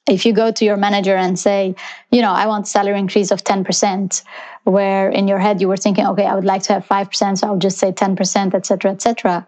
if 0.08 0.26
you 0.26 0.34
go 0.34 0.52
to 0.52 0.66
your 0.66 0.78
manager 0.78 1.16
and 1.16 1.38
say, 1.38 1.76
you 2.12 2.22
know, 2.22 2.32
I 2.32 2.48
want 2.48 2.68
salary 2.68 2.98
increase 3.00 3.32
of 3.32 3.44
10%, 3.44 4.24
where 4.64 5.10
in 5.10 5.28
your 5.28 5.40
head 5.40 5.62
you 5.62 5.68
were 5.68 5.78
thinking, 5.78 6.06
okay, 6.08 6.26
I 6.26 6.36
would 6.36 6.46
like 6.46 6.64
to 6.64 6.74
have 6.74 6.88
5%, 6.88 7.38
so 7.38 7.48
I'll 7.48 7.58
just 7.58 7.78
say 7.78 7.92
10%, 7.92 8.54
et 8.54 8.66
cetera, 8.66 8.92
et 8.92 9.02
cetera. 9.02 9.46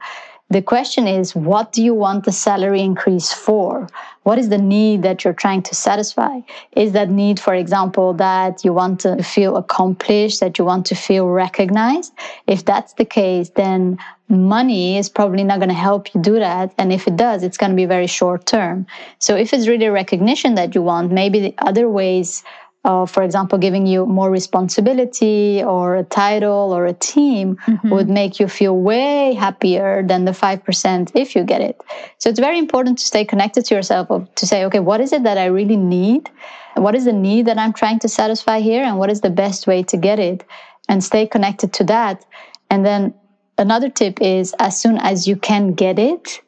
The 0.51 0.61
question 0.61 1.07
is, 1.07 1.33
what 1.33 1.71
do 1.71 1.81
you 1.81 1.93
want 1.93 2.25
the 2.25 2.33
salary 2.33 2.81
increase 2.81 3.31
for? 3.31 3.87
What 4.23 4.37
is 4.37 4.49
the 4.49 4.57
need 4.57 5.01
that 5.03 5.23
you're 5.23 5.33
trying 5.33 5.63
to 5.63 5.73
satisfy? 5.73 6.41
Is 6.73 6.91
that 6.91 7.09
need, 7.09 7.39
for 7.39 7.53
example, 7.53 8.11
that 8.15 8.65
you 8.65 8.73
want 8.73 8.99
to 8.99 9.23
feel 9.23 9.55
accomplished, 9.55 10.41
that 10.41 10.59
you 10.59 10.65
want 10.65 10.85
to 10.87 10.95
feel 10.95 11.27
recognized? 11.27 12.11
If 12.47 12.65
that's 12.65 12.91
the 12.95 13.05
case, 13.05 13.51
then 13.51 13.97
money 14.27 14.97
is 14.97 15.07
probably 15.07 15.45
not 15.45 15.59
going 15.59 15.69
to 15.69 15.85
help 15.89 16.13
you 16.13 16.21
do 16.21 16.37
that. 16.39 16.73
And 16.77 16.91
if 16.91 17.07
it 17.07 17.15
does, 17.15 17.43
it's 17.43 17.57
going 17.57 17.71
to 17.71 17.75
be 17.75 17.85
very 17.85 18.07
short 18.07 18.45
term. 18.45 18.87
So 19.19 19.37
if 19.37 19.53
it's 19.53 19.69
really 19.69 19.87
recognition 19.87 20.55
that 20.55 20.75
you 20.75 20.81
want, 20.81 21.13
maybe 21.13 21.39
the 21.39 21.55
other 21.59 21.87
ways 21.87 22.43
of, 22.83 23.11
for 23.11 23.21
example, 23.21 23.59
giving 23.59 23.85
you 23.85 24.05
more 24.05 24.31
responsibility 24.31 25.63
or 25.63 25.97
a 25.97 26.03
title 26.03 26.73
or 26.73 26.87
a 26.87 26.93
team 26.93 27.55
mm-hmm. 27.57 27.89
would 27.91 28.09
make 28.09 28.39
you 28.39 28.47
feel 28.47 28.75
way 28.75 29.33
happier 29.33 30.01
than 30.01 30.25
the 30.25 30.31
5% 30.31 31.11
if 31.13 31.35
you 31.35 31.43
get 31.43 31.61
it. 31.61 31.79
So 32.17 32.29
it's 32.29 32.39
very 32.39 32.57
important 32.57 32.97
to 32.97 33.05
stay 33.05 33.23
connected 33.23 33.65
to 33.65 33.75
yourself 33.75 34.09
to 34.35 34.47
say, 34.47 34.65
okay, 34.65 34.79
what 34.79 34.99
is 34.99 35.13
it 35.13 35.23
that 35.23 35.37
I 35.37 35.45
really 35.45 35.77
need? 35.77 36.29
What 36.75 36.95
is 36.95 37.05
the 37.05 37.13
need 37.13 37.45
that 37.45 37.59
I'm 37.59 37.73
trying 37.73 37.99
to 37.99 38.09
satisfy 38.09 38.59
here? 38.59 38.83
And 38.83 38.97
what 38.97 39.11
is 39.11 39.21
the 39.21 39.29
best 39.29 39.67
way 39.67 39.83
to 39.83 39.97
get 39.97 40.19
it? 40.19 40.43
And 40.89 41.03
stay 41.03 41.27
connected 41.27 41.73
to 41.73 41.83
that. 41.85 42.25
And 42.71 42.83
then 42.83 43.13
another 43.59 43.89
tip 43.89 44.19
is 44.21 44.55
as 44.57 44.79
soon 44.79 44.97
as 44.97 45.27
you 45.27 45.35
can 45.35 45.73
get 45.73 45.99
it, 45.99 46.41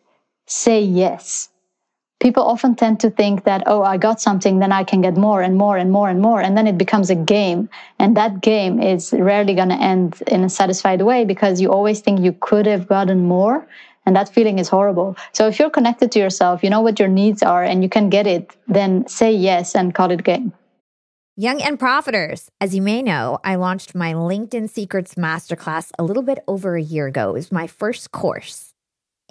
say 0.47 0.81
yes 0.81 1.49
people 2.24 2.41
often 2.41 2.74
tend 2.74 3.01
to 3.01 3.09
think 3.09 3.43
that, 3.43 3.63
oh, 3.67 3.84
I 3.84 3.97
got 3.97 4.21
something, 4.21 4.59
then 4.59 4.71
I 4.71 4.84
can 4.86 5.01
get 5.01 5.15
more 5.15 5.41
and 5.41 5.57
more 5.57 5.78
and 5.78 5.91
more 5.91 6.09
and 6.09 6.21
more. 6.21 6.41
And 6.41 6.57
then 6.57 6.67
it 6.67 6.78
becomes 6.78 7.09
a 7.09 7.15
game. 7.15 7.69
And 7.99 8.15
that 8.17 8.41
game 8.41 8.82
is 8.82 9.11
rarely 9.11 9.53
going 9.53 9.69
to 9.69 9.76
end 9.76 10.24
in 10.28 10.43
a 10.45 10.49
satisfied 10.49 11.01
way 11.01 11.26
because 11.26 11.59
you 11.59 11.69
always 11.69 11.99
think 11.99 12.21
you 12.21 12.36
could 12.39 12.65
have 12.65 12.88
gotten 12.88 13.26
more. 13.26 13.67
And 14.05 14.15
that 14.15 14.30
feeling 14.30 14.57
is 14.57 14.69
horrible. 14.69 15.15
So 15.34 15.47
if 15.47 15.59
you're 15.59 15.69
connected 15.69 16.11
to 16.13 16.19
yourself, 16.19 16.63
you 16.63 16.69
know 16.69 16.82
what 16.82 16.97
your 16.97 17.09
needs 17.09 17.43
are 17.43 17.63
and 17.63 17.84
you 17.84 17.89
can 17.89 18.09
get 18.09 18.26
it, 18.26 18.55
then 18.67 19.05
say 19.07 19.32
yes 19.32 19.76
and 19.76 19.93
call 19.93 20.09
it 20.11 20.24
game. 20.24 20.53
Young 21.36 21.61
and 21.61 21.80
Profiters. 21.80 22.47
As 22.61 22.76
you 22.76 22.82
may 22.82 23.01
know, 23.01 23.39
I 23.43 23.55
launched 23.55 23.95
my 23.95 24.13
LinkedIn 24.13 24.69
Secrets 24.69 25.15
Masterclass 25.15 25.91
a 25.99 26.03
little 26.03 26.24
bit 26.24 26.39
over 26.47 26.76
a 26.76 26.82
year 26.82 27.07
ago. 27.07 27.30
It 27.30 27.34
was 27.34 27.51
my 27.51 27.67
first 27.67 28.11
course. 28.11 28.72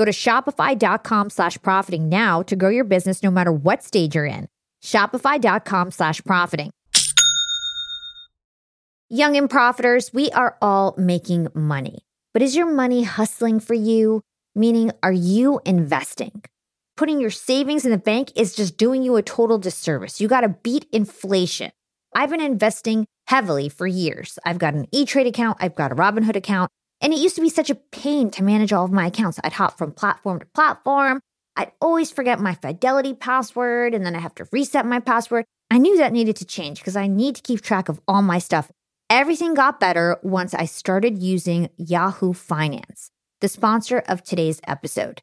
Go 0.00 0.06
to 0.06 0.12
shopify.com 0.12 1.28
slash 1.28 1.60
profiting 1.60 2.08
now 2.08 2.40
to 2.44 2.56
grow 2.56 2.70
your 2.70 2.84
business 2.84 3.22
no 3.22 3.30
matter 3.30 3.52
what 3.52 3.82
stage 3.82 4.14
you're 4.14 4.24
in. 4.24 4.48
Shopify.com 4.82 5.90
slash 5.90 6.24
profiting. 6.24 6.70
Young 9.10 9.36
and 9.36 9.50
profiters, 9.50 10.14
we 10.14 10.30
are 10.30 10.56
all 10.62 10.94
making 10.96 11.48
money. 11.52 11.98
But 12.32 12.40
is 12.40 12.56
your 12.56 12.72
money 12.72 13.02
hustling 13.02 13.60
for 13.60 13.74
you? 13.74 14.22
Meaning, 14.54 14.90
are 15.02 15.12
you 15.12 15.60
investing? 15.66 16.44
Putting 16.96 17.20
your 17.20 17.28
savings 17.28 17.84
in 17.84 17.90
the 17.90 17.98
bank 17.98 18.32
is 18.34 18.54
just 18.54 18.78
doing 18.78 19.02
you 19.02 19.16
a 19.16 19.22
total 19.22 19.58
disservice. 19.58 20.18
You 20.18 20.28
got 20.28 20.40
to 20.40 20.48
beat 20.48 20.86
inflation. 20.92 21.72
I've 22.14 22.30
been 22.30 22.40
investing 22.40 23.06
heavily 23.26 23.68
for 23.68 23.86
years. 23.86 24.38
I've 24.46 24.58
got 24.58 24.72
an 24.72 24.86
E 24.92 25.04
Trade 25.04 25.26
account, 25.26 25.58
I've 25.60 25.74
got 25.74 25.92
a 25.92 25.94
Robinhood 25.94 26.36
account, 26.36 26.70
and 27.00 27.12
it 27.12 27.18
used 27.18 27.36
to 27.36 27.40
be 27.40 27.48
such 27.48 27.70
a 27.70 27.74
pain 27.74 28.30
to 28.32 28.42
manage 28.42 28.72
all 28.72 28.84
of 28.84 28.92
my 28.92 29.06
accounts. 29.06 29.40
I'd 29.42 29.54
hop 29.54 29.78
from 29.78 29.92
platform 29.92 30.40
to 30.40 30.46
platform. 30.46 31.20
I'd 31.56 31.72
always 31.80 32.10
forget 32.10 32.40
my 32.40 32.54
Fidelity 32.54 33.14
password 33.14 33.94
and 33.94 34.04
then 34.04 34.14
I 34.14 34.20
have 34.20 34.34
to 34.36 34.48
reset 34.52 34.86
my 34.86 35.00
password. 35.00 35.44
I 35.70 35.78
knew 35.78 35.96
that 35.98 36.12
needed 36.12 36.36
to 36.36 36.44
change 36.44 36.80
because 36.80 36.96
I 36.96 37.06
need 37.06 37.36
to 37.36 37.42
keep 37.42 37.60
track 37.60 37.88
of 37.88 38.00
all 38.06 38.22
my 38.22 38.38
stuff. 38.38 38.70
Everything 39.08 39.54
got 39.54 39.80
better 39.80 40.18
once 40.22 40.54
I 40.54 40.66
started 40.66 41.18
using 41.18 41.70
Yahoo 41.76 42.32
Finance, 42.32 43.10
the 43.40 43.48
sponsor 43.48 43.98
of 44.06 44.22
today's 44.22 44.60
episode. 44.66 45.22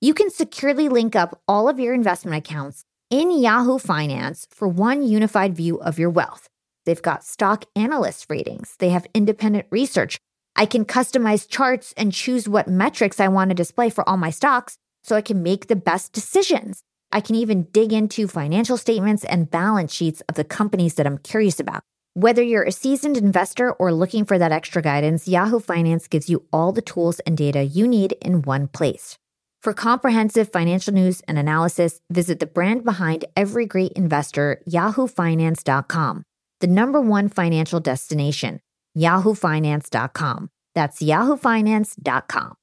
You 0.00 0.14
can 0.14 0.30
securely 0.30 0.88
link 0.88 1.14
up 1.14 1.40
all 1.46 1.68
of 1.68 1.78
your 1.78 1.94
investment 1.94 2.36
accounts 2.36 2.84
in 3.10 3.30
Yahoo 3.30 3.78
Finance 3.78 4.48
for 4.50 4.68
one 4.68 5.02
unified 5.02 5.54
view 5.54 5.80
of 5.80 5.98
your 5.98 6.10
wealth. 6.10 6.48
They've 6.84 7.00
got 7.00 7.24
stock 7.24 7.64
analyst 7.76 8.26
ratings, 8.28 8.74
they 8.78 8.90
have 8.90 9.06
independent 9.14 9.66
research, 9.70 10.18
I 10.54 10.66
can 10.66 10.84
customize 10.84 11.48
charts 11.48 11.94
and 11.96 12.12
choose 12.12 12.48
what 12.48 12.68
metrics 12.68 13.20
I 13.20 13.28
want 13.28 13.50
to 13.50 13.54
display 13.54 13.90
for 13.90 14.06
all 14.08 14.16
my 14.16 14.30
stocks 14.30 14.76
so 15.02 15.16
I 15.16 15.22
can 15.22 15.42
make 15.42 15.66
the 15.66 15.76
best 15.76 16.12
decisions. 16.12 16.82
I 17.10 17.20
can 17.20 17.36
even 17.36 17.64
dig 17.72 17.92
into 17.92 18.28
financial 18.28 18.76
statements 18.76 19.24
and 19.24 19.50
balance 19.50 19.92
sheets 19.92 20.22
of 20.28 20.34
the 20.34 20.44
companies 20.44 20.94
that 20.94 21.06
I'm 21.06 21.18
curious 21.18 21.58
about. 21.58 21.82
Whether 22.14 22.42
you're 22.42 22.64
a 22.64 22.72
seasoned 22.72 23.16
investor 23.16 23.72
or 23.72 23.92
looking 23.92 24.26
for 24.26 24.38
that 24.38 24.52
extra 24.52 24.82
guidance, 24.82 25.26
Yahoo 25.26 25.60
Finance 25.60 26.08
gives 26.08 26.28
you 26.28 26.44
all 26.52 26.72
the 26.72 26.82
tools 26.82 27.20
and 27.20 27.36
data 27.36 27.62
you 27.62 27.88
need 27.88 28.12
in 28.20 28.42
one 28.42 28.68
place. 28.68 29.16
For 29.62 29.72
comprehensive 29.72 30.52
financial 30.52 30.92
news 30.92 31.22
and 31.26 31.38
analysis, 31.38 32.00
visit 32.10 32.40
the 32.40 32.46
brand 32.46 32.84
behind 32.84 33.24
every 33.36 33.64
great 33.64 33.92
investor, 33.92 34.60
yahoofinance.com, 34.68 36.24
the 36.60 36.66
number 36.66 37.00
one 37.00 37.28
financial 37.28 37.80
destination 37.80 38.60
yahoofinance.com. 38.96 40.50
That's 40.74 41.02
yahoofinance.com. 41.02 42.61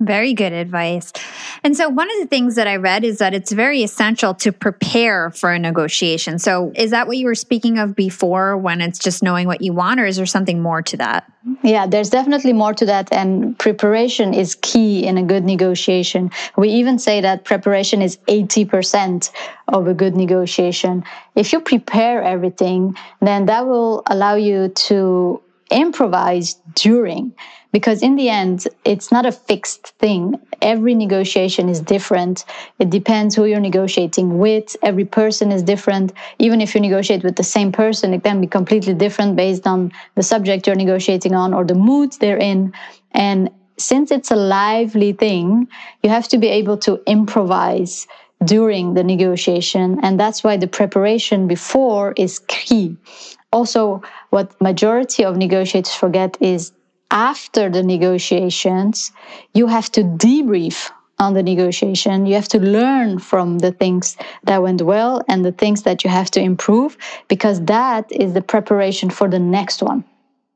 Very 0.00 0.32
good 0.32 0.52
advice. 0.52 1.12
And 1.64 1.76
so, 1.76 1.88
one 1.88 2.08
of 2.08 2.20
the 2.20 2.28
things 2.28 2.54
that 2.54 2.68
I 2.68 2.76
read 2.76 3.02
is 3.02 3.18
that 3.18 3.34
it's 3.34 3.50
very 3.50 3.82
essential 3.82 4.32
to 4.34 4.52
prepare 4.52 5.30
for 5.30 5.50
a 5.50 5.58
negotiation. 5.58 6.38
So, 6.38 6.70
is 6.76 6.92
that 6.92 7.08
what 7.08 7.16
you 7.16 7.26
were 7.26 7.34
speaking 7.34 7.78
of 7.78 7.96
before 7.96 8.56
when 8.56 8.80
it's 8.80 9.00
just 9.00 9.24
knowing 9.24 9.48
what 9.48 9.60
you 9.60 9.72
want, 9.72 9.98
or 9.98 10.06
is 10.06 10.16
there 10.16 10.24
something 10.26 10.62
more 10.62 10.82
to 10.82 10.96
that? 10.98 11.28
Yeah, 11.64 11.88
there's 11.88 12.10
definitely 12.10 12.52
more 12.52 12.74
to 12.74 12.86
that. 12.86 13.12
And 13.12 13.58
preparation 13.58 14.34
is 14.34 14.54
key 14.54 15.04
in 15.04 15.18
a 15.18 15.22
good 15.24 15.42
negotiation. 15.42 16.30
We 16.56 16.68
even 16.68 17.00
say 17.00 17.20
that 17.20 17.44
preparation 17.44 18.00
is 18.00 18.18
80% 18.28 19.32
of 19.66 19.88
a 19.88 19.94
good 19.94 20.14
negotiation. 20.14 21.02
If 21.34 21.52
you 21.52 21.58
prepare 21.58 22.22
everything, 22.22 22.96
then 23.20 23.46
that 23.46 23.66
will 23.66 24.04
allow 24.06 24.36
you 24.36 24.68
to 24.68 25.42
improvise 25.70 26.54
during 26.74 27.32
because 27.72 28.02
in 28.02 28.16
the 28.16 28.28
end 28.28 28.66
it's 28.84 29.12
not 29.12 29.26
a 29.26 29.32
fixed 29.32 29.88
thing. 29.98 30.40
Every 30.62 30.94
negotiation 30.94 31.68
is 31.68 31.80
different. 31.80 32.44
It 32.78 32.90
depends 32.90 33.34
who 33.34 33.44
you're 33.44 33.60
negotiating 33.60 34.38
with. 34.38 34.76
Every 34.82 35.04
person 35.04 35.52
is 35.52 35.62
different. 35.62 36.12
Even 36.38 36.60
if 36.60 36.74
you 36.74 36.80
negotiate 36.80 37.22
with 37.22 37.36
the 37.36 37.44
same 37.44 37.72
person 37.72 38.14
it 38.14 38.24
can 38.24 38.40
be 38.40 38.46
completely 38.46 38.94
different 38.94 39.36
based 39.36 39.66
on 39.66 39.92
the 40.14 40.22
subject 40.22 40.66
you're 40.66 40.76
negotiating 40.76 41.34
on 41.34 41.52
or 41.52 41.64
the 41.64 41.74
mood 41.74 42.12
they're 42.20 42.38
in. 42.38 42.72
And 43.12 43.50
since 43.76 44.10
it's 44.10 44.30
a 44.30 44.36
lively 44.36 45.12
thing 45.12 45.68
you 46.02 46.10
have 46.10 46.28
to 46.28 46.38
be 46.38 46.48
able 46.48 46.78
to 46.78 47.02
improvise 47.06 48.06
during 48.44 48.94
the 48.94 49.04
negotiation. 49.04 49.98
And 50.02 50.18
that's 50.18 50.44
why 50.44 50.56
the 50.56 50.68
preparation 50.68 51.48
before 51.48 52.12
is 52.16 52.40
key. 52.48 52.96
Also, 53.52 54.02
what 54.30 54.60
majority 54.60 55.24
of 55.24 55.36
negotiators 55.36 55.94
forget 55.94 56.36
is 56.40 56.72
after 57.10 57.70
the 57.70 57.82
negotiations, 57.82 59.12
you 59.54 59.66
have 59.66 59.90
to 59.92 60.02
debrief 60.02 60.90
on 61.18 61.34
the 61.34 61.42
negotiation. 61.42 62.26
You 62.26 62.34
have 62.34 62.48
to 62.48 62.60
learn 62.60 63.18
from 63.18 63.58
the 63.58 63.72
things 63.72 64.16
that 64.44 64.62
went 64.62 64.82
well 64.82 65.22
and 65.28 65.44
the 65.44 65.52
things 65.52 65.82
that 65.82 66.04
you 66.04 66.10
have 66.10 66.30
to 66.32 66.40
improve 66.40 66.96
because 67.28 67.64
that 67.64 68.10
is 68.12 68.34
the 68.34 68.42
preparation 68.42 69.10
for 69.10 69.28
the 69.28 69.38
next 69.38 69.82
one. 69.82 70.04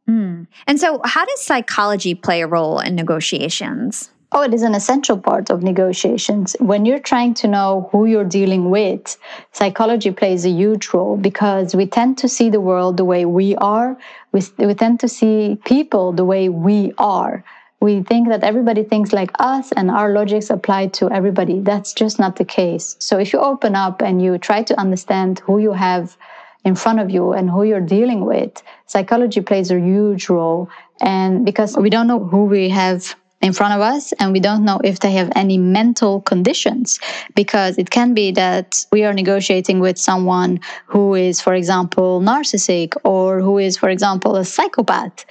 Mm. 0.09 0.47
And 0.66 0.80
so, 0.80 1.01
how 1.05 1.24
does 1.24 1.40
psychology 1.40 2.14
play 2.14 2.43
a 2.43 2.47
role 2.47 2.80
in 2.80 2.95
negotiations? 2.97 4.11
Oh, 4.35 4.41
it 4.41 4.55
is 4.55 4.62
an 4.62 4.74
essential 4.74 5.18
part 5.18 5.51
of 5.51 5.62
negotiations. 5.62 6.57
When 6.59 6.87
you're 6.87 6.99
trying 6.99 7.35
to 7.35 7.49
know 7.49 7.91
who 7.93 8.07
you're 8.07 8.24
dealing 8.24 8.70
with, 8.70 9.18
psychology 9.53 10.11
plays 10.11 10.47
a 10.47 10.49
huge 10.49 10.89
role 10.95 11.18
because 11.18 11.74
we 11.74 11.87
tend 11.87 12.16
to 12.18 12.28
see 12.30 12.49
the 12.49 12.61
world 12.61 12.97
the 12.97 13.05
way 13.05 13.26
we 13.26 13.55
are. 13.57 13.99
We, 14.33 14.43
we 14.57 14.72
tend 14.72 15.01
to 15.01 15.09
see 15.09 15.59
people 15.66 16.12
the 16.12 16.24
way 16.24 16.49
we 16.49 16.95
are. 16.97 17.45
We 17.80 18.03
think 18.05 18.28
that 18.28 18.43
everybody 18.43 18.85
thinks 18.85 19.12
like 19.12 19.33
us 19.39 19.70
and 19.72 19.91
our 19.91 20.12
logics 20.12 20.49
apply 20.49 20.87
to 20.99 21.11
everybody. 21.11 21.61
That's 21.61 21.93
just 21.93 22.18
not 22.18 22.37
the 22.37 22.47
case. 22.47 22.97
So 23.01 23.18
if 23.18 23.35
you 23.35 23.39
open 23.39 23.74
up 23.76 24.01
and 24.01 24.22
you 24.22 24.39
try 24.39 24.62
to 24.62 24.80
understand 24.80 25.41
who 25.41 25.59
you 25.59 25.72
have 25.72 26.16
in 26.64 26.74
front 26.74 27.01
of 27.01 27.11
you 27.11 27.33
and 27.35 27.51
who 27.51 27.64
you're 27.64 27.80
dealing 27.80 28.24
with, 28.24 28.62
psychology 28.87 29.43
plays 29.43 29.70
a 29.70 29.78
huge 29.78 30.30
role. 30.30 30.70
And 31.03 31.45
because 31.45 31.76
we 31.76 31.91
don't 31.91 32.07
know 32.07 32.24
who 32.24 32.45
we 32.45 32.70
have 32.70 33.14
in 33.43 33.53
front 33.53 33.74
of 33.74 33.80
us 33.80 34.12
and 34.12 34.32
we 34.32 34.40
don't 34.40 34.64
know 34.64 34.80
if 34.84 35.01
they 35.01 35.11
have 35.11 35.30
any 35.34 35.59
mental 35.59 36.20
conditions 36.22 37.01
because 37.34 37.76
it 37.76 37.90
can 37.90 38.14
be 38.14 38.30
that 38.30 38.86
we 38.93 39.05
are 39.05 39.12
negotiating 39.12 39.80
with 39.80 39.99
someone 39.99 40.61
who 40.86 41.14
is 41.14 41.40
for 41.40 41.53
example 41.53 42.20
narcissistic 42.20 42.95
or 43.05 43.40
who 43.40 43.59
is 43.59 43.76
for 43.76 43.88
example 43.88 44.36
a 44.36 44.45
psychopath. 44.45 45.24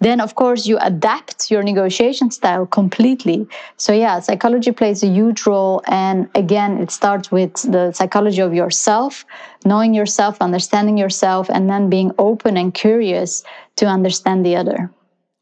Then 0.00 0.20
of 0.20 0.34
course 0.34 0.66
you 0.66 0.78
adapt 0.78 1.52
your 1.52 1.62
negotiation 1.62 2.32
style 2.32 2.66
completely. 2.66 3.46
So 3.76 3.92
yeah 3.92 4.18
psychology 4.18 4.72
plays 4.72 5.04
a 5.04 5.06
huge 5.06 5.46
role 5.46 5.82
and 5.86 6.28
again 6.34 6.78
it 6.78 6.90
starts 6.90 7.30
with 7.30 7.54
the 7.70 7.92
psychology 7.92 8.42
of 8.42 8.52
yourself 8.52 9.24
knowing 9.64 9.94
yourself 9.94 10.38
understanding 10.40 10.98
yourself 10.98 11.48
and 11.48 11.70
then 11.70 11.88
being 11.88 12.10
open 12.18 12.56
and 12.56 12.74
curious 12.74 13.44
to 13.76 13.86
understand 13.86 14.44
the 14.44 14.56
other 14.56 14.90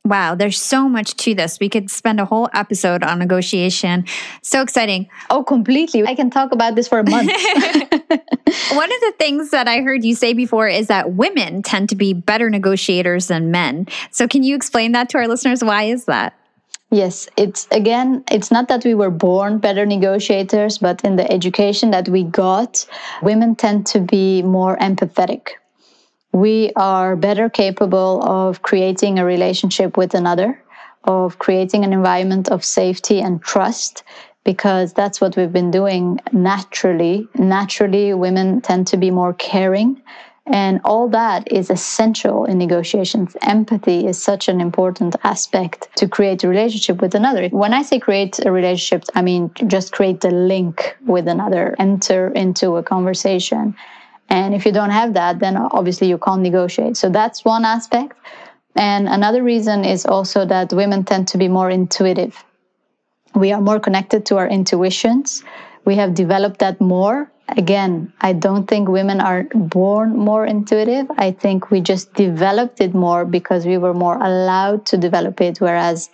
Wow, 0.04 0.34
there's 0.34 0.60
so 0.60 0.88
much 0.88 1.14
to 1.18 1.34
this. 1.34 1.60
We 1.60 1.68
could 1.68 1.90
spend 1.90 2.20
a 2.20 2.24
whole 2.24 2.48
episode 2.54 3.02
on 3.02 3.18
negotiation. 3.18 4.06
So 4.42 4.62
exciting. 4.62 5.08
Oh, 5.28 5.44
completely. 5.44 6.06
I 6.06 6.14
can 6.14 6.30
talk 6.30 6.52
about 6.52 6.74
this 6.74 6.88
for 6.88 7.00
a 7.00 7.08
month. 7.08 7.30
One 8.72 8.92
of 8.92 9.00
the 9.00 9.14
things 9.18 9.50
that 9.50 9.68
I 9.68 9.82
heard 9.82 10.02
you 10.02 10.14
say 10.14 10.32
before 10.32 10.68
is 10.68 10.86
that 10.86 11.12
women 11.12 11.62
tend 11.62 11.90
to 11.90 11.96
be 11.96 12.14
better 12.14 12.48
negotiators 12.48 13.28
than 13.28 13.50
men. 13.50 13.86
So, 14.10 14.26
can 14.26 14.42
you 14.42 14.56
explain 14.56 14.92
that 14.92 15.10
to 15.10 15.18
our 15.18 15.28
listeners? 15.28 15.62
Why 15.62 15.84
is 15.84 16.06
that? 16.06 16.34
Yes, 16.90 17.28
it's 17.36 17.68
again, 17.70 18.24
it's 18.32 18.50
not 18.50 18.68
that 18.68 18.84
we 18.84 18.94
were 18.94 19.10
born 19.10 19.58
better 19.58 19.86
negotiators, 19.86 20.78
but 20.78 21.04
in 21.04 21.16
the 21.16 21.30
education 21.30 21.92
that 21.92 22.08
we 22.08 22.24
got, 22.24 22.84
women 23.22 23.54
tend 23.54 23.86
to 23.88 24.00
be 24.00 24.42
more 24.42 24.76
empathetic 24.78 25.59
we 26.32 26.72
are 26.76 27.16
better 27.16 27.48
capable 27.48 28.22
of 28.22 28.62
creating 28.62 29.18
a 29.18 29.24
relationship 29.24 29.96
with 29.96 30.14
another, 30.14 30.62
of 31.04 31.38
creating 31.38 31.84
an 31.84 31.92
environment 31.92 32.48
of 32.48 32.64
safety 32.64 33.20
and 33.20 33.42
trust, 33.42 34.04
because 34.44 34.92
that's 34.92 35.20
what 35.20 35.36
we've 35.36 35.52
been 35.52 35.70
doing 35.70 36.20
naturally. 36.32 37.28
Naturally, 37.38 38.14
women 38.14 38.60
tend 38.60 38.86
to 38.88 38.96
be 38.96 39.10
more 39.10 39.34
caring. 39.34 40.00
And 40.46 40.80
all 40.84 41.08
that 41.10 41.52
is 41.52 41.70
essential 41.70 42.44
in 42.44 42.58
negotiations. 42.58 43.36
Empathy 43.42 44.06
is 44.06 44.20
such 44.20 44.48
an 44.48 44.60
important 44.60 45.14
aspect 45.22 45.88
to 45.96 46.08
create 46.08 46.42
a 46.42 46.48
relationship 46.48 47.00
with 47.00 47.14
another. 47.14 47.48
When 47.50 47.72
I 47.72 47.82
say 47.82 48.00
create 48.00 48.44
a 48.44 48.50
relationship, 48.50 49.04
I 49.14 49.22
mean 49.22 49.50
just 49.66 49.92
create 49.92 50.22
the 50.22 50.30
link 50.30 50.96
with 51.06 51.28
another, 51.28 51.76
enter 51.78 52.28
into 52.28 52.76
a 52.76 52.82
conversation. 52.82 53.76
And 54.30 54.54
if 54.54 54.64
you 54.64 54.72
don't 54.72 54.90
have 54.90 55.14
that, 55.14 55.40
then 55.40 55.56
obviously 55.56 56.08
you 56.08 56.16
can't 56.16 56.40
negotiate. 56.40 56.96
So 56.96 57.10
that's 57.10 57.44
one 57.44 57.64
aspect. 57.64 58.16
And 58.76 59.08
another 59.08 59.42
reason 59.42 59.84
is 59.84 60.06
also 60.06 60.46
that 60.46 60.72
women 60.72 61.04
tend 61.04 61.26
to 61.28 61.38
be 61.38 61.48
more 61.48 61.68
intuitive. 61.68 62.44
We 63.34 63.52
are 63.52 63.60
more 63.60 63.80
connected 63.80 64.24
to 64.26 64.38
our 64.38 64.48
intuitions. 64.48 65.42
We 65.84 65.96
have 65.96 66.14
developed 66.14 66.60
that 66.60 66.80
more. 66.80 67.30
Again, 67.56 68.12
I 68.20 68.32
don't 68.32 68.68
think 68.68 68.88
women 68.88 69.20
are 69.20 69.44
born 69.54 70.16
more 70.16 70.46
intuitive. 70.46 71.10
I 71.18 71.32
think 71.32 71.72
we 71.72 71.80
just 71.80 72.14
developed 72.14 72.80
it 72.80 72.94
more 72.94 73.24
because 73.24 73.66
we 73.66 73.76
were 73.76 73.94
more 73.94 74.16
allowed 74.16 74.86
to 74.86 74.96
develop 74.96 75.40
it, 75.40 75.60
whereas 75.60 76.10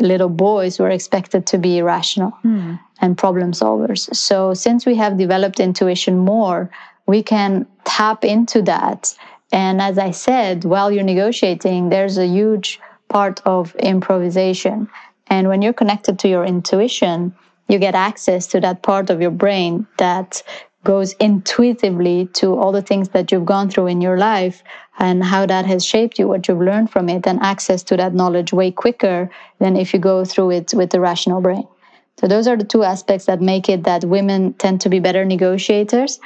little 0.00 0.28
boys 0.28 0.78
were 0.78 0.90
expected 0.90 1.46
to 1.46 1.58
be 1.58 1.80
rational 1.80 2.36
mm. 2.44 2.78
and 3.00 3.16
problem 3.16 3.52
solvers. 3.52 4.14
So, 4.14 4.52
since 4.52 4.84
we 4.84 4.94
have 4.96 5.16
developed 5.16 5.58
intuition 5.58 6.18
more, 6.18 6.70
we 7.06 7.22
can 7.22 7.66
tap 7.84 8.24
into 8.24 8.62
that. 8.62 9.14
And 9.52 9.80
as 9.80 9.98
I 9.98 10.10
said, 10.10 10.64
while 10.64 10.90
you're 10.90 11.04
negotiating, 11.04 11.88
there's 11.88 12.18
a 12.18 12.26
huge 12.26 12.80
part 13.08 13.40
of 13.44 13.74
improvisation. 13.76 14.88
And 15.28 15.48
when 15.48 15.62
you're 15.62 15.72
connected 15.72 16.18
to 16.20 16.28
your 16.28 16.44
intuition, 16.44 17.34
you 17.68 17.78
get 17.78 17.94
access 17.94 18.46
to 18.48 18.60
that 18.60 18.82
part 18.82 19.10
of 19.10 19.20
your 19.20 19.30
brain 19.30 19.86
that 19.98 20.42
goes 20.84 21.14
intuitively 21.14 22.28
to 22.34 22.58
all 22.58 22.70
the 22.70 22.82
things 22.82 23.08
that 23.10 23.32
you've 23.32 23.46
gone 23.46 23.70
through 23.70 23.86
in 23.86 24.00
your 24.02 24.18
life 24.18 24.62
and 24.98 25.24
how 25.24 25.46
that 25.46 25.64
has 25.64 25.84
shaped 25.84 26.18
you, 26.18 26.28
what 26.28 26.46
you've 26.46 26.60
learned 26.60 26.90
from 26.90 27.08
it, 27.08 27.26
and 27.26 27.40
access 27.40 27.82
to 27.82 27.96
that 27.96 28.14
knowledge 28.14 28.52
way 28.52 28.70
quicker 28.70 29.30
than 29.60 29.76
if 29.76 29.94
you 29.94 29.98
go 29.98 30.24
through 30.24 30.50
it 30.50 30.74
with 30.74 30.90
the 30.90 31.00
rational 31.00 31.40
brain. 31.40 31.66
So, 32.20 32.28
those 32.28 32.46
are 32.46 32.56
the 32.56 32.64
two 32.64 32.84
aspects 32.84 33.26
that 33.26 33.40
make 33.40 33.68
it 33.68 33.84
that 33.84 34.04
women 34.04 34.52
tend 34.54 34.80
to 34.82 34.88
be 34.88 35.00
better 35.00 35.24
negotiators 35.24 36.20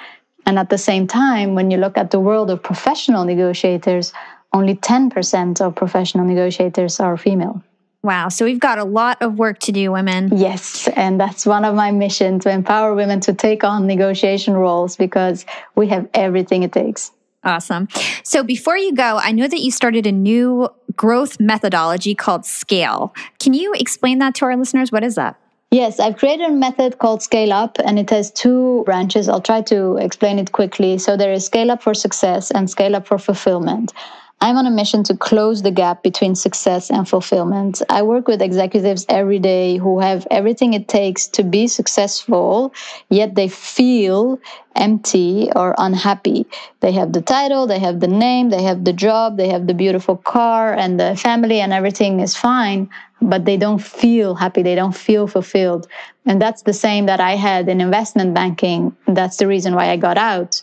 and 0.48 0.58
at 0.58 0.70
the 0.70 0.78
same 0.78 1.06
time, 1.06 1.54
when 1.54 1.70
you 1.70 1.76
look 1.76 1.98
at 1.98 2.10
the 2.10 2.18
world 2.18 2.48
of 2.50 2.62
professional 2.62 3.26
negotiators, 3.26 4.14
only 4.54 4.74
10% 4.74 5.60
of 5.60 5.74
professional 5.74 6.24
negotiators 6.24 7.00
are 7.00 7.18
female. 7.18 7.62
Wow. 8.02 8.30
So 8.30 8.46
we've 8.46 8.58
got 8.58 8.78
a 8.78 8.84
lot 8.84 9.20
of 9.20 9.38
work 9.38 9.58
to 9.60 9.72
do, 9.72 9.92
women. 9.92 10.30
Yes. 10.34 10.88
And 10.96 11.20
that's 11.20 11.44
one 11.44 11.66
of 11.66 11.74
my 11.74 11.90
missions 11.90 12.44
to 12.44 12.50
empower 12.50 12.94
women 12.94 13.20
to 13.20 13.34
take 13.34 13.62
on 13.62 13.86
negotiation 13.86 14.54
roles 14.54 14.96
because 14.96 15.44
we 15.74 15.88
have 15.88 16.08
everything 16.14 16.62
it 16.62 16.72
takes. 16.72 17.12
Awesome. 17.44 17.86
So 18.22 18.42
before 18.42 18.78
you 18.78 18.94
go, 18.94 19.20
I 19.22 19.32
know 19.32 19.48
that 19.48 19.60
you 19.60 19.70
started 19.70 20.06
a 20.06 20.12
new 20.12 20.70
growth 20.96 21.38
methodology 21.38 22.14
called 22.14 22.46
Scale. 22.46 23.14
Can 23.38 23.52
you 23.52 23.74
explain 23.74 24.18
that 24.20 24.34
to 24.36 24.46
our 24.46 24.56
listeners? 24.56 24.90
What 24.90 25.04
is 25.04 25.14
that? 25.16 25.38
Yes, 25.70 26.00
I've 26.00 26.16
created 26.16 26.48
a 26.48 26.52
method 26.52 26.98
called 26.98 27.22
Scale 27.22 27.52
Up, 27.52 27.76
and 27.84 27.98
it 27.98 28.08
has 28.08 28.30
two 28.30 28.84
branches. 28.86 29.28
I'll 29.28 29.42
try 29.42 29.60
to 29.62 29.98
explain 29.98 30.38
it 30.38 30.52
quickly. 30.52 30.96
So 30.96 31.14
there 31.14 31.30
is 31.30 31.44
Scale 31.44 31.70
Up 31.70 31.82
for 31.82 31.92
Success 31.92 32.50
and 32.50 32.70
Scale 32.70 32.96
Up 32.96 33.06
for 33.06 33.18
Fulfillment. 33.18 33.92
I'm 34.40 34.56
on 34.56 34.66
a 34.66 34.70
mission 34.70 35.02
to 35.04 35.16
close 35.16 35.62
the 35.62 35.72
gap 35.72 36.04
between 36.04 36.36
success 36.36 36.90
and 36.90 37.08
fulfillment. 37.08 37.82
I 37.90 38.02
work 38.02 38.28
with 38.28 38.40
executives 38.40 39.04
every 39.08 39.40
day 39.40 39.78
who 39.78 39.98
have 39.98 40.28
everything 40.30 40.74
it 40.74 40.86
takes 40.86 41.26
to 41.28 41.42
be 41.42 41.66
successful, 41.66 42.72
yet 43.08 43.34
they 43.34 43.48
feel 43.48 44.38
empty 44.76 45.50
or 45.56 45.74
unhappy. 45.76 46.46
They 46.80 46.92
have 46.92 47.12
the 47.12 47.20
title, 47.20 47.66
they 47.66 47.80
have 47.80 47.98
the 47.98 48.06
name, 48.06 48.50
they 48.50 48.62
have 48.62 48.84
the 48.84 48.92
job, 48.92 49.38
they 49.38 49.48
have 49.48 49.66
the 49.66 49.74
beautiful 49.74 50.16
car 50.16 50.72
and 50.72 51.00
the 51.00 51.16
family, 51.16 51.60
and 51.60 51.72
everything 51.72 52.20
is 52.20 52.36
fine, 52.36 52.88
but 53.20 53.44
they 53.44 53.56
don't 53.56 53.82
feel 53.82 54.36
happy, 54.36 54.62
they 54.62 54.76
don't 54.76 54.96
feel 54.96 55.26
fulfilled. 55.26 55.88
And 56.26 56.40
that's 56.40 56.62
the 56.62 56.72
same 56.72 57.06
that 57.06 57.18
I 57.18 57.34
had 57.34 57.68
in 57.68 57.80
investment 57.80 58.34
banking. 58.34 58.96
That's 59.08 59.38
the 59.38 59.48
reason 59.48 59.74
why 59.74 59.90
I 59.90 59.96
got 59.96 60.16
out. 60.16 60.62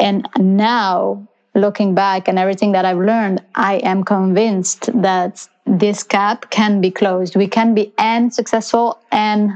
And 0.00 0.28
now 0.36 1.28
looking 1.54 1.94
back 1.94 2.28
and 2.28 2.38
everything 2.38 2.72
that 2.72 2.84
I've 2.84 2.98
learned, 2.98 3.42
I 3.54 3.76
am 3.76 4.04
convinced 4.04 4.90
that 5.02 5.48
this 5.66 6.02
gap 6.02 6.50
can 6.50 6.80
be 6.80 6.90
closed. 6.90 7.36
We 7.36 7.48
can 7.48 7.74
be 7.74 7.92
and 7.98 8.32
successful 8.34 8.98
and 9.10 9.52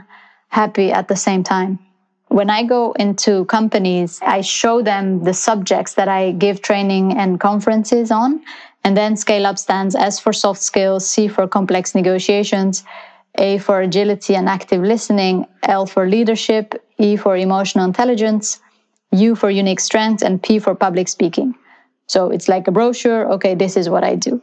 happy 0.48 0.92
at 0.92 1.08
the 1.08 1.16
same 1.16 1.42
time. 1.42 1.78
When 2.28 2.50
I 2.50 2.62
go 2.62 2.92
into 2.92 3.46
companies, 3.46 4.20
I 4.22 4.42
show 4.42 4.82
them 4.82 5.24
the 5.24 5.34
subjects 5.34 5.94
that 5.94 6.08
I 6.08 6.32
give 6.32 6.60
training 6.60 7.16
and 7.16 7.40
conferences 7.40 8.10
on. 8.10 8.42
And 8.84 8.96
then 8.96 9.16
scale 9.16 9.46
up 9.46 9.58
stands 9.58 9.94
S 9.96 10.20
for 10.20 10.32
soft 10.32 10.62
skills, 10.62 11.08
C 11.08 11.26
for 11.26 11.48
complex 11.48 11.94
negotiations, 11.94 12.84
A 13.38 13.58
for 13.58 13.80
agility 13.80 14.36
and 14.36 14.48
active 14.48 14.82
listening, 14.82 15.46
L 15.62 15.84
for 15.86 16.08
leadership, 16.08 16.74
E 16.98 17.16
for 17.16 17.36
emotional 17.36 17.84
intelligence, 17.84 18.60
U 19.12 19.34
for 19.34 19.50
unique 19.50 19.80
strengths, 19.80 20.22
and 20.22 20.42
P 20.42 20.58
for 20.58 20.74
public 20.74 21.08
speaking. 21.08 21.54
So 22.08 22.30
it's 22.30 22.48
like 22.48 22.66
a 22.66 22.72
brochure. 22.72 23.30
Okay, 23.34 23.54
this 23.54 23.76
is 23.76 23.88
what 23.88 24.02
I 24.02 24.16
do. 24.16 24.42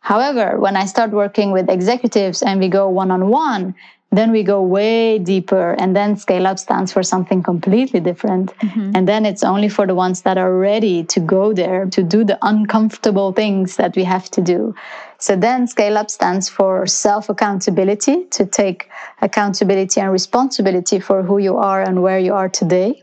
However, 0.00 0.58
when 0.58 0.76
I 0.76 0.84
start 0.86 1.10
working 1.12 1.52
with 1.52 1.70
executives 1.70 2.42
and 2.42 2.60
we 2.60 2.68
go 2.68 2.88
one 2.88 3.10
on 3.10 3.28
one, 3.30 3.74
Then 4.14 4.30
we 4.30 4.44
go 4.44 4.62
way 4.62 5.18
deeper, 5.18 5.72
and 5.72 5.96
then 5.96 6.16
scale 6.16 6.46
up 6.46 6.58
stands 6.58 6.92
for 6.92 7.02
something 7.02 7.42
completely 7.42 7.98
different. 7.98 8.56
Mm-hmm. 8.58 8.92
And 8.94 9.08
then 9.08 9.26
it's 9.26 9.42
only 9.42 9.68
for 9.68 9.86
the 9.88 9.94
ones 9.96 10.22
that 10.22 10.38
are 10.38 10.56
ready 10.56 11.02
to 11.04 11.20
go 11.20 11.52
there 11.52 11.86
to 11.86 12.02
do 12.02 12.24
the 12.24 12.38
uncomfortable 12.42 13.32
things 13.32 13.76
that 13.76 13.96
we 13.96 14.04
have 14.04 14.30
to 14.30 14.40
do. 14.40 14.74
So 15.18 15.34
then 15.34 15.66
scale 15.66 15.98
up 15.98 16.10
stands 16.10 16.48
for 16.48 16.86
self 16.86 17.28
accountability, 17.28 18.26
to 18.26 18.46
take 18.46 18.88
accountability 19.20 20.00
and 20.00 20.12
responsibility 20.12 21.00
for 21.00 21.24
who 21.24 21.38
you 21.38 21.56
are 21.56 21.82
and 21.82 22.00
where 22.02 22.20
you 22.20 22.34
are 22.34 22.48
today. 22.48 23.02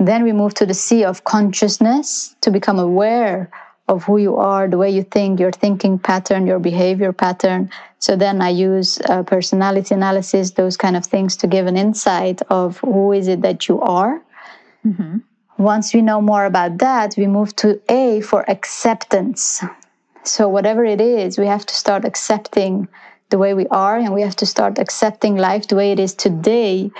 Then 0.00 0.24
we 0.24 0.32
move 0.32 0.54
to 0.54 0.66
the 0.66 0.74
C 0.74 1.04
of 1.04 1.24
consciousness, 1.24 2.34
to 2.40 2.50
become 2.50 2.78
aware 2.78 3.50
of 3.86 4.04
who 4.04 4.16
you 4.16 4.36
are, 4.36 4.66
the 4.66 4.78
way 4.78 4.88
you 4.88 5.02
think, 5.02 5.38
your 5.38 5.52
thinking 5.52 5.98
pattern, 5.98 6.46
your 6.46 6.58
behavior 6.58 7.12
pattern. 7.12 7.70
So 7.98 8.16
then 8.16 8.40
I 8.40 8.48
use 8.48 8.98
uh, 9.02 9.22
personality 9.24 9.94
analysis, 9.94 10.52
those 10.52 10.78
kind 10.78 10.96
of 10.96 11.04
things 11.04 11.36
to 11.38 11.46
give 11.46 11.66
an 11.66 11.76
insight 11.76 12.40
of 12.48 12.78
who 12.78 13.12
is 13.12 13.28
it 13.28 13.42
that 13.42 13.68
you 13.68 13.80
are. 13.82 14.22
Mm-hmm. 14.86 15.18
Once 15.58 15.92
we 15.92 16.00
know 16.00 16.22
more 16.22 16.46
about 16.46 16.78
that, 16.78 17.14
we 17.18 17.26
move 17.26 17.54
to 17.56 17.78
A 17.90 18.22
for 18.22 18.48
acceptance. 18.48 19.62
So, 20.22 20.48
whatever 20.48 20.84
it 20.84 21.00
is, 21.00 21.36
we 21.36 21.46
have 21.46 21.66
to 21.66 21.74
start 21.74 22.06
accepting 22.06 22.88
the 23.28 23.38
way 23.38 23.52
we 23.52 23.66
are 23.68 23.96
and 23.98 24.14
we 24.14 24.22
have 24.22 24.36
to 24.36 24.46
start 24.46 24.78
accepting 24.78 25.36
life 25.36 25.68
the 25.68 25.76
way 25.76 25.92
it 25.92 26.00
is 26.00 26.14
today 26.14 26.90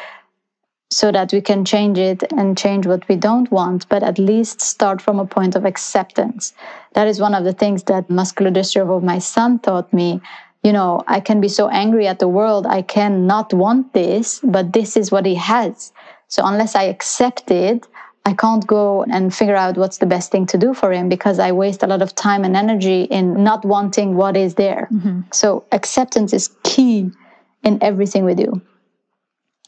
so 0.90 1.12
that 1.12 1.32
we 1.32 1.40
can 1.40 1.64
change 1.64 1.98
it 1.98 2.24
and 2.32 2.58
change 2.58 2.86
what 2.86 3.06
we 3.08 3.14
don't 3.14 3.50
want, 3.52 3.88
but 3.88 4.02
at 4.02 4.18
least 4.18 4.60
start 4.60 5.00
from 5.00 5.20
a 5.20 5.26
point 5.26 5.54
of 5.54 5.64
acceptance. 5.64 6.52
That 6.94 7.06
is 7.06 7.20
one 7.20 7.34
of 7.34 7.44
the 7.44 7.52
things 7.52 7.84
that 7.84 8.10
muscular 8.10 8.50
dystrophy 8.50 8.96
of 8.96 9.04
my 9.04 9.20
son 9.20 9.60
taught 9.60 9.92
me. 9.92 10.20
You 10.64 10.72
know, 10.72 11.02
I 11.06 11.20
can 11.20 11.40
be 11.40 11.48
so 11.48 11.68
angry 11.68 12.06
at 12.08 12.18
the 12.18 12.28
world, 12.28 12.66
I 12.66 12.82
can 12.82 13.26
not 13.26 13.54
want 13.54 13.92
this, 13.92 14.40
but 14.42 14.72
this 14.72 14.96
is 14.96 15.12
what 15.12 15.24
he 15.24 15.36
has. 15.36 15.92
So 16.26 16.42
unless 16.44 16.74
I 16.74 16.82
accept 16.84 17.50
it, 17.50 17.86
I 18.26 18.34
can't 18.34 18.66
go 18.66 19.04
and 19.04 19.34
figure 19.34 19.56
out 19.56 19.78
what's 19.78 19.98
the 19.98 20.06
best 20.06 20.30
thing 20.30 20.44
to 20.46 20.58
do 20.58 20.74
for 20.74 20.92
him 20.92 21.08
because 21.08 21.38
I 21.38 21.52
waste 21.52 21.82
a 21.82 21.86
lot 21.86 22.02
of 22.02 22.14
time 22.14 22.44
and 22.44 22.56
energy 22.56 23.04
in 23.04 23.42
not 23.42 23.64
wanting 23.64 24.16
what 24.16 24.36
is 24.36 24.56
there. 24.56 24.88
Mm-hmm. 24.92 25.20
So 25.32 25.64
acceptance 25.72 26.32
is 26.32 26.50
key 26.62 27.10
in 27.62 27.82
everything 27.82 28.24
we 28.24 28.34
do. 28.34 28.60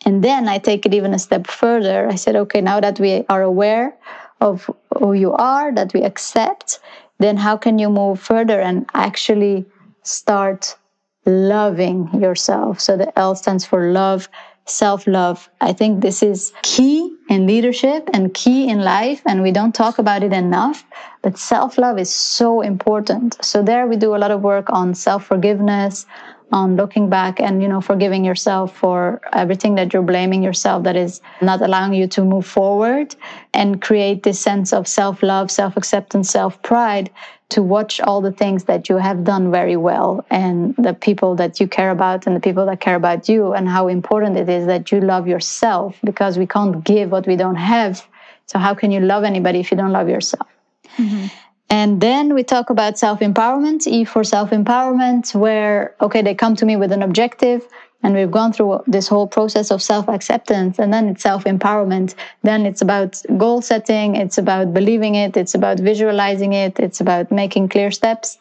And 0.05 0.23
then 0.23 0.49
I 0.49 0.59
take 0.59 0.87
it 0.87 0.95
even 0.95 1.15
a 1.15 1.19
step 1.19 1.47
further. 1.47 2.09
I 2.09 2.17
said, 2.17 2.37
okay, 2.37 2.61
now 2.61 2.81
that 2.81 2.99
we 2.99 3.25
are 3.29 3.43
aware 3.43 3.97
of 4.41 4.69
who 4.99 5.13
you 5.13 5.33
are, 5.33 5.73
that 5.73 5.95
we 5.95 6.03
accept, 6.03 6.81
then 7.19 7.37
how 7.37 7.57
can 7.57 7.79
you 7.79 7.89
move 7.89 8.21
further 8.21 8.61
and 8.61 8.87
actually 8.95 9.65
start 10.03 10.77
loving 11.25 12.09
yourself? 12.21 12.81
So 12.81 12.97
the 12.97 13.17
L 13.19 13.37
stands 13.37 13.65
for 13.65 13.93
love, 13.93 14.29
self 14.67 15.07
love. 15.07 15.49
I 15.61 15.73
think 15.73 16.01
this 16.01 16.23
is 16.23 16.53
key 16.63 17.17
in 17.29 17.47
leadership 17.47 18.09
and 18.13 18.35
key 18.35 18.69
in 18.69 18.81
life, 18.81 19.23
and 19.27 19.43
we 19.43 19.53
don't 19.53 19.75
talk 19.75 19.99
about 19.99 20.23
it 20.25 20.33
enough. 20.33 20.85
But 21.23 21.39
self 21.39 21.79
love 21.79 21.99
is 21.99 22.13
so 22.13 22.61
important. 22.61 23.39
So 23.45 23.63
there 23.63 23.87
we 23.87 23.97
do 23.97 24.15
a 24.15 24.19
lot 24.19 24.33
of 24.33 24.43
work 24.43 24.67
on 24.71 24.95
self 24.95 25.25
forgiveness, 25.27 26.07
on 26.53 26.77
looking 26.77 27.09
back 27.09 27.41
and 27.41 27.63
you 27.63 27.69
know 27.69 27.81
forgiving 27.81 28.25
yourself 28.25 28.77
for 28.77 29.21
everything 29.33 29.75
that 29.75 29.93
you're 29.93 30.03
blaming 30.03 30.43
yourself 30.43 30.83
that 30.85 30.97
is 30.97 31.21
not 31.41 31.63
allowing 31.63 31.95
you 31.95 32.07
to 32.07 32.23
move 32.25 32.47
forward 32.47 33.17
and 33.55 33.81
create 33.81 34.23
this 34.23 34.39
sense 34.39 34.73
of 34.73 34.87
self-love 34.87 35.51
self-acceptance 35.51 36.31
self-pride 36.31 37.11
to 37.49 37.63
watch 37.63 38.01
all 38.01 38.21
the 38.21 38.33
things 38.33 38.65
that 38.65 38.89
you 38.89 38.97
have 38.97 39.25
done 39.25 39.51
very 39.51 39.77
well 39.77 40.25
and 40.31 40.75
the 40.77 40.95
people 40.95 41.35
that 41.35 41.61
you 41.61 41.67
care 41.67 41.91
about 41.91 42.27
and 42.27 42.35
the 42.35 42.41
people 42.41 42.65
that 42.67 42.81
care 42.81 42.97
about 42.97 43.29
you 43.29 43.53
and 43.53 43.69
how 43.69 43.89
important 43.89 44.37
it 44.37 44.49
is 44.49 44.67
that 44.67 44.93
you 44.93 45.01
love 45.01 45.27
yourself 45.27 45.99
because 46.05 46.39
we 46.39 46.47
can't 46.47 46.85
give 46.85 47.11
what 47.11 47.27
we 47.27 47.37
don't 47.37 47.57
have 47.57 48.07
so 48.47 48.59
how 48.59 48.75
can 48.75 48.91
you 48.91 49.01
love 49.01 49.25
anybody 49.25 49.61
if 49.61 49.71
you 49.71 49.77
don't 49.77 49.93
love 49.93 50.09
yourself 50.09 50.49
mm-hmm. 50.97 51.27
And 51.73 52.03
then 52.03 52.35
we 52.35 52.43
talk 52.45 52.69
about 52.69 52.99
self 52.99 53.21
empowerment, 53.21 53.87
E 53.87 54.05
for 54.05 54.25
self 54.25 54.51
empowerment, 54.51 55.35
where, 55.35 55.97
okay, 56.03 56.21
they 56.21 56.35
come 56.35 56.55
to 56.57 56.67
me 56.67 56.77
with 56.77 56.93
an 56.93 57.03
objective 57.03 57.67
and 58.03 58.15
we've 58.15 58.31
gone 58.31 58.53
through 58.53 58.83
this 58.87 59.09
whole 59.09 59.27
process 59.27 59.71
of 59.71 59.81
self 59.81 60.07
acceptance 60.07 60.79
and 60.79 60.93
then 60.93 61.09
it's 61.09 61.23
self 61.23 61.45
empowerment. 61.45 62.15
Then 62.43 62.67
it's 62.67 62.83
about 62.83 63.23
goal 63.39 63.63
setting, 63.63 64.17
it's 64.17 64.37
about 64.37 64.75
believing 64.75 65.15
it, 65.15 65.35
it's 65.35 65.55
about 65.55 65.81
visualizing 65.81 66.53
it, 66.53 66.79
it's 66.79 67.01
about 67.01 67.33
making 67.33 67.71
clear 67.71 67.91
steps 67.91 68.37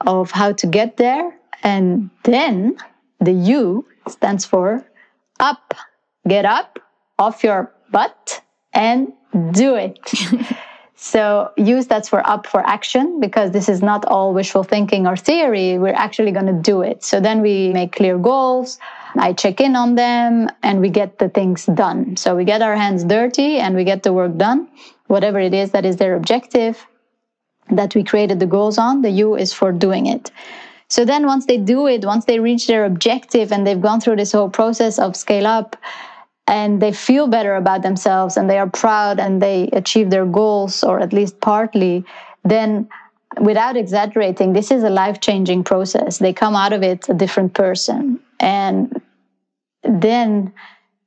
of 0.00 0.32
how 0.32 0.50
to 0.54 0.66
get 0.66 0.96
there. 0.96 1.30
And 1.62 2.10
then 2.24 2.76
the 3.20 3.32
U 3.32 3.86
stands 4.08 4.44
for 4.44 4.84
up, 5.38 5.74
get 6.26 6.44
up 6.44 6.80
off 7.20 7.44
your 7.44 7.72
butt 7.92 8.42
and 8.72 9.12
do 9.52 9.76
it. 9.76 10.00
So 11.04 11.52
use 11.58 11.88
that 11.88 12.08
for 12.08 12.26
up 12.26 12.46
for 12.46 12.66
action 12.66 13.20
because 13.20 13.50
this 13.50 13.68
is 13.68 13.82
not 13.82 14.06
all 14.06 14.32
wishful 14.32 14.64
thinking 14.64 15.06
or 15.06 15.18
theory. 15.18 15.76
We're 15.76 15.92
actually 15.92 16.32
going 16.32 16.46
to 16.46 16.54
do 16.54 16.80
it. 16.80 17.04
So 17.04 17.20
then 17.20 17.42
we 17.42 17.74
make 17.74 17.92
clear 17.92 18.16
goals. 18.16 18.78
I 19.18 19.34
check 19.34 19.60
in 19.60 19.76
on 19.76 19.96
them 19.96 20.48
and 20.62 20.80
we 20.80 20.88
get 20.88 21.18
the 21.18 21.28
things 21.28 21.66
done. 21.66 22.16
So 22.16 22.34
we 22.34 22.46
get 22.46 22.62
our 22.62 22.74
hands 22.74 23.04
dirty 23.04 23.58
and 23.58 23.76
we 23.76 23.84
get 23.84 24.02
the 24.02 24.14
work 24.14 24.34
done, 24.38 24.66
whatever 25.08 25.38
it 25.38 25.52
is 25.52 25.72
that 25.72 25.84
is 25.84 25.98
their 25.98 26.16
objective 26.16 26.86
that 27.68 27.94
we 27.94 28.02
created 28.02 28.40
the 28.40 28.46
goals 28.46 28.78
on. 28.78 29.02
The 29.02 29.10
U 29.10 29.36
is 29.36 29.52
for 29.52 29.72
doing 29.72 30.06
it. 30.06 30.30
So 30.88 31.04
then 31.04 31.26
once 31.26 31.44
they 31.44 31.58
do 31.58 31.86
it, 31.86 32.06
once 32.06 32.24
they 32.24 32.40
reach 32.40 32.66
their 32.66 32.86
objective 32.86 33.52
and 33.52 33.66
they've 33.66 33.80
gone 33.88 34.00
through 34.00 34.16
this 34.16 34.32
whole 34.32 34.48
process 34.48 34.98
of 34.98 35.16
scale 35.16 35.46
up, 35.46 35.76
and 36.46 36.80
they 36.80 36.92
feel 36.92 37.26
better 37.26 37.54
about 37.54 37.82
themselves 37.82 38.36
and 38.36 38.48
they 38.48 38.58
are 38.58 38.68
proud 38.68 39.18
and 39.18 39.40
they 39.40 39.68
achieve 39.72 40.10
their 40.10 40.26
goals 40.26 40.84
or 40.84 41.00
at 41.00 41.12
least 41.12 41.40
partly, 41.40 42.04
then 42.44 42.88
without 43.40 43.76
exaggerating, 43.76 44.52
this 44.52 44.70
is 44.70 44.82
a 44.82 44.90
life 44.90 45.20
changing 45.20 45.64
process. 45.64 46.18
They 46.18 46.32
come 46.32 46.54
out 46.54 46.72
of 46.72 46.82
it 46.82 47.08
a 47.08 47.14
different 47.14 47.54
person. 47.54 48.20
And 48.40 49.00
then, 49.82 50.52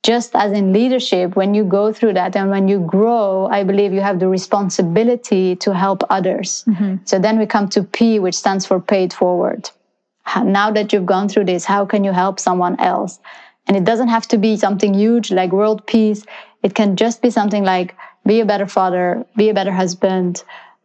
just 0.04 0.36
as 0.36 0.52
in 0.54 0.72
leadership, 0.72 1.36
when 1.36 1.54
you 1.54 1.64
go 1.66 1.92
through 1.92 2.14
that 2.14 2.36
and 2.36 2.50
when 2.50 2.68
you 2.68 2.80
grow, 2.80 3.48
I 3.48 3.64
believe 3.64 3.92
you 3.92 4.02
have 4.02 4.20
the 4.20 4.28
responsibility 4.28 5.56
to 5.58 5.74
help 5.74 6.04
others. 6.10 6.64
Mm-hmm. 6.68 6.98
So 7.04 7.20
then 7.20 7.38
we 7.38 7.46
come 7.46 7.68
to 7.70 7.84
P, 7.84 8.20
which 8.20 8.36
stands 8.36 8.66
for 8.66 8.80
paid 8.80 9.12
forward. 9.12 9.70
Now 10.44 10.72
that 10.72 10.94
you've 10.94 11.06
gone 11.06 11.28
through 11.28 11.46
this, 11.46 11.66
how 11.66 11.86
can 11.86 12.04
you 12.04 12.12
help 12.12 12.40
someone 12.40 12.80
else? 12.80 13.20
And 13.68 13.76
it 13.76 13.84
doesn't 13.84 14.08
have 14.08 14.28
to 14.30 14.38
be 14.38 14.58
something 14.58 14.94
huge 14.94 15.32
like 15.32 15.52
world 15.52 15.86
peace. 15.86 16.24
It 16.64 16.74
can 16.74 16.96
just 16.96 17.22
be 17.22 17.30
something 17.30 17.64
like 17.64 17.96
be 18.26 18.40
a 18.40 18.46
better 18.46 18.68
father, 18.68 19.26
be 19.36 19.50
a 19.50 19.54
better 19.54 19.72
husband. 19.72 20.44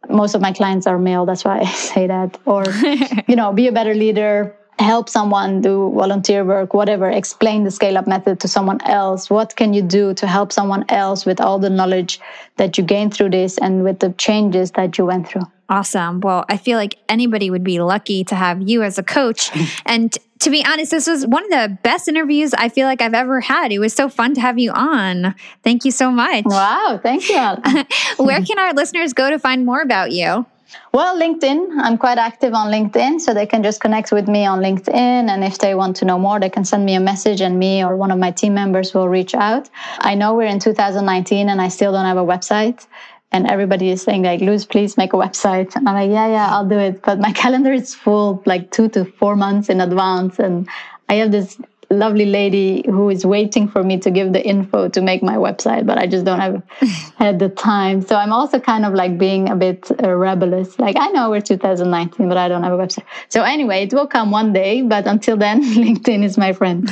Most 0.09 0.35
of 0.35 0.41
my 0.41 0.51
clients 0.51 0.85
are 0.87 0.99
male, 0.99 1.25
that's 1.25 1.45
why 1.45 1.59
I 1.61 1.65
say 1.65 2.07
that. 2.07 2.37
Or, 2.45 2.63
you 3.27 3.35
know, 3.35 3.53
be 3.53 3.67
a 3.67 3.71
better 3.71 3.93
leader, 3.93 4.55
help 4.79 5.09
someone 5.09 5.61
do 5.61 5.91
volunteer 5.95 6.43
work, 6.43 6.73
whatever, 6.73 7.09
explain 7.09 7.63
the 7.63 7.71
scale 7.71 7.97
up 7.97 8.07
method 8.07 8.39
to 8.41 8.47
someone 8.47 8.81
else. 8.85 9.29
What 9.29 9.55
can 9.55 9.73
you 9.73 9.81
do 9.81 10.13
to 10.15 10.27
help 10.27 10.51
someone 10.51 10.85
else 10.89 11.25
with 11.25 11.39
all 11.39 11.59
the 11.59 11.69
knowledge 11.69 12.19
that 12.57 12.77
you 12.77 12.83
gained 12.83 13.13
through 13.13 13.29
this 13.29 13.57
and 13.57 13.83
with 13.83 13.99
the 13.99 14.11
changes 14.13 14.71
that 14.71 14.97
you 14.97 15.05
went 15.05 15.27
through? 15.27 15.43
Awesome. 15.69 16.19
Well, 16.19 16.45
I 16.49 16.57
feel 16.57 16.77
like 16.77 16.97
anybody 17.07 17.49
would 17.49 17.63
be 17.63 17.79
lucky 17.79 18.23
to 18.25 18.35
have 18.35 18.61
you 18.61 18.83
as 18.83 18.97
a 18.97 19.03
coach. 19.03 19.49
and 19.85 20.15
to 20.43 20.49
be 20.49 20.63
honest, 20.65 20.91
this 20.91 21.07
was 21.07 21.25
one 21.25 21.45
of 21.45 21.49
the 21.51 21.77
best 21.83 22.09
interviews 22.09 22.53
I 22.53 22.67
feel 22.67 22.85
like 22.85 23.01
I've 23.01 23.13
ever 23.13 23.39
had. 23.39 23.71
It 23.71 23.79
was 23.79 23.93
so 23.93 24.09
fun 24.09 24.33
to 24.33 24.41
have 24.41 24.59
you 24.59 24.71
on. 24.71 25.35
Thank 25.63 25.85
you 25.85 25.91
so 25.91 26.11
much. 26.11 26.43
Wow. 26.45 26.99
Thank 27.01 27.29
you. 27.29 27.85
Where 28.17 28.41
can 28.41 28.59
our 28.59 28.73
listeners 28.73 29.13
go 29.13 29.29
to 29.29 29.39
find 29.39 29.65
more 29.65 29.81
about 29.81 30.11
you? 30.11 30.45
Well, 30.91 31.19
LinkedIn. 31.19 31.79
I'm 31.81 31.97
quite 31.97 32.17
active 32.17 32.53
on 32.53 32.71
LinkedIn, 32.71 33.21
so 33.21 33.33
they 33.33 33.45
can 33.45 33.63
just 33.63 33.79
connect 33.79 34.11
with 34.11 34.27
me 34.27 34.45
on 34.45 34.59
LinkedIn. 34.59 34.93
And 35.29 35.43
if 35.43 35.59
they 35.59 35.75
want 35.75 35.95
to 35.97 36.05
know 36.05 36.19
more, 36.19 36.39
they 36.39 36.49
can 36.49 36.65
send 36.65 36.83
me 36.83 36.95
a 36.95 36.99
message, 36.99 37.41
and 37.41 37.57
me 37.57 37.83
or 37.83 37.95
one 37.95 38.11
of 38.11 38.19
my 38.19 38.31
team 38.31 38.53
members 38.53 38.93
will 38.93 39.07
reach 39.07 39.35
out. 39.35 39.69
I 39.99 40.15
know 40.15 40.33
we're 40.33 40.47
in 40.47 40.59
2019 40.59 41.47
and 41.47 41.61
I 41.61 41.67
still 41.67 41.91
don't 41.91 42.05
have 42.05 42.17
a 42.17 42.25
website 42.25 42.85
and 43.33 43.47
everybody 43.47 43.89
is 43.89 44.01
saying 44.01 44.23
like 44.23 44.39
luz 44.39 44.65
please 44.65 44.95
make 44.95 45.11
a 45.13 45.17
website. 45.17 45.75
And 45.75 45.89
i'm 45.89 45.95
like 45.95 46.11
yeah 46.11 46.27
yeah 46.27 46.55
i'll 46.55 46.67
do 46.67 46.79
it. 46.79 47.01
But 47.01 47.19
my 47.19 47.31
calendar 47.43 47.73
is 47.73 47.93
full 47.93 48.41
like 48.45 48.71
two 48.71 48.87
to 48.89 49.03
four 49.03 49.35
months 49.35 49.69
in 49.69 49.81
advance. 49.81 50.39
And 50.39 50.69
i 51.09 51.15
have 51.15 51.31
this 51.31 51.57
lovely 51.89 52.25
lady 52.25 52.83
who 52.87 53.09
is 53.09 53.25
waiting 53.25 53.67
for 53.67 53.83
me 53.83 53.99
to 53.99 54.09
give 54.09 54.33
the 54.33 54.43
info 54.43 54.89
to 54.89 54.99
make 55.01 55.21
my 55.21 55.35
website 55.35 55.85
but 55.85 55.97
i 55.97 56.07
just 56.07 56.25
don't 56.25 56.39
have 56.39 56.63
had 57.17 57.37
the 57.39 57.49
time. 57.49 58.01
So 58.01 58.15
i'm 58.15 58.33
also 58.33 58.59
kind 58.59 58.85
of 58.85 58.93
like 58.93 59.17
being 59.17 59.49
a 59.49 59.55
bit 59.55 59.91
uh, 60.03 60.09
rebellious. 60.09 60.79
Like 60.79 60.95
i 60.97 61.07
know 61.09 61.29
we're 61.29 61.41
2019 61.41 62.27
but 62.27 62.37
i 62.37 62.47
don't 62.47 62.63
have 62.63 62.73
a 62.73 62.77
website. 62.77 63.05
So 63.29 63.43
anyway 63.43 63.83
it 63.83 63.93
will 63.93 64.07
come 64.07 64.31
one 64.31 64.53
day 64.53 64.81
but 64.81 65.07
until 65.07 65.37
then 65.37 65.61
linkedin 65.83 66.23
is 66.23 66.37
my 66.37 66.53
friend. 66.53 66.89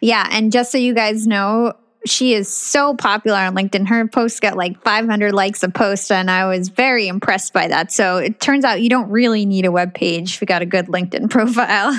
Yeah 0.00 0.28
and 0.30 0.52
just 0.52 0.72
so 0.72 0.78
you 0.78 0.94
guys 0.94 1.26
know 1.26 1.72
she 2.04 2.34
is 2.34 2.52
so 2.52 2.94
popular 2.94 3.38
on 3.38 3.54
LinkedIn. 3.54 3.86
Her 3.86 4.06
posts 4.06 4.40
got 4.40 4.56
like 4.56 4.82
500 4.82 5.32
likes 5.32 5.62
a 5.62 5.68
post, 5.68 6.10
and 6.10 6.30
I 6.30 6.46
was 6.46 6.68
very 6.68 7.08
impressed 7.08 7.52
by 7.52 7.68
that. 7.68 7.92
So 7.92 8.18
it 8.18 8.40
turns 8.40 8.64
out 8.64 8.82
you 8.82 8.90
don't 8.90 9.10
really 9.10 9.46
need 9.46 9.64
a 9.64 9.72
web 9.72 9.94
page 9.94 10.34
if 10.34 10.40
you 10.40 10.46
got 10.46 10.62
a 10.62 10.66
good 10.66 10.86
LinkedIn 10.86 11.30
profile. 11.30 11.92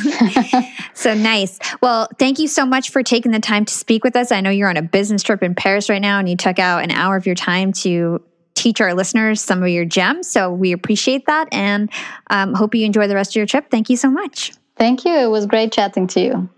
so 0.93 1.14
nice. 1.14 1.60
Well, 1.82 2.08
thank 2.20 2.39
you 2.39 2.47
so 2.47 2.66
much 2.66 2.89
for 2.89 3.04
taking 3.04 3.32
the 3.32 3.39
time 3.39 3.66
to 3.66 3.74
speak 3.74 4.04
with 4.04 4.16
us. 4.16 4.32
I 4.32 4.41
know 4.41 4.49
you're 4.49 4.70
on 4.70 4.78
a 4.78 4.82
business 4.82 5.24
trip 5.24 5.41
in 5.43 5.56
Paris 5.56 5.89
right 5.89 6.01
now, 6.01 6.20
and 6.20 6.28
you 6.28 6.36
took 6.36 6.60
out 6.60 6.84
an 6.84 6.91
hour 6.91 7.16
of 7.16 7.26
your 7.26 7.36
time 7.36 7.72
to 7.74 8.22
teach 8.56 8.82
our 8.82 8.93
listeners 8.93 9.41
some 9.41 9.64
of 9.64 9.70
your 9.70 9.86
gems. 9.86 10.30
So 10.30 10.51
we 10.51 10.72
appreciate 10.74 11.26
that, 11.28 11.47
and 11.51 11.89
um, 12.30 12.54
hope 12.54 12.76
you 12.76 12.86
enjoy 12.86 13.08
the 13.08 13.16
rest 13.16 13.32
of 13.32 13.36
your 13.36 13.45
trip. 13.45 13.70
Thank 13.72 13.89
you 13.89 13.97
so 13.97 14.10
much. 14.10 14.54
Thank 14.76 15.06
you. 15.06 15.14
It 15.14 15.30
was 15.30 15.45
great 15.45 15.72
chatting 15.72 16.08
to 16.08 16.20
you. 16.20 16.49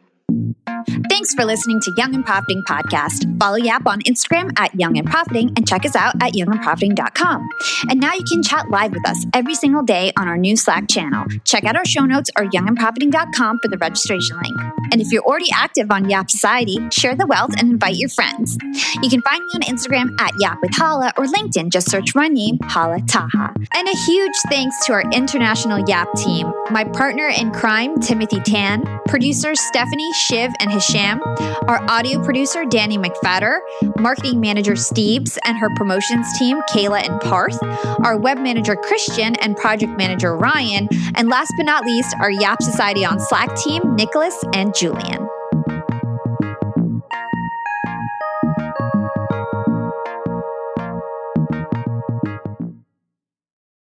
Thanks 1.10 1.34
for 1.34 1.46
listening 1.46 1.80
to 1.82 1.94
Young 1.98 2.14
and 2.14 2.26
Profiting 2.26 2.64
Podcast. 2.64 3.40
Follow 3.40 3.56
Yap 3.56 3.88
on 3.88 4.02
Instagram 4.02 4.52
at 4.58 4.74
Young 4.76 4.98
and 4.98 5.08
Profiting 5.08 5.52
and 5.56 5.68
check 5.68 5.86
us 5.86 5.96
out 5.96 6.14
at 6.22 6.34
youngandprofiting.com. 6.34 7.50
And 7.90 8.00
now 8.00 8.14
you 8.14 8.24
can 8.24 8.44
chat 8.44 8.70
live 8.70 8.92
with 8.92 9.08
us 9.08 9.26
every 9.34 9.56
single 9.56 9.82
day 9.82 10.12
on 10.18 10.28
our 10.28 10.38
new 10.38 10.56
Slack 10.56 10.88
channel. 10.88 11.26
Check 11.44 11.64
out 11.64 11.76
our 11.76 11.86
show 11.86 12.06
notes 12.06 12.30
or 12.38 12.46
youngandprofiting.com 12.46 13.60
for 13.62 13.68
the 13.68 13.78
registration 13.78 14.38
link. 14.42 14.58
And 14.92 15.02
if 15.02 15.12
you're 15.12 15.24
already 15.24 15.50
active 15.54 15.90
on 15.92 16.10
Yap 16.10 16.30
Society, 16.30 16.78
share 16.92 17.16
the 17.16 17.26
wealth 17.26 17.52
and 17.58 17.72
invite 17.72 17.96
your 17.96 18.10
friends. 18.10 18.58
You 19.02 19.10
can 19.10 19.22
find 19.22 19.44
me 19.44 19.52
on 19.56 19.62
Instagram 19.62 20.20
at 20.20 20.34
Yap 20.40 20.60
with 20.62 20.76
Hala 20.76 21.12
or 21.18 21.26
LinkedIn. 21.26 21.72
Just 21.72 21.90
search 21.90 22.14
my 22.16 22.28
name, 22.28 22.60
Hala 22.64 23.02
Taha. 23.08 23.54
And 23.74 23.88
a 23.88 23.98
huge 24.06 24.36
thanks 24.50 24.86
to 24.86 24.94
our 24.94 25.04
international 25.12 25.88
Yap 25.88 26.08
team, 26.16 26.52
my 26.70 26.84
partner 26.84 27.28
in 27.28 27.52
crime, 27.52 28.00
Timothy 28.00 28.40
Tan, 28.42 28.84
producer 29.08 29.56
Stephanie, 29.56 30.12
Shiv, 30.36 30.52
and 30.60 30.70
Hisham, 30.70 31.22
our 31.70 31.80
audio 31.90 32.22
producer, 32.22 32.66
Danny 32.66 32.98
McFatter, 32.98 33.60
marketing 33.98 34.42
manager, 34.42 34.74
Steves, 34.74 35.38
and 35.46 35.58
her 35.58 35.70
promotions 35.78 36.28
team, 36.38 36.60
Kayla 36.72 37.08
and 37.08 37.22
Parth, 37.22 37.58
our 38.04 38.18
web 38.18 38.40
manager, 38.40 38.76
Christian, 38.76 39.36
and 39.38 39.56
project 39.56 39.98
manager, 39.98 40.36
Ryan, 40.36 40.90
and 41.16 41.30
last 41.30 41.54
but 41.56 41.66
not 41.66 41.86
least, 41.86 42.14
our 42.20 42.32
Yap 42.32 42.62
Society 42.62 43.06
on 43.06 43.18
Slack 43.18 43.56
team, 43.56 43.96
Nicholas 43.96 44.44
and 44.54 44.76
Julian. 44.76 45.26